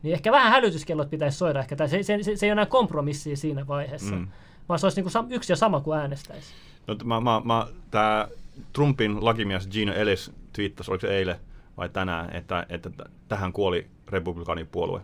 [0.03, 1.61] niin ehkä vähän hälytyskellot pitäisi soida.
[1.61, 1.86] Ehkä.
[1.86, 4.28] Se, se, se, se ei ole enää kompromissia siinä vaiheessa, Mm.
[4.68, 6.55] vaan se olisi niin kuin yksi ja sama kuin äänestäisi.
[6.86, 8.28] No, mä, mä, mä, tämä
[8.72, 11.36] Trumpin lakimies Gino Ellis twiittasi, oliko se eilen
[11.76, 12.90] vai tänään, että, että
[13.28, 15.01] tähän kuoli republikaanipuolue.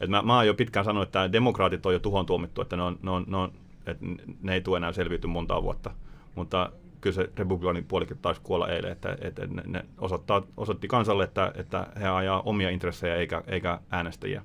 [0.00, 2.82] Et mä, mä oon jo pitkään sanonut, että demokraatit on jo tuhon tuomittu, että ne,
[2.82, 3.52] on, ne, on, ne, on,
[3.86, 4.06] että
[4.42, 5.90] ne ei tule enää selviyty montaa vuotta.
[6.34, 6.72] Mutta
[7.04, 11.86] kyllä se republikaanipuolikin taisi kuolla eilen, että, että ne, ne osoittaa, osoitti kansalle, että, että
[12.00, 14.42] he ajaa omia intressejä eikä, eikä äänestäjiä.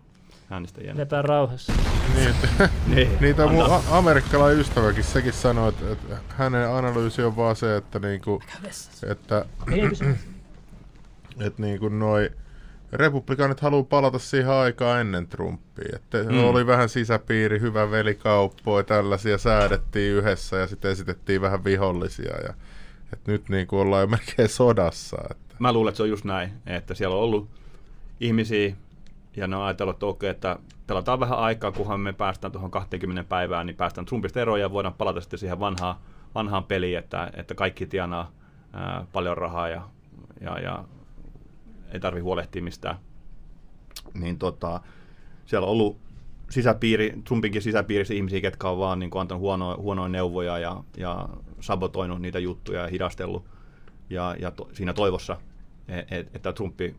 [0.49, 0.97] äänestäjiä.
[0.97, 1.73] Lepää rauhassa.
[2.15, 3.17] Niin, että, Niin.
[3.21, 7.99] niitä mun a- amerikkalainen ystäväkin, sekin sanoi, että, että hänen analyysi on vaan se, että
[7.99, 8.41] niinku,
[9.11, 9.45] että,
[9.89, 10.05] kysy.
[11.45, 12.31] että niinku noi
[12.91, 15.95] republikaanit haluaa palata siihen aikaan ennen Trumpia.
[15.95, 16.43] Että Mm.
[16.43, 22.37] oli vähän sisäpiiri, hyvä velikauppoja, tällaisia säädettiin yhdessä ja sitten esitettiin vähän vihollisia.
[22.47, 22.53] Ja,
[23.13, 25.17] että nyt niinku ollaan jo melkein sodassa.
[25.31, 25.55] Että.
[25.59, 27.49] Mä luulen, että se on just näin, että siellä on ollut
[28.19, 28.75] ihmisiä,
[29.35, 33.23] ja ne on ajatellut, että okei, että pelataan vähän aikaa, kunhan me päästään tuohon 20
[33.29, 35.95] päivään, niin päästään Trumpista eroon ja voidaan palata sitten siihen vanhaan,
[36.35, 38.31] vanhaan peliin, että, että kaikki tienaa
[38.73, 39.81] ää, paljon rahaa ja,
[40.41, 40.83] ja, ja
[41.91, 42.95] ei tarvi huolehtia mistään.
[44.13, 44.81] Niin tota,
[45.45, 45.97] siellä on ollut
[46.49, 51.29] sisäpiiri, Trumpinkin sisäpiirissä ihmisiä, ketkä on vaan niin kuin, antanut huonoja, huonoja neuvoja ja, ja
[51.59, 53.45] sabotoinut niitä juttuja ja hidastellut
[54.09, 55.37] ja, ja to, siinä toivossa,
[55.87, 56.95] et, et, että Trumpi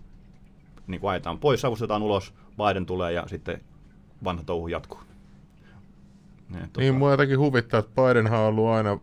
[0.86, 3.60] niin kuin ajetaan pois, savustetaan ulos, Biden tulee ja sitten
[4.24, 5.00] vanha touhu jatkuu.
[6.50, 8.98] Ja, tota, Niin mua jotenkin huvittaa, että Bidenhan on ollut aina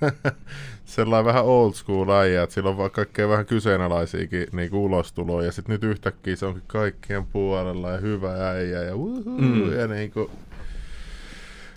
[0.84, 5.72] sellainen vähän old school äijä, että sillä on kaikkea vähän kyseenalaisiakin niin ulostuloja, ja sitten
[5.72, 9.72] nyt yhtäkkiä se onkin kaikkien puolella ja hyvä äijä, ja, uhuhu, Mm.
[9.72, 10.30] ja niin kuin,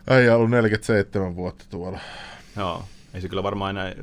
[0.09, 1.99] äijä on ollut 47 vuotta tuolla.
[2.57, 2.83] Joo,
[3.13, 3.93] ei se kyllä varmaan enää,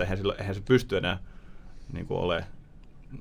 [0.00, 1.18] eihän, sillä, eihän se pysty enää
[1.92, 2.44] niin kuin ole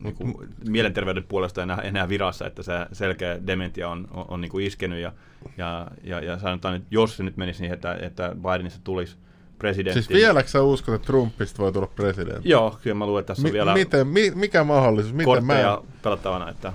[0.03, 0.35] niin kuin,
[0.69, 4.99] mielenterveyden puolesta enää, enää virassa, että se selkeä dementia on, on, on niin kuin iskenyt
[4.99, 5.11] ja,
[5.57, 9.17] ja, ja, ja sanotaan, että jos se nyt menisi niin, että, että Bidenista tulisi
[9.59, 10.01] presidentti.
[10.01, 12.49] Siis vieläkö sä uskot, että Trumpista voi tulla presidentti?
[12.49, 15.13] Joo, kyllä mä luulen, että tässä on vielä miten, mi- mikä mahdollisuus?
[15.13, 15.77] Miten mä...
[16.01, 16.73] pelattavana, että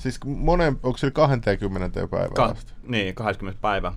[0.00, 3.92] Siis monen, onko sillä 20 päivää Ka- niin, 20 päivä.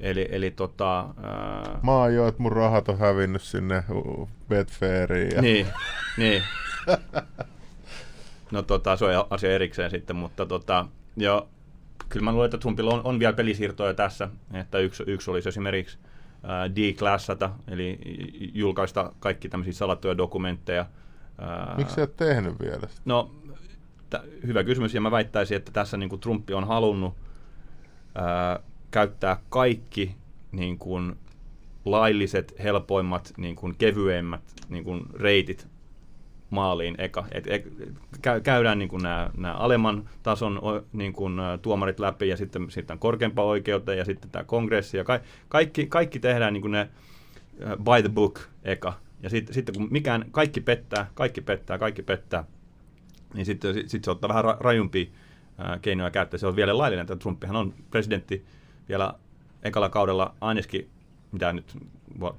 [0.00, 3.84] Eli, eli tota, ää, Mä oon jo, että mun rahat on hävinnyt sinne
[4.48, 5.30] Betfairiin.
[5.34, 5.42] Ja...
[5.42, 5.66] Niin,
[6.18, 6.42] niin.
[8.50, 11.48] No tota, se on asia erikseen sitten, mutta tota, jo,
[12.08, 15.98] kyllä mä luulen, että Trumpilla on, on vielä pelisiirtoja tässä, että yksi, yksi olisi esimerkiksi
[16.76, 17.98] declassata, eli
[18.54, 20.86] julkaista kaikki tämmöisiä salattuja dokumentteja.
[21.76, 23.02] Miksi sä et tehnyt vielä sitä?
[23.04, 23.30] No,
[24.10, 27.14] t- hyvä kysymys, ja mä väittäisin, että tässä niin kuin Trumpi on halunnut
[28.14, 28.60] ää,
[28.90, 30.16] käyttää kaikki
[30.52, 31.16] niin kuin,
[31.84, 35.68] lailliset, helpoimmat, niin kuin, kevyemmät niin kuin, reitit
[36.52, 37.24] maaliin eka.
[37.32, 37.72] Et, et,
[38.22, 38.90] käy, käydään niin
[39.36, 40.60] nämä, alemman tason
[40.92, 44.96] niin kuin, tuomarit läpi ja sitten, sitten korkeampaan oikeuteen ja sitten tämä kongressi.
[44.96, 46.88] Ja ka, kaikki, kaikki tehdään niin ne ä,
[47.76, 48.92] by the book eka.
[49.22, 52.44] Ja sitten, sitten kun mikään, kaikki pettää, kaikki pettää, kaikki pettää,
[53.34, 54.58] niin sitten sit, sit se ottaa vähän ra-
[55.58, 56.38] ää, keinoja käyttöön.
[56.38, 58.44] Se on vielä laillinen, että Trumpihan on presidentti
[58.88, 59.14] vielä
[59.62, 60.88] ekalla kaudella ainakin,
[61.32, 61.78] mitä nyt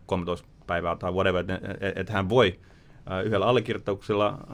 [0.05, 2.72] 13 päivää tai whatever, että et, et hän voi äh,
[3.25, 4.47] yhdellä allekirjoituksella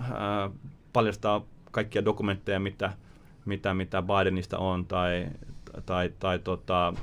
[0.93, 2.93] paljastaa kaikkia dokumentteja, mitä,
[3.45, 5.27] mitä, mitä Bidenista on, tai,
[5.85, 6.93] tai, tai tota,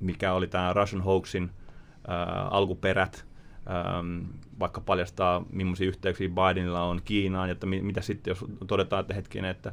[0.00, 3.26] mikä oli tämä Russian hoaxin äh, alkuperät,
[3.70, 4.24] ähm,
[4.58, 9.50] vaikka paljastaa, millaisia yhteyksiä Bidenilla on Kiinaan, että mi, mitä sitten, jos todetaan, että hetkinen,
[9.50, 9.72] että,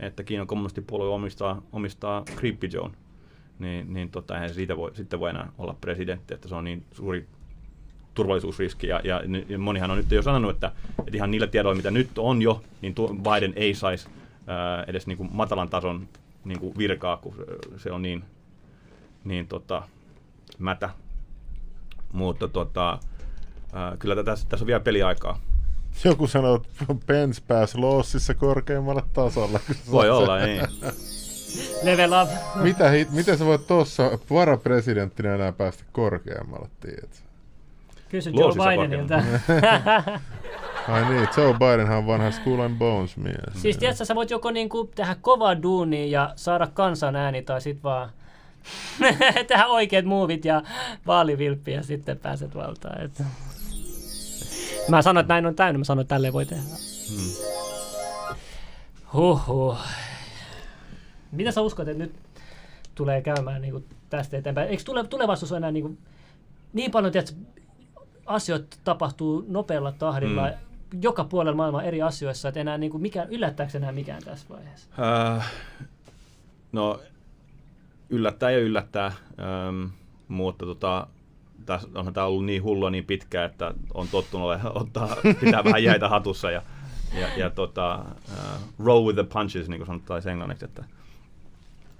[0.00, 2.90] että Kiinan kommunistipuolue omistaa, omistaa Creepy Joe,
[3.58, 7.28] niin, niin tota, siitä voi, sitten voi enää olla presidentti, että se on niin suuri
[8.18, 8.86] turvallisuusriski.
[8.86, 12.18] Ja, ja, ja monihan on nyt jo sanonut, että, että ihan niillä tiedoilla, mitä nyt
[12.18, 14.08] on jo, niin Biden ei saisi
[14.46, 16.08] ää, edes niin kuin matalan tason
[16.44, 17.34] niin kuin virkaa, kun
[17.76, 18.24] se- on niin,
[19.24, 19.82] niin tota,
[20.58, 20.90] mätä.
[22.12, 22.98] Mutta tota,
[23.72, 25.40] ää, kyllä tässä, tässä on vielä peliaikaa.
[26.04, 29.60] Joku sanoo, että Pence pääsi lossissa korkeammalle tasolle.
[29.90, 30.48] Voi olla, sen.
[30.48, 30.62] niin.
[31.82, 32.28] Level up.
[32.62, 37.27] Mitä, hit, miten sä voit tuossa varapresidenttinä enää päästä korkeammalle, tiedät?
[38.08, 39.14] Kysy Joe Bidenilta.
[40.88, 43.36] Ai niin, Joe Bidenhan on vanha School and Bones mies.
[43.54, 47.82] siis tiedätkö, sä voit joko niinku tehdä kovaa duunia ja saada kansan ääni, tai sit
[47.82, 48.10] vaan
[49.48, 50.62] tehdä oikeat muuvit ja
[51.06, 53.02] vaalivilppi ja sitten pääset valtaan.
[53.04, 53.22] Et.
[54.88, 56.62] Mä sanoin, että näin on täynnä, mä sanoin, että tälleen voi tehdä.
[57.10, 57.32] Hmm.
[59.12, 59.78] Huhhuh.
[61.32, 62.14] Mitä sä uskot, että nyt
[62.94, 64.68] tulee käymään niin tästä eteenpäin?
[64.68, 65.98] Eikö tule, tulevaisuus ole enää niin, kuin,
[66.72, 67.36] niin paljon, tiedätkö,
[68.28, 71.02] asioita tapahtuu nopealla tahdilla, Mm.
[71.02, 74.88] joka puolella maailmaa eri asioissa, että enää niin kuin mikään, yllättääkö enää mikään tässä vaiheessa?
[75.36, 75.52] Äh,
[76.72, 77.00] no,
[78.10, 79.84] yllättää ja yllättää, ähm,
[80.28, 81.06] mutta tota,
[81.66, 85.84] tässä onhan tämä ollut niin hullua niin pitkään, että on tottunut ole, ottaa, pitää vähän
[85.84, 86.62] jäitä hatussa ja,
[87.20, 90.84] ja, ja tota, uh, roll with the punches, niin kuin sanotaan englanniksi, että,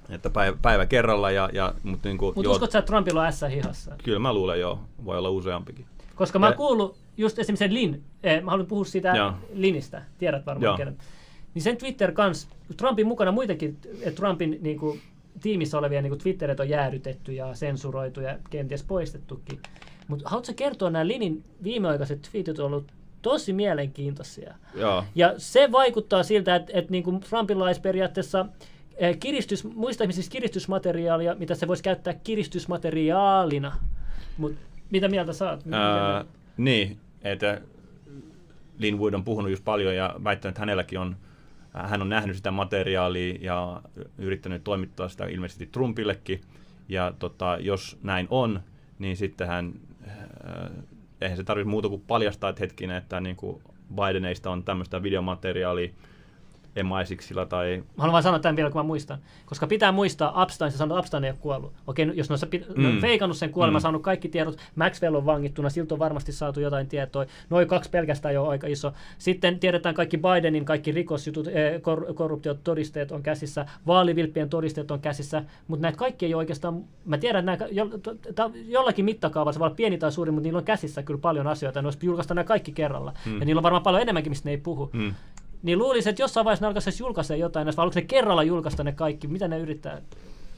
[0.09, 1.31] että päivä, päivä kerralla.
[1.31, 3.97] Ja, ja, mutta niin kuin, Mutta uskotko sä, että Trumpilla on S hihassa?
[4.05, 5.87] Kyllä mä luulen joo, voi olla useampikin.
[6.19, 9.33] Koska mä oon kuullut just esimerkiksi sen Lin, eh, mä haluan puhua siitä Joo.
[9.53, 10.99] Linistä, tiedät varmaan kenen.
[11.55, 15.01] Niin sen Twitter kans, Trumpin mukana muitakin, että Trumpin niin kuin,
[15.43, 19.61] tiimissä olevia niin kuin Twitterit on jäädytetty ja sensuroitu ja kenties poistettukin.
[20.09, 22.93] Mutta haluatko kertoa nämä Linin viimeaikaiset tweetit on ollut
[23.23, 24.55] tosi mielenkiintoisia.
[24.75, 25.05] Joo.
[25.15, 28.47] Ja se vaikuttaa siltä, että, että niin kuin Trumpilla olisi periaatteessa
[28.97, 33.77] eh, kiristys, muista ihmisistä kiristysmateriaalia, mitä se voisi käyttää kiristysmateriaalina.
[34.39, 34.55] Mut
[34.91, 35.65] mitä mieltä sä oot?
[35.73, 36.25] Ää,
[36.57, 37.61] niin, että
[38.79, 41.17] Linwood on puhunut just paljon ja väittänyt, että hänelläkin on,
[41.73, 43.83] hän on nähnyt sitä materiaalia ja
[44.19, 46.41] yrittänyt toimittaa sitä ilmeisesti Trumpillekin.
[46.89, 48.61] Ja tota, jos näin on,
[48.99, 49.73] niin sitten hän,
[50.09, 50.71] äh,
[51.21, 53.63] eihän se tarvitse muuta kuin paljastaa, että hetkinen, että niin kuin
[53.95, 55.91] Bideneista on tämmöistä videomateriaalia
[56.77, 59.19] MI6 tai Mä haluan vaan sanoa tämän vielä, kun mä muistan.
[59.47, 61.73] Koska pitää muistaa, Epstein, sä sanoit, että Epstein ei ole kuollut.
[61.87, 62.85] Okei, no, jos ne on, pit- mm.
[62.87, 63.01] Mm.
[63.01, 63.83] feikannut sen kuoleman, Mm.
[63.83, 67.27] saanut kaikki tiedot, Maxwell on vangittuna, siltä on varmasti saatu jotain tietoa.
[67.51, 68.93] Noin kaksi pelkästään jo aika iso.
[69.19, 75.01] Sitten tiedetään kaikki Bidenin, kaikki rikosjutut, eh, kor- korruptiot, todisteet on käsissä, vaalivilppien todisteet on
[75.01, 77.87] käsissä, mutta näitä kaikki ei ole oikeastaan, mä tiedän, että nämä, jo,
[78.35, 81.47] to, jollakin mittakaavalla, se voi olla pieni tai suuri, mutta niillä on käsissä kyllä paljon
[81.47, 83.13] asioita, ne olisi julkaista nämä kaikki kerralla.
[83.27, 83.39] Mm.
[83.39, 84.91] Ja niillä on varmaan paljon enemmänkin, mistä ne ei puhu.
[84.93, 85.15] Mm.
[85.63, 88.85] Niin luulisin, että jossain vaiheessa ne alkaisi julkaista jotain, näistä, vai haluatko ne kerralla julkaista
[88.85, 89.29] ne kaikki?
[89.29, 90.03] Mitä ne yrittää?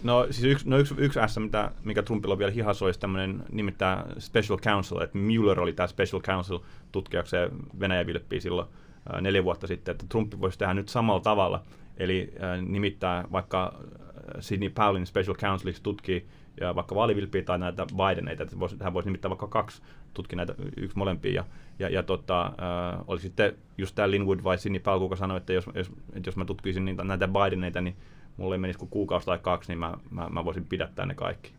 [0.03, 3.43] No siis yksi, no yksi, yksi S, mitä, mikä Trumpilla on vielä hihassa, olisi tämmöinen
[3.53, 6.59] nimittäin Special Counsel, että Mueller oli tämä Special Counsel
[6.93, 7.51] tutkijakseen
[7.81, 8.69] Venäjän vilppiä silloin
[9.13, 11.63] ää, neljä vuotta sitten, että Trump voisi tehdä nyt samalla tavalla,
[11.97, 16.27] eli ää, nimittää vaikka ää, Sidney Powellin Special Counseliksi tutkii
[16.61, 19.83] ja vaikka vaalivilppiä tai näitä Bideneita, että hän voisi nimittää vaikka kaksi
[20.15, 21.33] tutki näitä, yksi molempia.
[21.33, 21.45] Ja,
[21.79, 25.53] ja, ja tota, äh, oli sitten just tämä Linwood vai Sidney Powell, kuka sanoi, että
[25.53, 27.97] jos, jos, että jos mä tutkisin niitä, näitä Bideneita, niin
[28.37, 31.53] mulle ei menisi kuin kuukausi tai kaksi, niin mä, mä, mä voisin pidättää ne kaikki.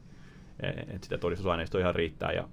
[0.60, 2.32] Että sitä todistusaineistoa ihan riittää.
[2.32, 2.48] Ja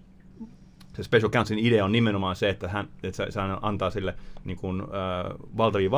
[0.95, 4.15] se Special Counselin idea on nimenomaan se, että hän, että se antaa sille
[4.45, 4.87] niin kuin, äh,
[5.57, 5.91] valtavia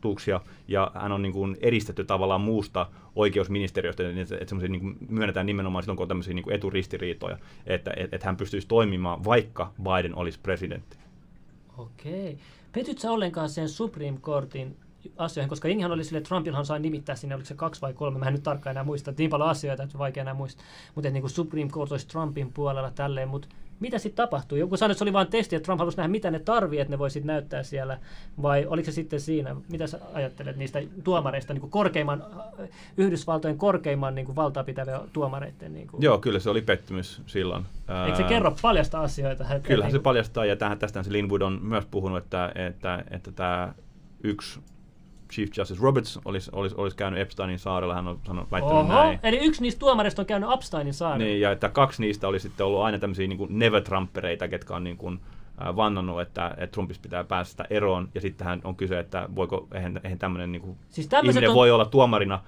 [0.00, 2.86] valtuutuksia ja hän on niin kuin, eristetty tavallaan muusta
[3.16, 7.38] oikeusministeriöstä, niin että, että niin kuin, myönnetään nimenomaan silloin, kun on tämmöisiä niin kuin eturistiriitoja,
[7.66, 10.96] että että että hän pystyisi toimimaan, vaikka Biden olisi presidentti.
[11.78, 12.38] Okei.
[12.72, 14.76] Petyt sä ollenkaan sen Supreme Courtin
[15.16, 18.18] asioihin, koska jengihän oli sille, että Trumpilhan sai nimittää sinne, oliko se kaksi vai kolme,
[18.18, 21.22] mä en nyt tarkkaan enää muista, niin paljon asioita, että vaikea enää muistaa, mutta niin
[21.22, 23.48] kuin Supreme Court olisi Trumpin puolella tälleen, mutta
[23.80, 24.58] mitä sitten tapahtui?
[24.58, 26.90] Joku sanoi, että se oli vain testi, että Trump halusi nähdä, mitä ne tarvii, että
[26.90, 27.98] ne voisit näyttää siellä,
[28.42, 29.56] vai oliko se sitten siinä?
[29.68, 32.24] Mitä sä ajattelet niistä tuomareista, niin kuin korkeimman,
[32.96, 35.72] Yhdysvaltojen korkeimman niin kuin valtaa pitävien tuomareiden?
[35.72, 36.02] Niin kuin.
[36.02, 37.64] Joo, kyllä se oli pettymys silloin.
[38.06, 39.44] Eikö se kerro paljasta asioita?
[39.54, 43.04] Että, Kyllähän se niin paljastaa, ja tähän, tästä se Linwood on myös puhunut, että, että,
[43.10, 43.74] että tämä
[44.24, 44.60] yksi
[45.32, 49.20] Chief Justice Roberts olisi, olisi, olisi käynyt Epsteinin saarella, hän on sanonut, väittänyt Oho, näin.
[49.22, 51.24] eli yksi niistä tuomareista on käynyt Epsteinin saarella.
[51.24, 54.84] Niin, ja että kaksi niistä oli sitten ollut aina tämmöisiä niin kuin never-trumpereita, ketkä on
[54.84, 55.20] niin kuin,
[55.62, 60.00] äh, vannannut, että, että Trumpista pitää päästä eroon, ja sittenhän on kyse, että voiko, eihän,
[60.04, 62.38] eihän tämmöinen niin kuin, Siis ihminen on- voi olla tuomarina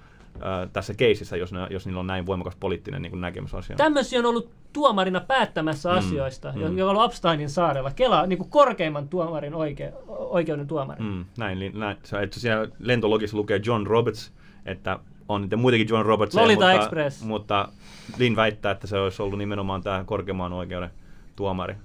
[0.45, 3.77] äh, tässä keisissä, jos, ne, jos niillä on näin voimakas poliittinen niin näkemys asiaan.
[3.77, 6.61] Tämmöisiä on ollut tuomarina päättämässä Mm, asioista, mm.
[6.61, 7.91] jo- joka on ollut Epsteinin saarella.
[7.91, 11.03] Kela, niin kuin korkeimman tuomarin oike, oikeuden tuomari.
[11.03, 11.97] Mm, näin, li- näin.
[12.23, 14.33] Että siellä lentologissa lukee John Roberts,
[14.65, 14.99] että
[15.29, 16.35] on niitä muitakin John Roberts.
[16.35, 17.23] Mutta, Express.
[17.23, 17.67] mutta
[18.17, 20.89] Lin väittää, että se olisi ollut nimenomaan tämä korkeimman oikeuden
[21.35, 21.75] tuomari.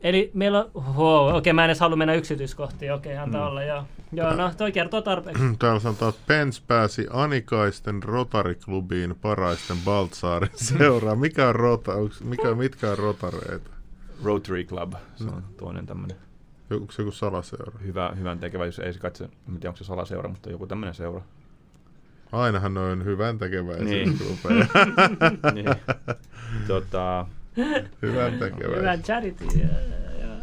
[0.00, 0.84] Eli meillä on...
[0.96, 2.92] Wow, okei, mä en edes halua mennä yksityiskohtiin.
[2.92, 3.46] Okei, antaa Mm.
[3.48, 3.84] olla, joo.
[4.12, 5.42] Joo, no, toi kertoo tarpeeksi.
[5.58, 11.18] Täällä sanotaan, että Pence pääsi Anikaisten Rotary-klubiin paraisten Baltsaarin seuraan.
[11.18, 11.92] Mikä on rota,
[12.24, 13.70] mikä, mitkä on rotareita?
[14.24, 16.16] Rotary Club, se on toinen tämmöinen.
[16.70, 17.78] Onko se joku salaseura?
[17.84, 21.22] Hyvä, hyvän tekeväisyys, ei se katso, en tiedä onko se salaseura, mutta joku tämmöinen seura.
[22.32, 24.66] Ainahan ne on hyvän tekeväisyysklubeja.
[25.54, 25.66] niin.
[26.66, 27.26] Tota,
[28.02, 28.78] hyvän tekeväisyys.
[28.78, 29.44] Hyvä charity.
[29.44, 29.70] joo,
[30.22, 30.36] joo.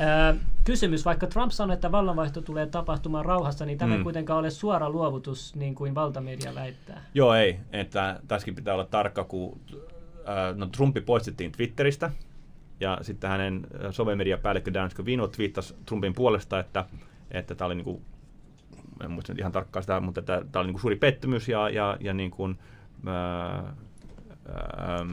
[0.00, 0.34] Ö,
[0.64, 4.04] Kysymys, vaikka Trump sanoi, että vallanvaihto tulee tapahtumaan rauhassa, niin tämä ei Mm.
[4.04, 7.02] kuitenkaan ole suora luovutus, niin kuin valtamedia väittää.
[7.14, 7.58] Joo, ei.
[7.72, 9.60] Että tässäkin pitää olla tarkka, kun
[10.28, 12.10] äh, no, Trumpi poistettiin Twitteristä,
[12.80, 16.84] ja sitten hänen äh, somemediapäällikkö Dan Scavino twiittasi Trumpin puolesta, että
[17.30, 18.02] että tämä oli niinku,
[19.04, 21.96] en muista nyt ihan tarkkaan sitä, mutta että tämä oli niinku suuri pettymys ja, ja,
[22.00, 22.58] ja niin kuin,
[23.06, 23.74] ää,
[24.76, 25.06] ää,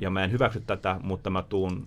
[0.00, 1.86] ja mä en hyväksy tätä, mutta mä tuun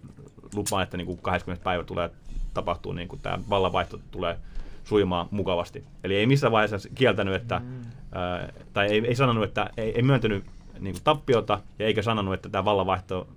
[0.55, 1.63] lupaan, että niin kuin 20.
[1.63, 2.09] päivä tulee
[2.53, 4.37] tapahtuu, niin kuin tämä vallanvaihto tulee
[4.83, 5.83] sujumaan mukavasti.
[6.03, 7.81] Eli ei missään vaiheessa kieltänyt, että, mm.
[8.11, 10.43] ää, tai ei, ei sanonut, että ei, ei myöntänyt
[10.79, 13.27] niin kuin tappiota, ja eikä sanonut, että tämä vallanvaihto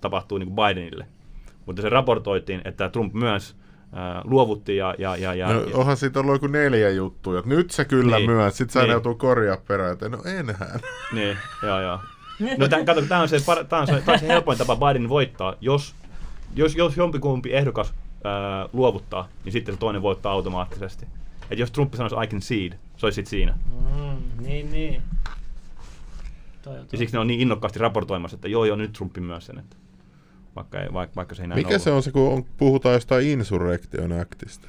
[0.00, 1.06] tapahtuu niin kuin Bidenille.
[1.66, 3.56] Mutta se raportoitiin, että Trump myös
[3.92, 4.94] ää, luovutti ja...
[4.98, 7.38] ja, ja, ja, No, onhan siitä ollut joku neljä juttua.
[7.38, 8.30] että Nyt se kyllä Niin.
[8.30, 8.56] myös.
[8.56, 8.86] Sitten sä Niin.
[8.86, 8.92] niin.
[8.92, 10.80] joutuu korjaa perään, että no enhän.
[11.12, 11.98] Niin, joo, joo.
[12.58, 13.36] No tämän, kato, tämä on, se,
[13.68, 15.54] tää on, se, on se helpoin tapa Biden voittaa.
[15.60, 15.94] Jos,
[16.54, 17.94] jos, jos jompikumpi ehdokas
[18.24, 21.06] ää, luovuttaa, niin sitten se toinen voittaa automaattisesti.
[21.50, 23.54] Et jos Trump sanoisi I can cede, se olisi sitten siinä.
[23.80, 25.02] Mm, niin, niin.
[26.62, 29.58] Toi Ja siksi ne on niin innokkaasti raportoimassa, että joo, joo, nyt Trumpi myös sen.
[29.58, 29.76] Että
[30.56, 31.82] vaikka, ei, vaikka, vaikka se ei näin Mikä ollut.
[31.82, 34.68] se on se, kun on, puhutaan jostain Insurrection Actista?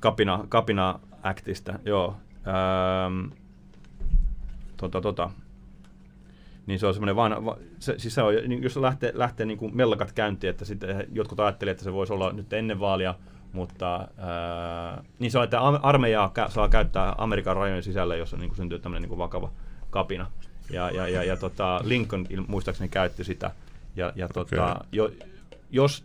[0.00, 2.16] Kapina, kapina Actista, joo.
[2.46, 3.36] Öö,
[4.76, 5.30] tota, tota.
[6.66, 9.58] Niin se on semmoinen vaan, va, se, siis se on, niin jos lähtee, lähtee niin
[9.58, 13.14] kuin mellakat käyntiin, että sitten jotkut ajattelivat, että se voisi olla nyt ennen vaalia,
[13.52, 18.40] mutta öö, niin se on, että armeijaa kä- saa käyttää Amerikan rajojen sisällä, jos on,
[18.40, 19.50] niin kuin syntyy tämmöinen niin kuin vakava
[19.90, 20.26] kapina.
[20.70, 23.50] Ja, ja, ja, ja tota, Lincoln muistaakseni käytti sitä.
[23.96, 24.88] Ja, ja tota, Okei.
[24.92, 25.10] jo,
[25.70, 26.04] jos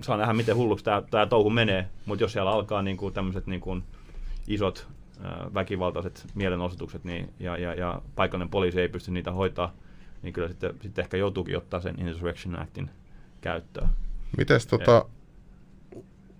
[0.00, 3.46] saa nähdä, miten hulluksi tämä, tämä touhu menee, mutta jos siellä alkaa niin kuin tämmöiset
[3.46, 3.84] niin kuin
[4.48, 4.88] isot
[5.22, 9.72] ää, väkivaltaiset mielenosoitukset niin, ja, ja, ja paikallinen poliisi ei pysty niitä hoitaa,
[10.24, 12.90] niin kyllä sitten, sitten ehkä joutuukin ottaa sen Insurrection Actin
[13.40, 13.88] käyttöön.
[14.36, 15.04] Mites tota,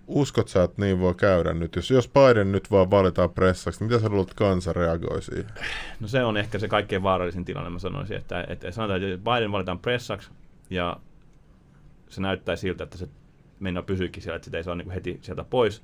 [0.07, 1.75] uskot sä, että niin voi käydä nyt?
[1.75, 5.51] Jos, jos Biden nyt vaan valitaan pressaksi, niin mitä sä luulet, kansa reagoi siihen?
[5.99, 9.51] No se on ehkä se kaikkein vaarallisin tilanne, mä sanoisin, että, että sanotaan, että Biden
[9.51, 10.29] valitaan pressaksi
[10.69, 10.97] ja
[12.09, 13.09] se näyttää siltä, että se
[13.59, 15.83] mennä pysyykin siellä, että sitä ei saa niin heti sieltä pois,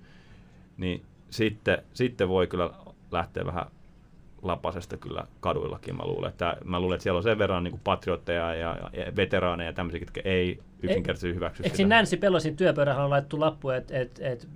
[0.78, 2.70] niin sitten, sitten voi kyllä
[3.12, 3.66] lähteä vähän
[4.42, 6.30] lapasesta kyllä kaduillakin, mä luulen.
[6.30, 10.02] Että, mä luulen, että siellä on sen verran niin patriotteja ja, ja veteraaneja ja tämmöisiä,
[10.02, 11.78] jotka ei yksinkertaisesti hyväksy Eikö sitä.
[11.78, 14.48] siinä Nancy Pelosin työpöydähän on laittu lappu, että et, et,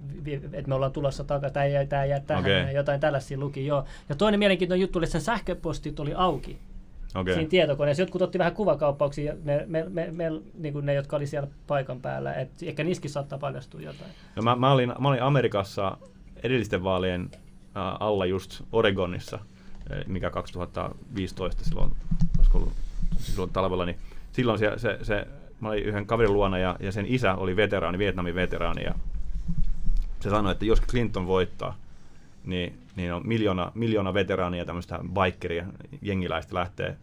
[0.54, 3.86] et me ollaan tulossa takaisin, tämä jää, tää jää tähän, ja jotain tällaisia luki, joo.
[4.10, 6.60] Ja toinen mielenkiintoinen juttu oli, että sen sähköpostit oli auki
[7.16, 7.34] Okei.
[7.34, 8.02] siinä tietokoneessa.
[8.02, 12.02] Jotkut otti vähän kuvakauppauksia, ja me, me, me, niin kuin ne, jotka oli siellä paikan
[12.02, 14.12] päällä, että ehkä niissäkin saattaa paljastua jotain.
[14.36, 15.98] No mä, mä, olin, mä olin Amerikassa
[16.44, 17.32] edellisten vaalien
[18.00, 19.40] alla just Oregonissa,
[20.08, 21.92] mikä 2015 silloin,
[22.38, 22.74] olisiko ollut
[23.18, 23.98] silloin talvella, niin
[24.32, 25.28] silloin se, se, se
[25.60, 28.96] mä olin yhden kaverin luona ja, ja sen isä oli veteraani, Vietnamin veteraani ja
[30.20, 31.78] se sanoi, että jos Clinton voittaa,
[32.46, 35.66] niin, niin on miljoona, miljoona veteraania tämmöistä bikeria,
[36.02, 36.98] jengiläistä lähtee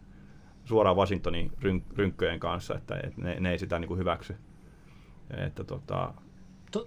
[0.64, 4.36] suoraan Washingtonin ryn, rynkköjen kanssa, että, että ne, ne ei sitä niin kuin hyväksy.
[5.30, 6.14] Että tota,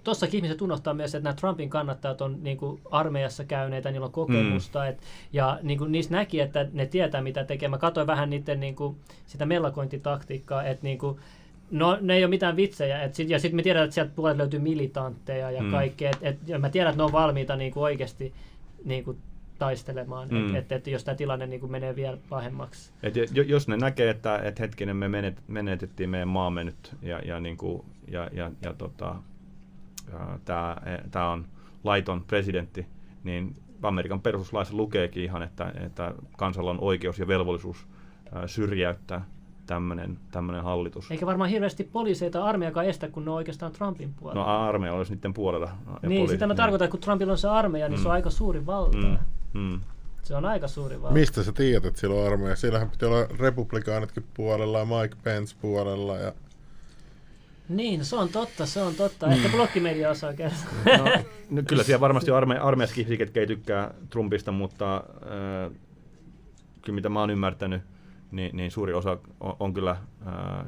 [0.04, 4.12] Tuossakin ihmiset unohtaa myös, että nämä Trumpin kannattajat on niin kuin armeijassa käyneitä, niillä on
[4.12, 4.86] kokemusta, mm.
[4.88, 4.98] et,
[5.32, 7.68] ja niin kuin niissä näki, että ne tietää mitä tekee.
[7.68, 8.96] Mä katsoin vähän niiden niin kuin,
[9.26, 11.18] sitä mellakointitaktiikkaa, että niin kuin,
[11.70, 14.38] no ne ei ole mitään vitsejä, et sit, ja sitten me tiedetään, että sieltä puolelta
[14.38, 15.70] löytyy militantteja ja Mm.
[15.70, 18.32] kaikkea, et, et, ja mä tiedän, että ne on valmiita niin kuin oikeasti
[18.84, 19.18] niin kuin
[19.58, 20.54] taistelemaan, mm.
[20.54, 22.90] Että et, et, jos tämä tilanne niin kuin menee vielä pahemmaksi.
[23.02, 27.18] Et jo- jos ne näkee, että, että hetkinen me menet, menetettiin meidän maamme nyt ja,
[27.24, 29.14] ja, niin kuin, ja, ja, ja tota,
[31.10, 31.44] tämä on
[31.84, 32.86] laiton presidentti,
[33.24, 37.86] niin Amerikan perustuslaissa lukeekin ihan, että, että kansalla on oikeus ja velvollisuus
[38.34, 39.24] ää, syrjäyttää
[39.66, 41.10] tämmöinen tämmöinen hallitus.
[41.10, 44.44] Eikä varmaan hirveästi poliiseita armeijakaan estä, kun ne on oikeastaan Trumpin puolella.
[44.46, 45.66] No armeija olisi niiden puolella.
[46.02, 48.12] Ja niin, poliisi- sitä mä tarkoitan, että kun Trumpilla on se armeija, niin se on
[48.12, 48.14] Mm.
[48.14, 48.98] aika suuri valta.
[48.98, 49.16] Mm,
[49.52, 49.80] mm.
[50.22, 51.14] Se on aika suuri valta.
[51.14, 52.56] Mistä sä tiedät, että sillä on armeija?
[52.56, 56.16] Siellähän pitää olla republikaanitkin puolella ja Mike Pence puolella.
[56.18, 56.32] Ja...
[57.68, 59.26] Niin, se on totta, se on totta.
[59.26, 60.98] Ehkä blokkimedia osaa kertoa.
[60.98, 61.04] No,
[61.50, 65.72] no, kyllä siellä varmasti on arme, armeijassakin ihmisiä, ketkä ei tykkää Trumpista, mutta äh,
[66.82, 67.82] kyllä mitä mä oon ymmärtänyt,
[68.30, 69.90] niin, niin suuri osa on, on kyllä
[70.26, 70.66] äh,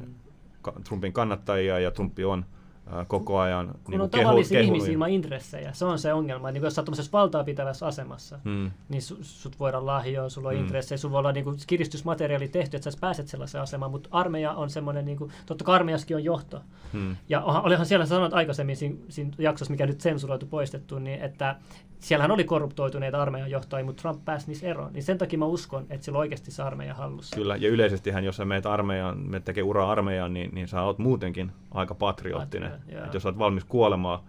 [0.83, 2.58] Trumpin kannattajia ja Trumpi on äh,
[3.07, 6.51] koko ajan kun niin on kuin tavallisia kehu- ihmisiä ilman intressejä, se on se ongelma.
[6.51, 8.71] Niin jos sä oot valtaa pitävässä asemassa, Mm.
[8.89, 10.61] niin su, sut voidaan lahjoa, sulla on Mm.
[10.61, 14.69] intressejä, sulla voi olla niinku kiristysmateriaali tehty, että sä pääset sellaiseen asemaan, mutta armeija on
[14.69, 16.61] semmoinen, niinku, totta kai armeijassakin on johto.
[16.93, 17.15] Mm.
[17.29, 21.55] Ja olihan siellä sanonut aikaisemmin siinä, siinä jaksossa, mikä nyt sensuroitu poistettu, niin että
[21.99, 24.93] siellähän oli korruptoituneita armeijan johtajia, mutta Trump pääsi niissä eroon.
[24.93, 27.35] Niin sen takia mä uskon, että sillä on oikeasti se armeija hallussa.
[27.35, 30.97] Kyllä, ja yleisestihän, jos sä meet armeijaan, me tekee uraa armeijaan, niin, niin sä oot
[30.99, 32.71] muutenkin aika patriottinen.
[33.05, 34.19] Et jos oot valmis kuolemaan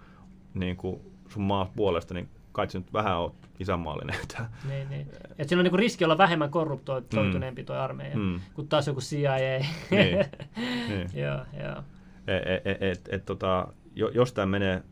[0.54, 4.16] niin kuin sun maa puolesta, niin kai sä nyt vähän oot isänmaallinen.
[4.68, 5.06] Niin, niin.
[5.38, 8.40] Et siinä on niinku riski olla vähemmän korruptoituneempi tuo armeija, Mm.
[8.54, 9.36] kuin taas joku CIA.
[9.90, 10.24] Niin.
[10.88, 11.10] niin.
[11.14, 11.82] joo, joo.
[12.26, 14.82] Et, et, et, et, tota, jo- jos tämä menee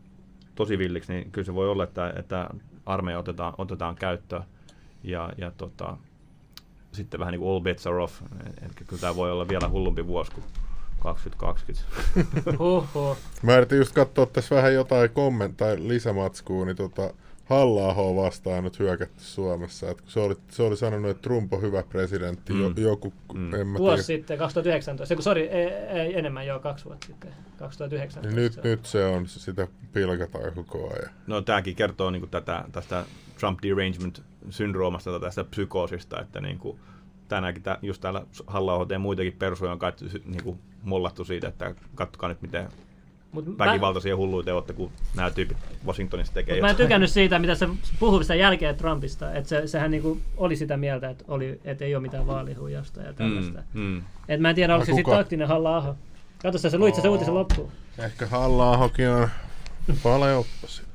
[0.55, 2.49] tosi villiksi, niin kyllä se voi olla, että, että
[2.85, 4.43] armeija otetaan, otetaan käyttöön.
[5.03, 5.97] Ja, ja tota,
[6.91, 8.21] sitten vähän niin kuin all bets are off.
[8.61, 10.43] Eli kyllä tämä voi olla vielä hullumpi vuosi kuin
[10.99, 12.51] 2020.
[12.59, 13.17] Huhhuh.
[13.43, 17.13] Mä yritin just katsoa tässä vähän jotain komment- tai lisämatskua, niin tota,
[17.45, 19.89] halla vastaan nyt hyökätty Suomessa.
[19.89, 22.53] Et se, oli, se oli sanonut, että Trump on hyvä presidentti.
[22.53, 22.61] Mm.
[22.61, 23.53] Jo, joku, Mm.
[23.53, 24.19] en mä Vuosi tiedä.
[24.19, 25.13] sitten, 2019.
[25.13, 27.33] Eiku, Sori, ei, ei, enemmän joo, kaksi vuotta sitten.
[27.59, 28.27] 2019.
[28.29, 28.69] Niin nyt, se on.
[28.71, 31.11] nyt se on, sitä pilkataan koko ajan.
[31.27, 33.05] No tämäkin kertoo niin kuin tätä, tästä
[33.39, 36.79] Trump derangement syndroomasta tai tästä psykoosista, että niin kuin,
[37.29, 39.93] tänäänkin tä, just täällä halla ja muitakin persuja on kai,
[40.25, 42.67] niin kuin, mollattu siitä, että katsokaa nyt miten
[43.31, 47.39] Mut mä- väkivaltaisia hulluita olette, kun nämä tyypit Washingtonissa tekee Mut mä en tykännyt siitä,
[47.39, 47.69] mitä se
[47.99, 49.33] puhui sitä jälkeen Trumpista.
[49.33, 53.13] Että se, sehän niinku oli sitä mieltä, että, oli, että ei ole mitään vaalihuijausta ja
[53.13, 53.63] tällaista.
[53.73, 54.01] Mm, mm.
[54.27, 55.95] Et mä en tiedä, No oliko se sitten taktinen halla
[56.41, 57.71] Katso sä, se luit sä se uutisen loppuun.
[57.97, 58.89] Ehkä halla on
[60.03, 60.88] valeoppositio.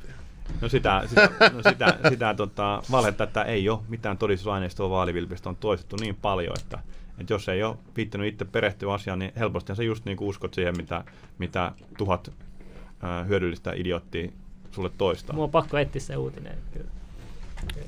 [0.64, 5.56] No sitä, sitä, no sitä, sitä tota, valhetta, että ei ole mitään todistusaineistoa vaalivilpistä on
[5.56, 6.78] toistettu niin paljon, että,
[7.18, 10.76] että jos ei ole viittänyt itse perehtyä asiaan, niin helposti sä just niin uskot siihen,
[10.76, 11.04] mitä,
[11.38, 12.32] mitä tuhat
[13.02, 14.30] ää, hyödyllistä idioottia
[14.70, 15.36] sulle toistaa.
[15.36, 16.58] Mua on pakko etsiä se uutinen.
[16.72, 16.90] Kyllä.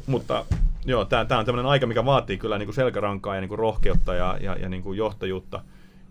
[0.06, 0.44] Mutta
[0.84, 4.14] joo, tämä on tämmöinen aika, mikä vaatii kyllä niin kuin selkärankaa ja niin kuin rohkeutta
[4.14, 5.62] ja, ja, ja niin kuin johtajuutta.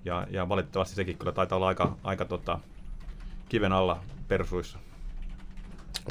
[0.06, 2.60] Ja, ja valitettavasti sekin kyllä taitaa olla aika, aika tota,
[3.50, 4.80] kiven alla persuissa.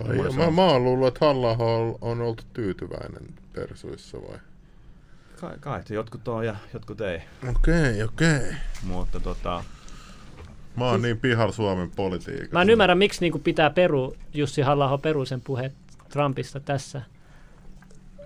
[0.09, 3.23] Ai, ja mä, mä oon luullut, että halla on, on oltu tyytyväinen
[3.53, 4.39] persuissa vai?
[5.41, 7.19] Kai, kai se jotkut on ja jotkut ei.
[7.51, 8.55] Okei, okei.
[8.83, 9.65] Mutta tota,
[10.77, 12.53] Mä oon niin pihalla Suomen politiikasta.
[12.53, 15.73] Mä en ymmärrä, miksi niinku pitää peru, Jussi halla peru sen puheet
[16.09, 17.03] Trumpista tässä.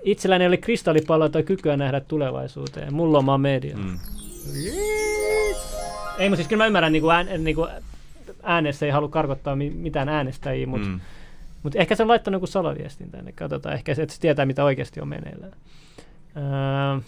[0.03, 2.95] Itselläni oli kristallipallo tai kykyä nähdä tulevaisuuteen.
[2.95, 3.77] Mulla on maa media.
[3.77, 3.99] Mm.
[6.19, 7.71] Ei, mutta siis kyllä mä ymmärrän, niin kuin ään, niin kuin
[8.43, 11.01] äänessä ei halua karkottaa mi- mitään äänestäjiä, mutta Mm.
[11.59, 11.63] Mm.
[11.63, 13.33] mut ehkä se on laittanut joku salaviestin tänne.
[13.33, 15.53] Katsotaan, ehkä se, että se tietää, mitä oikeasti on meneillään.
[16.37, 17.01] Öö,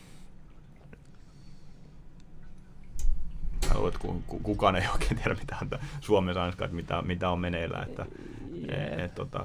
[3.69, 5.71] Mä luulen, että ku, ku, kukaan ei oikein tiedä mitä on
[6.01, 7.89] Suomessa että mitä, mitä on meneillään.
[7.89, 8.07] Että,
[8.55, 8.99] Jep.
[8.99, 9.45] et, tota,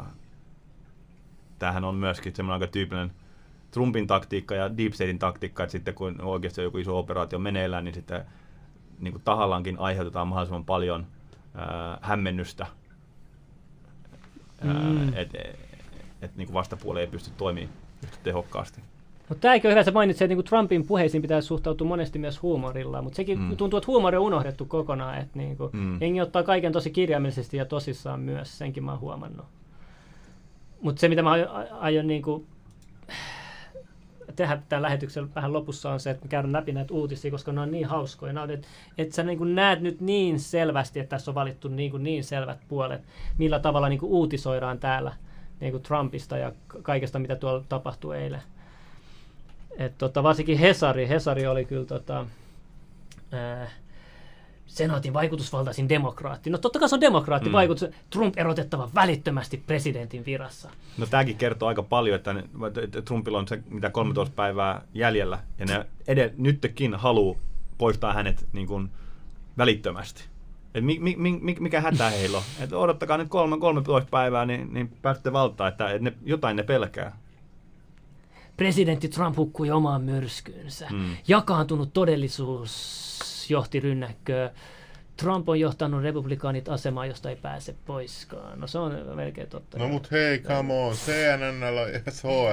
[1.59, 3.11] tämähän on myöskin semmoinen aika tyypillinen
[3.71, 7.95] Trumpin taktiikka ja Deep Statein taktiikka, että sitten kun oikeasti joku iso operaatio meneillään, niin
[7.95, 8.25] sitten
[8.99, 11.07] niin kuin tahallaankin aiheutetaan mahdollisimman paljon
[11.55, 12.67] ää, hämmennystä,
[14.73, 15.07] Mm.
[15.15, 15.59] että et,
[16.21, 17.73] et, niin vastapuoli ei pysty toimimaan
[18.03, 18.81] yhtä tehokkaasti.
[19.29, 23.01] Mutta tämä eikö hyvä, sä mainitsit, että niinku Trumpin puheisiin pitäisi suhtautua monesti myös huumorilla,
[23.01, 23.57] mutta sekin Mm.
[23.57, 26.01] tuntuu, että huumori on unohdettu kokonaan, että niinku, mm.
[26.01, 29.45] jengi ottaa kaiken tosi kirjaimellisesti ja tosissaan myös, senkin mä oon huomannut.
[30.81, 32.45] Mutta se, mitä mä aion, aion niinku,
[34.35, 37.61] tehdä tämän lähetyksen vähän lopussa on se, että me käydään läpi näitä uutisia, koska ne
[37.61, 38.41] on niin hauskoja.
[38.41, 38.67] On, että,
[38.97, 42.23] että sä niin kuin näet nyt niin selvästi, että tässä on valittu niin, kuin niin
[42.23, 43.01] selvät puolet,
[43.37, 45.13] millä tavalla niin kuin uutisoidaan täällä
[45.59, 48.41] niin kuin Trumpista ja ka- kaikesta, mitä tuolla tapahtui eilen.
[49.77, 52.25] Et tota, varsinkin Hesari, Hesari oli kyllä tota,
[53.31, 53.67] ää,
[54.65, 56.49] senaatin vaikutusvaltaisin demokraatti.
[56.49, 57.51] No totta kai se on demokraatti Mm.
[57.51, 57.53] mm.
[57.53, 57.89] vaikutus.
[58.09, 60.69] Trump erotettava välittömästi presidentin virassa.
[60.97, 62.43] No tämäkin kertoo aika paljon, että, ne,
[62.83, 67.39] että Trumpilla on se mitä 13 päivää jäljellä, ja ne edell, nytkin haluaa
[67.77, 68.89] poistaa hänet niin kuin
[69.57, 70.23] välittömästi.
[70.75, 72.43] Et mi, mi, mi, mikä hätä heillä on?
[72.59, 76.63] Et odottakaa nyt kolme, 13 päivää, niin, niin pääsette valtaan, että et ne, jotain ne
[76.63, 77.17] pelkää.
[78.57, 80.87] presidentti Trump hukkui omaan myrskyynsä.
[80.91, 81.17] Mm.
[81.27, 83.15] Jakaantunut todellisuus
[83.49, 84.49] johti rynnäkköön.
[85.17, 88.59] Trump on johtanut republikaanit asemaan, josta ei pääse poiskaan.
[88.59, 89.77] No se on melkein totta.
[89.77, 91.99] No mut hei, come on, CNN ja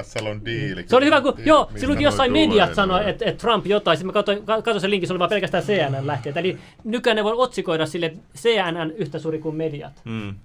[0.01, 0.83] HSL on diili.
[0.87, 4.13] Se oli hyvä, kun, joo, silloin jossain mediat sanoi, että, että Trump jotain, sitten mä
[4.13, 6.37] katsoin, katsoin sen linkin, se oli vaan pelkästään CNN lähteet.
[6.37, 10.35] Eli nykyään ne voi otsikoida sille, että CNN yhtä suuri kuin mediat, Mm.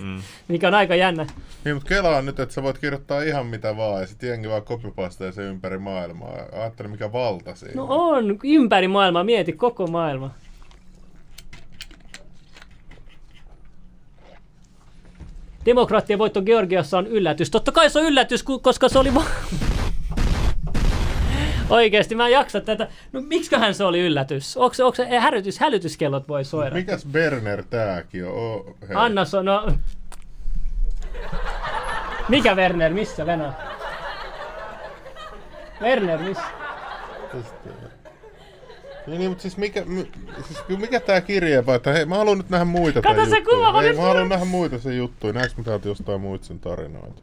[0.00, 0.22] Mm.
[0.48, 1.26] mikä on aika jännä.
[1.64, 4.62] Niin, mutta kelaa nyt, että sä voit kirjoittaa ihan mitä vaan, ja sitten jengi vaan
[4.62, 6.34] copypastaa sen ympäri maailmaa.
[6.52, 7.74] Ajattele, mikä valta siinä.
[7.74, 10.30] No on, ympäri maailmaa, mieti koko maailma.
[15.66, 17.50] Demokraattien voitto Georgiassa on yllätys.
[17.50, 19.26] Totta kai se on yllätys, koska se oli vaan...
[21.70, 22.88] Oikeesti, mä en jaksa tätä.
[23.12, 24.56] No miksiköhän se oli yllätys?
[24.56, 26.76] Onko se, onko se hälytys, hälytyskellot voi soida?
[26.76, 28.32] Mikäs Berner tääkin on?
[28.32, 28.94] Oh, hei.
[28.94, 29.66] Anna so, no...
[32.28, 33.52] Mikä Werner, missä Venä?
[35.80, 36.42] Werner, missä?
[39.06, 40.10] Niin, niin, mutta siis mikä, mi,
[40.46, 43.56] siis mikä tää kirje vai, että hei, mä haluan nyt nähdä muita Kato se juttuja.
[43.56, 45.32] kuva, mä mä haluan nähdä muita sen juttuja.
[45.32, 47.22] Näekö mä täältä jostain muita sen tarinoita?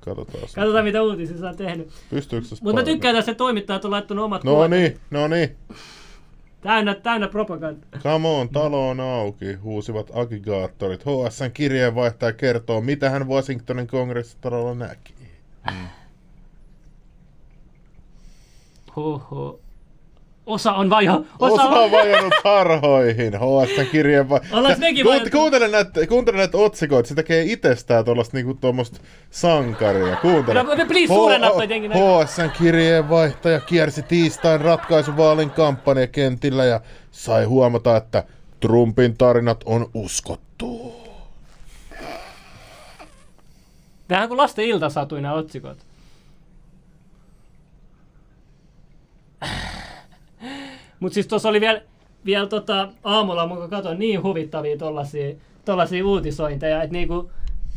[0.00, 0.48] Katsotaan.
[0.48, 0.54] se.
[0.54, 1.88] Katsotaan mitä uutisia sä oot tehnyt.
[2.10, 4.70] Pystyykö se Mutta mä tykkään tässä, että toimittajat on laittanut omat No kuvat.
[4.70, 5.56] niin, no niin.
[6.60, 7.86] Täynnä, täynnä propaganda.
[7.98, 11.04] Come on, talo on auki, huusivat aggregaattorit.
[11.04, 15.14] HSN kirjeenvaihtaja kertoo, mitä hän Washingtonin kongressitalolla näki.
[18.96, 19.60] Huhhuh.
[20.50, 21.24] Osa on vajo.
[21.38, 23.32] Osa, Osa on vajonnut harhoihin.
[23.34, 24.56] HSN kirjeenvaihtaja.
[24.58, 25.32] Ollaanko mekin Kuunt- vajonnut?
[25.32, 29.00] kuuntele, näitä, kuuntele näitä otsikoita, se tekee itsestään tuollaista niinku tuommoista
[29.30, 30.16] sankaria.
[30.16, 30.62] Kuuntele.
[30.62, 31.88] No, please, suurenna toi jengi.
[31.88, 38.24] HSN kirjeenvaihtaja kiersi tiistain ratkaisuvaalin kampanjakentillä ja sai huomata, että
[38.60, 41.00] Trumpin tarinat on uskottu.
[44.10, 45.78] Vähän kuin lasten iltasatuina nämä otsikot.
[51.00, 51.82] Mutta siis tuossa oli vielä,
[52.24, 57.30] vielä tota, aamulla, kun katsoin niin huvittavia tollasia, tollasia uutisointeja, että niinku,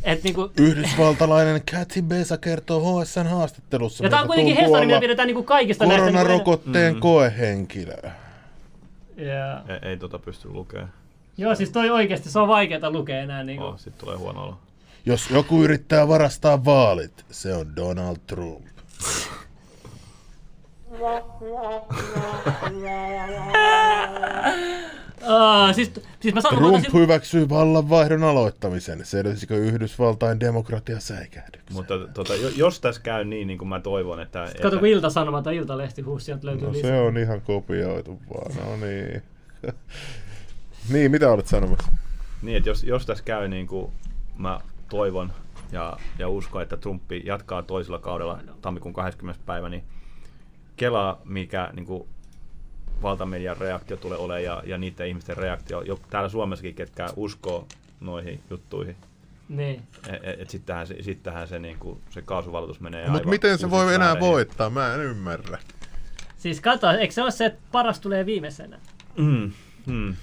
[0.04, 5.26] et niinku, Yhdysvaltalainen Kathy Besa kertoo HSN haastattelussa, ja tää on kuitenkin Hesari, mitä pidetään
[5.26, 6.04] niinku kaikista näistä.
[6.04, 7.00] Niinku, koronarokotteen Mm.
[7.00, 7.96] koehenkilö.
[9.16, 10.92] ja, Ei, ei tota pysty lukemaan.
[11.36, 13.44] joo, siis toi oikeasti, se on vaikeaa lukea enää.
[13.44, 13.64] Niinku.
[13.64, 14.58] Oh, sitten tulee huono olo.
[15.06, 18.66] Jos joku yrittää varastaa vaalit, se on Donald Trump.
[25.22, 29.04] Uh, siis, siis mä sanon, Trump ottaisin- hyväksyy vallanvaihdon aloittamisen.
[29.06, 31.72] Selvisikö Yhdysvaltain demokratia säikähdyksen?
[31.72, 34.38] Mutta tota, jo- jos tässä käy niin, niin kuin mä toivon, että...
[34.38, 36.90] Kato, että kun Ilta-Sanoma tai Iltalehti huusi, sieltä löytyy No lisää.
[36.90, 39.22] se on ihan kopioitu vaan, no niin.
[40.92, 41.92] niin, mitä olet sanomassa?
[42.42, 43.92] Niin, että jos, jos tässä käy niin kuin
[44.38, 45.32] mä toivon
[45.72, 49.42] ja, ja uskon, että Trumpi jatkaa toisella kaudella tammikuun 20.
[49.46, 49.84] päivä, niin
[50.76, 52.08] kelaa, mikä niin kuin
[53.02, 57.66] valtamedian reaktio tulee olemaan ja, ja niiden ihmisten reaktio, jo täällä Suomessakin, ketkä uskoo
[58.00, 58.96] noihin juttuihin.
[59.48, 59.82] Niin.
[60.08, 63.94] Et, et sittenhän se, sittenhän se, niin kuin, se kaasuvalotus menee Mutta miten se voi
[63.94, 64.30] enää vääreihin.
[64.30, 64.70] voittaa?
[64.70, 65.58] Mä en ymmärrä.
[66.36, 68.78] Siis kato, eikö se ole se, että paras tulee viimeisenä?
[69.16, 69.52] Mm,
[69.86, 70.14] mm.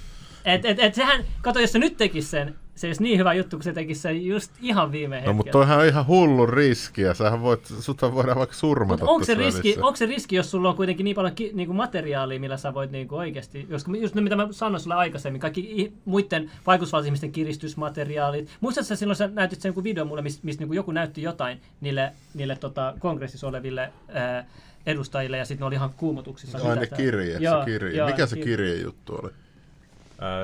[0.45, 3.55] Et, et, et sehän, kato, jos se nyt tekisi sen, se olisi niin hyvä juttu,
[3.57, 5.35] kun se tekisi sen just ihan viime No hetkellä.
[5.35, 9.33] mutta toihan on ihan hullu riski ja sähän voit, suthan voidaan vaikka surmata onko se,
[9.33, 9.85] riski, välissä.
[9.85, 12.91] onko se riski, jos sulla on kuitenkin niin paljon ki, niinku materiaalia, millä sä voit
[12.91, 18.49] niinku oikeasti, jos, just ne, mitä mä sanoin sulle aikaisemmin, kaikki muiden vaikutusvaltaisihmisten kiristysmateriaalit.
[18.61, 22.11] Muistatko sä silloin, sä näytit sen video mulle, missä mis, niinku joku näytti jotain niille,
[22.33, 24.45] niille tota, kongressissa oleville ää,
[24.85, 26.57] edustajille, ja sitten ne oli ihan kuumotuksissa.
[26.57, 27.97] Mitä ne kirje, Joo, se kirje.
[27.97, 29.31] joo, Mikä se kir- kirjejuttu oli?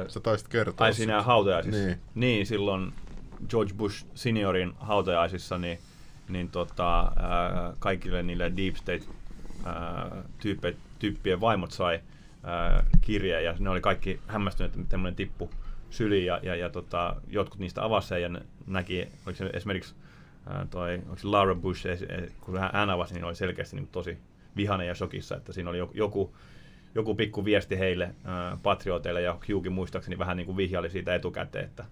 [0.08, 1.86] Sä taisit kertoa Ai siinä hautajaisissa?
[1.86, 2.00] Niin.
[2.16, 2.94] niin, silloin
[3.50, 5.80] George Bush seniorin hautajaisissa, niin,
[6.30, 9.04] niin tota, ää, kaikille niille Deep State
[9.66, 12.00] ää, tyyppi, tyyppien vaimot sai
[12.44, 15.50] ää, kirjeen ja ne oli kaikki hämmästyneet, että tämmöinen tippu
[15.90, 19.96] syliin ja, ja, ja tota, jotkut niistä avasi ja ne näki, oliko se esimerkiksi
[20.48, 23.88] ää, toi, onko se Laura Bush, es- kun hän- hän avasi, niin oli selkeästi niin
[23.88, 24.18] tosi
[24.56, 26.36] vihainen ja shokissa, että siinä oli joku, joku
[26.98, 31.66] joku pikku viesti heille ää, patrioteille ja Hughkin muistaakseni vähän niin kuin vihjaili siitä etukäteen,
[31.66, 31.86] että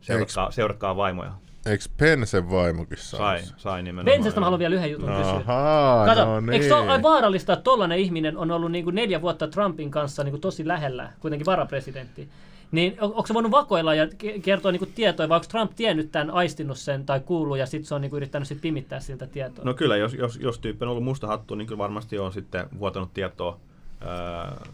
[0.00, 1.32] seuratkaa, seuratkaa vaimoja.
[1.66, 3.18] Eikö Pensen vaimokin saa?
[3.18, 4.16] Sai, sai nimenomaan.
[4.16, 5.32] Bensestä mä haluan vielä yhden jutun kysyä.
[5.32, 6.50] Ahaa, Kato, no niin.
[6.50, 10.38] eikö se ole vaarallista, että tollainen ihminen on ollut niinku neljä vuotta Trumpin kanssa niinku
[10.38, 12.28] tosi lähellä, kuitenkin varapresidentti?
[12.72, 16.12] Niin on, onko se voinut vakoilla ja ke- kertoa niinku tietoja, vai onko Trump tiennyt
[16.12, 19.64] tämän, aistinut sen tai kuullut ja sitten se on niinku yrittänyt sit pimittää siltä tietoa?
[19.64, 22.68] No kyllä, jos, jos, jos tyyppi on ollut musta hattu, niin kyllä varmasti on sitten
[22.78, 23.60] vuotanut tietoa.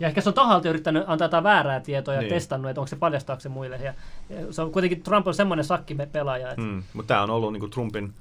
[0.00, 2.28] Ja ehkä se on tahalta yrittänyt antaa jotain väärää tietoa ja Niin.
[2.30, 3.76] testannut, että onko se paljastaako se muille.
[3.76, 3.94] Ja
[4.50, 7.68] se on kuitenkin Trump on semmoinen sakki pelaaja, että Mm, mutta tämä on ollut niinku
[7.68, 8.12] Trumpin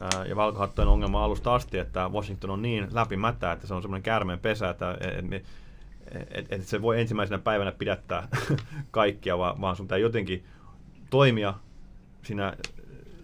[0.00, 4.02] ää, ja valkohattojen ongelma alusta asti, että Washington on niin läpimätä, että se on semmoinen
[4.02, 5.44] käärmeen pesä, että et, et,
[6.30, 8.28] et, et se voi ensimmäisenä päivänä pidättää
[8.90, 10.44] kaikkia, vaan, vaan sun pitää jotenkin
[11.10, 11.54] toimia
[12.22, 12.56] siinä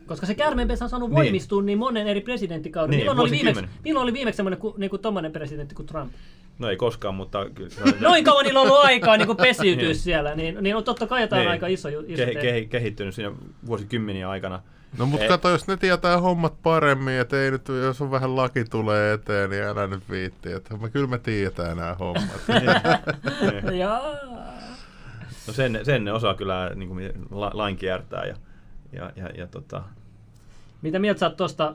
[0.06, 1.16] Koska se käärmeenpesä on saanut Niin.
[1.16, 2.90] voimistua niin monen eri presidenttikauden.
[2.90, 6.12] Niin, milloin, oli viimeksi, milloin oli viimeksi semmoinen ku, niin kuin tommonen presidentti kuin Trump?
[6.58, 9.84] No ei koskaan, mutta kyllä se Noin kauan niillä on ollut aikaa niin kuin pesiytyä
[9.84, 9.96] Niin.
[9.96, 11.50] siellä, niin, niin on totta kai jotain Niin.
[11.50, 13.32] aika iso, ju- iso Kehi- te- kehi- kehittynyt siinä
[13.66, 14.62] vuosikymmeniä aikana.
[14.98, 18.36] No mutta Eh, kato, jos ne tietää hommat paremmin, että ei nyt, jos on vähän
[18.36, 22.40] laki tulee eteen, niin älä nyt viitti, että me kyllä me tiedetään nämä hommat.
[22.48, 23.86] Niin.
[25.46, 28.34] No sen, sen ne osaa kyllä niin kuin, la, lain kiertää ja,
[28.92, 29.82] ja, ja, ja tota,
[30.82, 31.74] Mitä mieltä sä oot tosta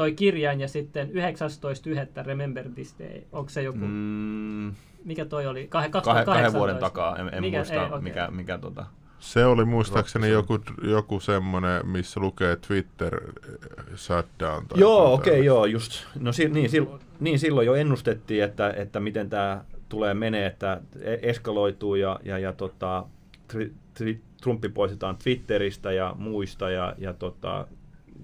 [0.00, 2.26] toi kirjain ja sitten 19.1.
[2.26, 3.20] Remember this day?
[3.32, 4.74] Onko se joku, mm,
[5.04, 5.62] mikä toi oli?
[5.64, 6.32] Kah- kahden, 2018?
[6.32, 8.00] kahden vuoden takaa, en, en Mikä- muista ei, okei.
[8.00, 8.86] mikä, mikä tota,
[9.18, 14.66] Se oli muistaakseni joku, joku semmonen, missä lukee Twitter eh, shutdown.
[14.66, 15.92] Tai Joo, okei, okay, joo, just.
[16.20, 20.80] No si- niin, silloin, niin silloin jo ennustettiin, että, että miten tämä tulee menee, että
[21.00, 23.04] e- eskaloituu ja, ja, ja tota,
[23.48, 27.66] tri, tri, Trumpi poistetaan Twitteristä ja muista ja, ja tota,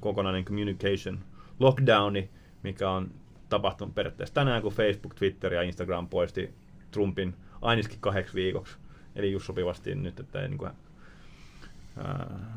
[0.01, 1.19] kokonainen communication
[1.59, 2.31] lockdowni,
[2.62, 3.11] mikä on
[3.49, 6.55] tapahtunut periaatteessa tänään, kun Facebook, Twitter ja Instagram poisti
[6.91, 8.77] Trumpin ainakin kahdeksi viikoksi.
[9.16, 10.70] Eli just sopivasti nyt, että ei niin kuin,
[11.97, 12.57] ää,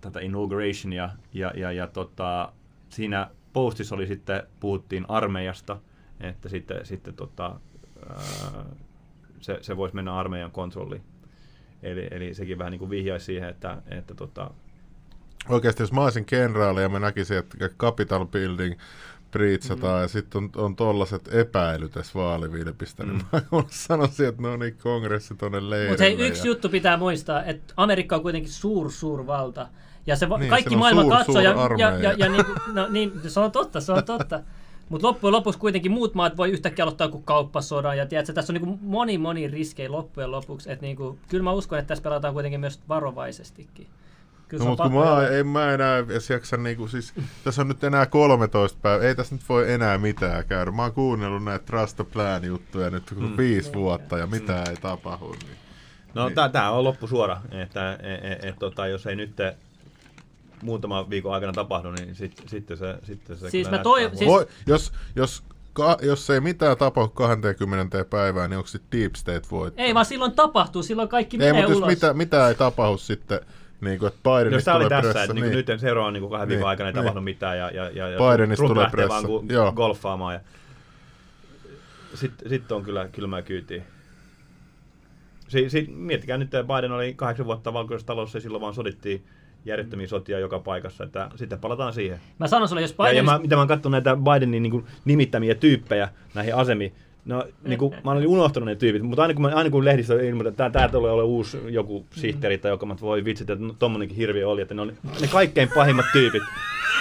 [0.00, 2.52] tätä inaugurationia ja, ja, ja tota,
[2.88, 5.80] siinä postissa oli sitten, puhuttiin armeijasta,
[6.20, 7.60] että sitten, sitten tota,
[8.08, 8.64] ää,
[9.40, 11.02] se, se voisi mennä armeijan kontrolliin.
[11.82, 14.50] Eli, eli sekin vähän niin kuin vihjaisi siihen, että, että tota,
[15.48, 18.74] Oikeasti jos mä olisin kenraali ja mä näkisin, että Capital Building
[19.30, 20.02] priitsataan mm.
[20.02, 23.10] ja sitten on, on tollaset epäilyt tässä vaalivilpistä, mm.
[23.12, 25.90] niin mä sanoisin, että no niin, kongressi tonne leirille.
[25.90, 26.46] Mutta hei, yksi ja...
[26.46, 29.68] juttu pitää muistaa, että Amerikka on kuitenkin suur, suur valta.
[30.06, 33.20] Ja se va- Niin, kaikki maailma suur, katsoo, ja, ja, ja, ja niin, no, niin,
[33.28, 34.40] se on totta, se on totta.
[34.88, 37.98] Mutta loppujen lopuksi kuitenkin muut maat voi yhtäkkiä aloittaa joku kauppasodan.
[37.98, 40.72] Ja tiedätkö, tässä on niin moni, moni riskejä loppujen lopuksi.
[40.72, 43.86] Et niin kuin, kyllä mä uskon, että tässä pelataan kuitenkin myös varovaisestikin.
[44.48, 47.14] Kyllä No, mutta kun mä en mä enää edes jaksa niinku, siis,
[47.44, 50.70] tässä on nyt enää 13 päivää, ei tässä nyt voi enää mitään käydä.
[50.70, 53.36] Mä oon kuunnellut näitä Trust the Plan juttuja nyt Mm.
[53.36, 55.30] viisi vuotta ja mitään ei tapahdu.
[55.32, 55.56] Niin.
[56.14, 56.52] No niin.
[56.52, 59.36] tämä on loppusuora, että et, et, et, tota, jos ei nyt
[60.62, 64.26] muutama viikon aikana tapahdu, niin sitten sit se, sitten se Siis kyllä mä toi- siis-
[64.30, 65.42] Voi, jos, jos,
[65.72, 69.84] ka, jos ei mitään tapahdu 20 päivään, niin onko sitten Deep State voittaa?
[69.84, 71.88] Ei vaan silloin tapahtuu, silloin kaikki Ei, menee mutta jos ulos.
[71.88, 73.40] mitä, mitä ei tapahdu sitten,
[73.84, 75.66] niin kuin, että Bidenista Jos tämä oli tulee tässä, pressa, että niin.
[75.68, 77.02] nyt seuraavan niin kahden viikon Niin, aikana ei niin.
[77.04, 79.28] tapahdu mitään ja, ja, ja, ja Bidenista tulee lähtee pressa.
[79.28, 79.70] vaan Joo.
[79.70, 80.34] gu- golfaamaan.
[80.34, 80.40] Ja...
[82.14, 83.82] Sitten sit on kyllä kylmää kyytiä.
[85.48, 89.24] Si, si, miettikää nyt, että Biden oli kahdeksan vuotta valkoisessa talossa ja silloin vaan sodittiin
[89.64, 91.04] järjettömiä sotia joka paikassa.
[91.04, 92.20] Että sitten palataan siihen.
[92.40, 93.24] Mä sanon sulle, jos Ja, ja Biden...
[93.24, 96.94] mä, mitä mä oon katsonut näitä Bidenin niin kuin, nimittämiä tyyppejä näihin asemiin,
[97.24, 100.14] No, niin kuin, mä olin unohtanut ne tyypit, mutta aina kun, mä, aina kun lehdissä
[100.14, 103.64] ilmoitetaan, että tää, tää tulee olla uusi joku sihteeri tai joka, mä voi vitsit, että
[103.64, 106.42] no, tommonenkin hirviö oli, että ne on ne kaikkein pahimmat tyypit.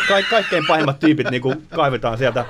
[0.08, 2.46] Ka- kaikkein pahimmat tyypit niin kuin, kaivetaan sieltä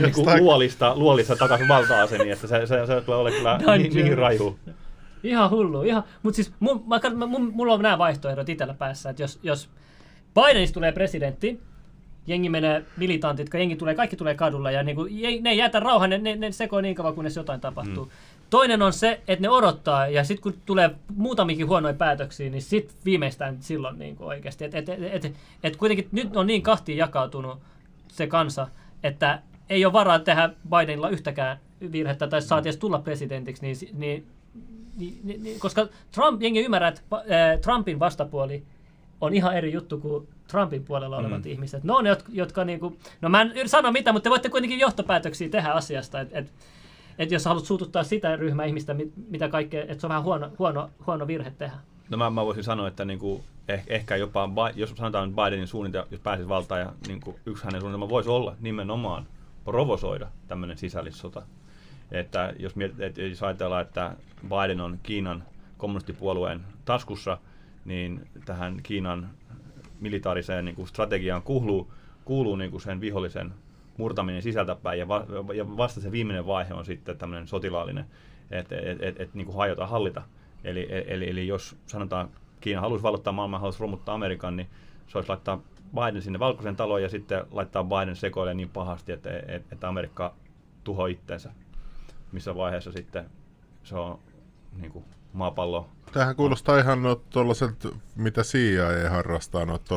[0.00, 4.18] niin kuin, luolista, luolista takaisin valta-asemiin, että se, se, se tulee olla kyllä niin, niin
[4.18, 4.58] raju.
[5.22, 5.82] Ihan hullu.
[5.82, 6.84] Ihan, mutta siis mun,
[7.16, 9.68] mä- mun, mulla on nämä vaihtoehdot itsellä päässä, että jos, jos
[10.34, 11.60] Bidenista tulee presidentti,
[12.30, 16.10] jengi menee militantit, jengi tulee, kaikki tulee kadulla ja niinku, je- ne ei jätä rauhaan,
[16.10, 18.04] ne, ne, ne sekoo niin kauan, kunnes jotain tapahtuu.
[18.04, 18.10] Mm.
[18.50, 22.96] Toinen on se, että ne odottaa ja sitten kun tulee muutamikin huonoja päätöksiä, niin sitten
[23.04, 24.64] viimeistään silloin niin oikeasti.
[24.64, 25.32] Et, et, et, et,
[25.62, 27.58] et kuitenkin nyt on niin kahtiin jakautunut
[28.08, 28.68] se kansa,
[29.02, 31.56] että ei ole varaa tehdä Bidenilla yhtäkään
[31.92, 34.26] virhettä tai saati edes tulla presidentiksi, niin, niin,
[34.96, 38.62] niin, niin, niin koska Trump, jengi ymmärrää, että äh, Trumpin vastapuoli
[39.20, 41.50] on ihan eri juttu kuin Trumpin puolella olevat Mm.
[41.50, 41.84] ihmiset.
[41.84, 44.78] Ne on ne, jotka, jotka niinku, no mä en sano mitään, mutta te voitte kuitenkin
[44.78, 46.52] johtopäätöksiä tehdä asiasta, että et,
[47.18, 50.50] et jos haluat suututtaa sitä ryhmää ihmistä, mit, mitä kaikkea, että se on vähän huono,
[50.58, 51.76] huono, huono virhe tehdä.
[52.08, 56.20] No mä, mä voisin sanoa, että niinku, eh, ehkä jopa, jos sanotaan Bidenin suunnitelma, jos
[56.20, 59.26] pääsisi valtaan, ja niinku, yksi hänen suunnitelma voisi olla nimenomaan
[59.64, 61.42] provosoida tämmöinen sisällissota.
[62.12, 64.16] Että jos, miet, et, jos ajatellaan, että
[64.48, 65.44] Biden on Kiinan
[65.78, 67.38] kommunistipuolueen taskussa,
[67.84, 69.30] niin tähän Kiinan
[70.00, 71.92] militaariseen niin kuin strategiaan kuuluu,
[72.24, 73.54] kuuluu niin kuin sen vihollisen
[73.96, 75.24] murtaminen sisältäpäin, ja, va,
[75.54, 78.04] ja vasta se viimeinen vaihe on sitten tämmöinen sotilaallinen,
[78.50, 80.22] että et, et, et, niin kuin hajota hallita.
[80.64, 82.28] Eli, eli, eli jos sanotaan,
[82.60, 84.68] Kiina haluaisi valottaa maailman, haluaisi romuttaa Amerikan, niin
[85.06, 85.60] se olisi laittaa
[85.94, 89.30] Biden sinne valkoisen taloon ja sitten laittaa Biden sekoille niin pahasti, että,
[89.70, 90.34] että Amerikka
[90.84, 91.52] tuho itsensä.
[92.32, 93.30] Missä vaiheessa sitten
[93.82, 94.18] se on
[94.80, 95.88] niin kuin, maapallo.
[96.12, 97.86] Tämähän kuulostaa ihan no, tuollaiset,
[98.16, 99.94] mitä CIA harrastaa, no, että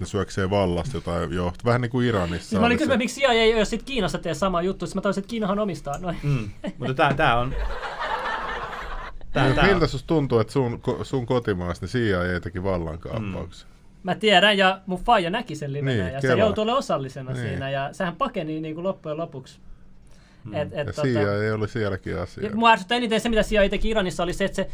[0.00, 1.64] ne syöksee vallasta jotain johtoa.
[1.64, 2.48] Vähän niin kuin Iranissa.
[2.48, 5.00] Siis mä olin se- miksi CIA ei ole sit Kiinassa tee sama juttu, siis mä
[5.00, 6.16] taisin, että Kiinahan omistaa noin.
[6.22, 6.50] Mm.
[6.78, 7.54] Mutta tää, tää on...
[9.32, 9.70] Tää, Niin, tää on.
[9.70, 13.68] Miltä susta tuntuu, että sun, ko- sun kotimaassa niin CIA teki vallankaappauksen?
[14.02, 16.44] Mä tiedän, ja mun faija näki sen livenä, Niin, ja se kelaa.
[16.46, 17.42] joutui olemaan osallisena Niin.
[17.48, 19.58] siinä, ja sehän pakeni niin kuin loppujen lopuksi.
[20.44, 20.54] Mm.
[20.54, 22.50] Et, et, ja tota- CIA ei oli sielläkin asia.
[22.54, 24.68] mua ärsyttää eniten se, mitä CIA teki Iranissa, oli se, että se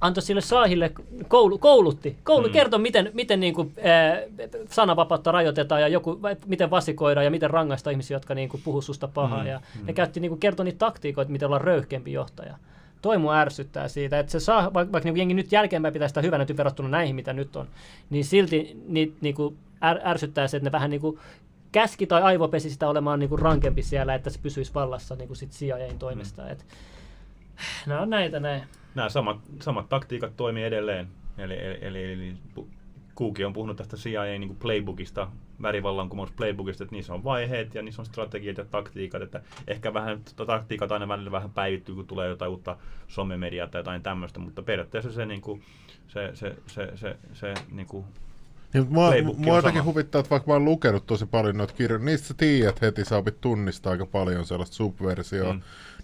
[0.00, 0.92] antoi sille saahille
[1.28, 2.16] koulu, koulutti.
[2.24, 2.52] Koulu Mm.
[2.52, 4.16] kertoi, miten, miten niin kuin, ää,
[4.70, 8.82] sananvapautta rajoitetaan ja joku, vai- miten vasikoidaan ja miten rangaista ihmisiä, jotka niin kuin, puhuu
[8.82, 9.40] susta pahaa.
[9.42, 9.86] Mm, Ja mm.
[9.86, 12.56] ne käytti niin kuin, kertoi niitä taktiikoita, miten olla röyhkeämpi johtaja.
[13.02, 16.20] Toi mua ärsyttää siitä, että se saa, vaikka, vaikka niin jengi nyt jälkeenpäin pitää sitä
[16.22, 17.66] hyvänä verrattuna näihin, mitä nyt on,
[18.10, 21.18] niin silti niitä niin kuin, är, ärsyttää se, että ne vähän niin kuin,
[21.72, 25.36] käski tai aivopesi sitä olemaan niin kuin, rankempi siellä, että se pysyisi vallassa niin kuin
[25.36, 26.42] sit CIAin toimesta.
[26.42, 26.48] Mm.
[26.48, 26.66] Et,
[27.86, 28.62] nämä on näitä näin.
[28.94, 31.08] Nämä samat, samat taktiikat toimii edelleen.
[31.38, 32.36] Eli, eli, eli, eli
[33.14, 35.28] Kuuki on puhunut tästä CIA niin kuin playbookista,
[35.62, 40.20] värivallankumous playbookista, että niissä on vaiheet ja niissä on strategiat ja taktiikat, että ehkä vähän
[40.36, 42.76] tota taktiikat aina välillä vähän päivittyy, kun tulee jotain uutta
[43.08, 45.62] somemediaa tai jotain tämmöistä, mutta periaatteessa se, niin kuin,
[46.08, 48.04] se, se, se, se, se niin kuin
[48.74, 52.28] Niin, mua, mua jotenkin huvittaa, että vaikka mä oon lukenut tosi paljon noita kirjoja, niistä
[52.28, 55.52] sä tiedät heti, sä opit tunnistaa aika paljon sellaista subversioa.
[55.52, 55.60] Mm.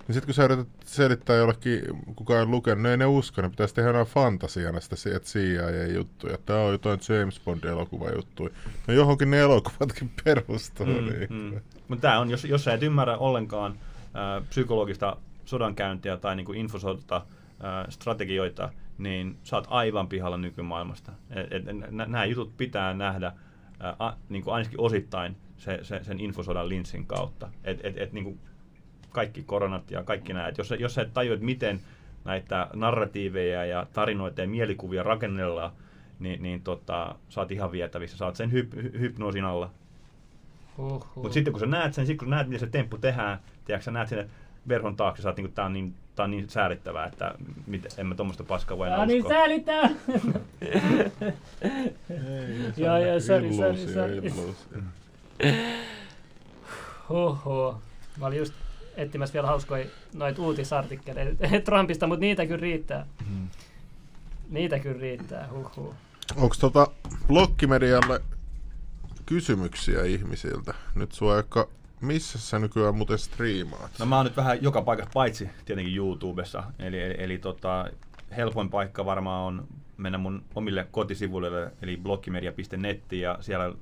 [0.06, 1.82] Niin sitten kun sä yrität selittää jollekin,
[2.16, 6.38] kuka ei lukenut, ne ei ne usko, ne pitäisi tehdä jonain fantasiana sitä, CIA-juttuja.
[6.46, 8.54] Tää on jotain James Bond-elokuva juttuja.
[8.86, 10.86] No johonkin ne elokuvatkin perustuu.
[10.86, 11.26] Mm, niin.
[11.30, 11.60] mm.
[11.88, 17.16] Mutta tämä on, jos, jos sä et ymmärrä ollenkaan äh, psykologista sodankäyntiä tai niinku infosota
[17.16, 18.72] äh, strategioita,
[19.02, 21.12] niin sä oot aivan pihalla nykymaailmasta.
[21.90, 27.48] Nämä jutut pitää nähdä äh, a, niinku ainakin osittain se, se, sen infosodan linssin kautta.
[27.64, 28.38] Et, et, et, niinku
[29.10, 30.48] kaikki koronat ja kaikki nämä.
[30.48, 31.80] Et jos, jos sä et tajua, että miten
[32.24, 35.72] näitä narratiiveja ja tarinoita ja mielikuvia rakennellaan,
[36.18, 38.16] niin, niin tota, sä oot ihan vietävissä.
[38.16, 39.70] Sä oot sen hyp, hy, hypnoosin alla.
[41.14, 43.90] Mutta sitten kun sä näet sen, sit kun näet, miten se temppu tehdään, tiedätkö, sä
[43.90, 44.28] näet sinne
[44.68, 47.34] verhon taakse, sä oot niinku, tää on niin, tää on niin säälittävää, että
[47.66, 49.32] mit, en mä tuommoista paskaa voi enää Ah, niin uskoa.
[49.38, 49.90] säälittää!
[52.76, 54.16] Joo, joo, Illuusio, sorry.
[54.16, 54.78] illuusio.
[57.08, 57.82] Huhhuh.
[58.20, 58.54] Mä olin just
[58.96, 63.06] etsimässä vielä hauskoja noita uutisartikkeleita Trumpista, mutta niitä kyllä riittää.
[63.30, 63.48] Mm.
[64.50, 65.94] Niitä kyllä riittää, huhhuh.
[66.36, 66.86] Onko tota
[67.26, 68.20] blokkimedialle
[69.26, 70.74] kysymyksiä ihmisiltä?
[70.94, 71.68] Nyt sua joka,
[72.02, 73.90] missä sä nykyään muuten striimaat?
[73.98, 76.64] No mä oon nyt vähän joka paikassa, paitsi tietenkin YouTubessa.
[76.78, 77.86] Eli, eli, eli tota,
[78.36, 79.66] helpoin paikka varmaan on
[79.96, 83.72] mennä mun omille kotisivuille, eli bloggimedia.net, ja siellä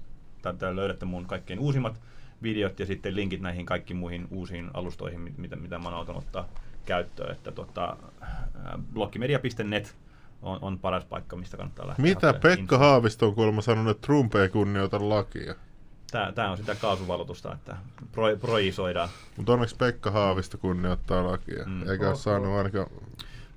[0.42, 2.00] täältä löydätte mun kaikkein uusimmat
[2.42, 6.24] videot ja sitten linkit näihin kaikkiin muihin uusiin alustoihin, mit- mitä, mitä mä oon alkanut
[6.24, 6.48] ottaa
[6.86, 7.32] käyttöön.
[7.32, 9.96] Että tota, ää, bloggimedia.net
[10.42, 12.02] on, on paras paikka, mistä kannattaa lähteä.
[12.02, 12.78] Mitä Pekka.
[12.78, 15.54] Haavisto on kuulemma sanonut, että Trump ei kunnioita lakia?
[16.10, 17.76] Tää, tää on sitä kaasuvalotusta, että
[18.12, 19.08] pro, projisoidaan.
[19.36, 21.64] Mutta onneksi Pekka Haavisto kunnioittaa lakia.
[21.66, 21.90] Mm.
[21.90, 22.86] Eikä ole saanut ainakaan...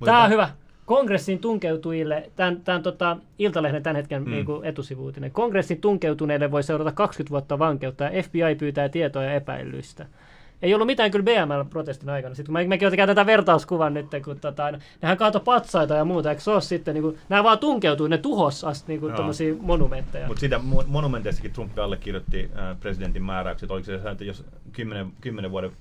[0.05, 0.49] Tämä on hyvä.
[0.85, 4.30] Kongressin tunkeutujille, tämän, tämän tota, Iltalehden tämän hetken Mm.
[4.30, 4.31] mm.
[4.31, 5.31] niin etusivuutinen.
[5.31, 10.05] Kongressin tunkeutuneille voi seurata 20 vuotta vankeutta ja FBI pyytää tietoja epäilyistä.
[10.64, 12.35] Ei ollut mitään kyllä BML-protestin aikana.
[12.35, 16.30] Sitten kun mä, mäkin otin tätä vertauskuvan nyt, kun tota, nehän kaato patsaita ja muuta,
[16.30, 19.14] eikö se ole sitten, niin kuin, nämä vaan tunkeutuu, ne tuhos asti niin kuin,
[19.61, 20.27] monumentteja.
[20.27, 23.72] Mutta siitä mo- monumenteistakin Trump allekirjoitti äh, presidentin määräykset.
[23.72, 25.72] Oliko se, että jos 10, 10 vuoden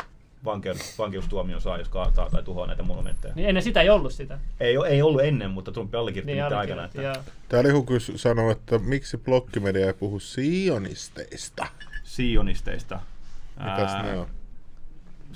[0.45, 3.35] vankeus, vankeustuomion saa, jos kaataa tai tuhoaa näitä monumentteja?
[3.35, 4.39] Niin ennen sitä ei ollut sitä.
[4.61, 6.85] Ei, ei ollut ennen, mutta Trump allekirjoitti Niin aikana.
[6.85, 11.67] Että Täällä joku kysy, sanoo, että miksi blokkimedia ei puhu sionisteista?
[12.05, 13.01] Sionisteista.
[13.59, 14.27] Mitäs ne on?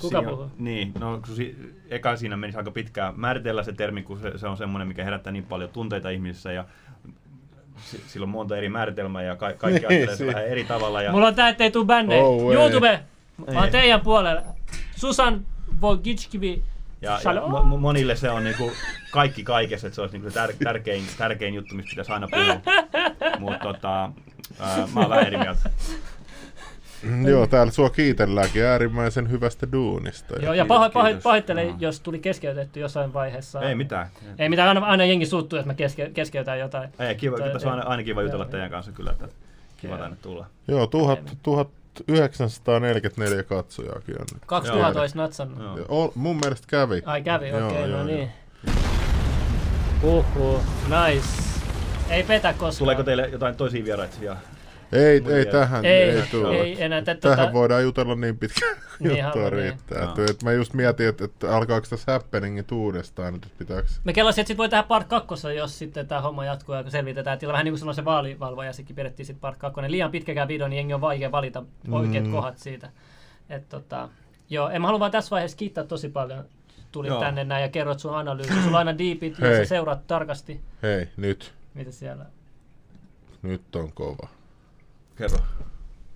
[0.01, 0.51] Kuka puhuu?
[0.57, 4.57] Niin, no si- eka siinä menisi aika pitkään määritellä se termi, kun se, se on
[4.57, 6.65] semmoinen, mikä herättää niin paljon tunteita ihmisissä ja
[7.77, 11.01] si- sillä on monta eri määritelmää ja ka- kaikki Niin, ajattelee se vähän eri tavalla.
[11.01, 12.23] Ja Mulla on tää, ettei tuu bändejä.
[12.23, 12.57] Oh, ei.
[12.57, 12.99] YouTube,
[13.37, 13.71] mä oon Ei.
[13.71, 14.41] teidän puolella.
[14.95, 15.45] Susan
[15.81, 16.63] Wojcicki.
[17.01, 17.51] Ja, ja Shalom.
[17.51, 18.71] mo- mo- monille se on niinku
[19.11, 22.61] kaikki kaikessa, että se olisi niinku se tär- tärkein, tärkein juttu, mistä pitäisi aina puhua.
[23.39, 24.11] Mutta tota,
[24.59, 25.69] ää, mä oon vähän eri mieltä.
[27.03, 30.35] Mm, Joo, täällä sua kiitelläänkin äärimmäisen hyvästä duunista.
[30.41, 33.61] Joo, ja paho, paho, pahoittelen, jos tuli keskeytetty jossain vaiheessa.
[33.61, 34.07] Ei mitään.
[34.39, 36.89] Ei mitään, aina, aina jengi suuttuu, että mä keske, keskeytän jotain.
[36.99, 39.27] Ei, kiva, Tai- tässä on aina, kiva jutella Joo, teidän kanssa kyllä, että
[39.77, 40.45] kiva tänne tulla.
[40.67, 44.45] Joo, tuhat, 1944 katsojaakin on nyt.
[44.45, 45.77] 2000 olisi natsannut.
[45.77, 45.85] Joo.
[46.03, 47.01] O, mun mielestä kävi.
[47.05, 48.03] Ai kävi, okei, joo, no joo.
[48.03, 48.29] niin.
[50.03, 51.27] Uhu, nice.
[52.09, 52.79] Ei petä koskaan.
[52.79, 54.37] Tuleeko teille jotain toisia vieraita vielä?
[54.91, 56.55] Ei, ei tähän Ei, ei, tule.
[56.61, 59.53] ei enää, tä- Tähän tota- voidaan jutella niin pitkään Niin, juttua niin.
[59.53, 60.03] riittää.
[60.03, 63.87] Että, että mä just mietin, että, että alkaako tässä happeningit uudestaan nyt, että pitääkö...
[64.03, 67.39] Me kelasin, että sit voi tehdä part kakkossa, jos sitten tämä homma jatkuu ja selvitetään
[67.39, 67.53] tila.
[67.53, 69.91] Vähän niin kuin silloin se vaalivalvoja sekin pidettiin sitten part kakkonen.
[69.91, 72.31] Liian pitkäkään video, niin jengi on vaikea valita oikeat Mm.
[72.31, 72.89] kohdat siitä.
[73.49, 74.09] Et, tota,
[74.49, 76.45] joo, en mä halua vaan tässä vaiheessa kiittää tosi paljon.
[76.91, 77.19] Tulit Joo.
[77.19, 78.53] tänne näin ja kerrot sun analyysi.
[78.53, 81.53] Sulla on aina deepit ja sä seuraat tarkasti, Hei, nyt.
[81.73, 82.25] mitä siellä...
[83.41, 84.27] Nyt on kova.
[85.17, 85.37] Kerro.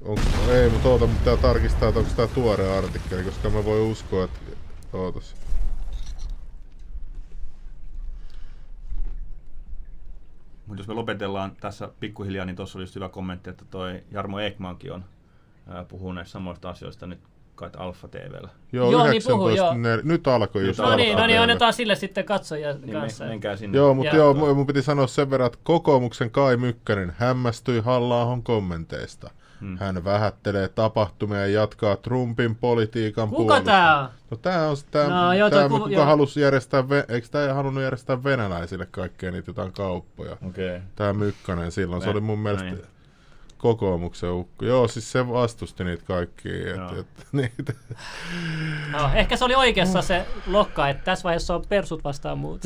[0.02, 0.22] Onko,
[0.52, 4.24] ei, mutta oota, mutta pitää tarkistaa, että onko tämä tuore artikkeli, koska mä voi uskoa,
[4.24, 4.40] että...
[4.94, 5.36] Ootas.
[10.66, 14.40] Mutta jos me lopetellaan tässä pikkuhiljaa, niin tuossa oli just hyvä kommentti, että toi Jarmo
[14.40, 15.06] Ekmankin on
[15.88, 17.20] puhunut samoista asioista nyt
[17.70, 18.50] kai Alfa TVllä.
[18.72, 19.74] Joo, Joo, niin 19, puhu, joo.
[19.74, 23.24] ne, nyt alkoi just No niin, no niin, annetaan sille sitten katsojia Niin, kanssa.
[23.24, 23.78] men- menkää sinne.
[23.78, 28.38] Joo, mutta joo, mun, mun piti sanoa sen verran, että kokoomuksen Kai Mykkänen hämmästyi halla
[28.44, 29.30] kommenteista.
[29.62, 29.78] Hmm.
[29.78, 33.72] Hän vähättelee tapahtumia ja jatkaa Trumpin politiikan Kuka puolustusta.
[33.72, 34.10] tää on?
[34.32, 36.06] No tää on tää, No, joo, tää ku- kuka joo.
[36.06, 40.38] halusi järjestää, eikö tää halunnut järjestää venäläisille kaikkea niitä jotain kauppoja?
[40.48, 40.80] Okei.
[40.96, 42.86] Tää Mykkänen silloin, se Ne- oli mun mielestä no niin.
[43.62, 44.66] Kokoomuksen ukko.
[44.66, 46.52] Joo, siis se vastusti niitä kaikkia.
[46.54, 47.74] Et, et, niitä.
[48.92, 52.62] No, ehkä se oli oikeassa se lokka, että tässä vaiheessa on persut vastaan muut.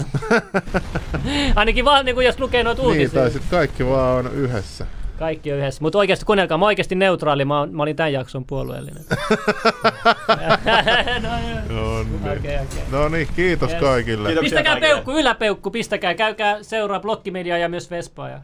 [1.56, 3.22] Ainakin vaan niin kuin jos lukee noita niin, uutisia.
[3.22, 4.86] tai sit kaikki vaan on yhdessä.
[5.20, 5.82] Kaikki on yhdessä.
[5.82, 9.04] Mutta oikeasti kuunnelkaa, mä oon oikeasti neutraali, mä, oon- mä olin tämän jakson puolueellinen.
[11.22, 11.30] no.
[11.70, 12.38] No niin.
[12.38, 12.84] Okei, okei.
[12.92, 13.82] No niin, kiitos Yes.
[13.82, 14.36] kaikille.
[14.40, 16.14] Pistäkää peukku, yläpeukku, pistäkää.
[16.14, 18.30] Käykää seuraa Blokkimediaa ja myös Vespaa.
[18.30, 18.40] Ja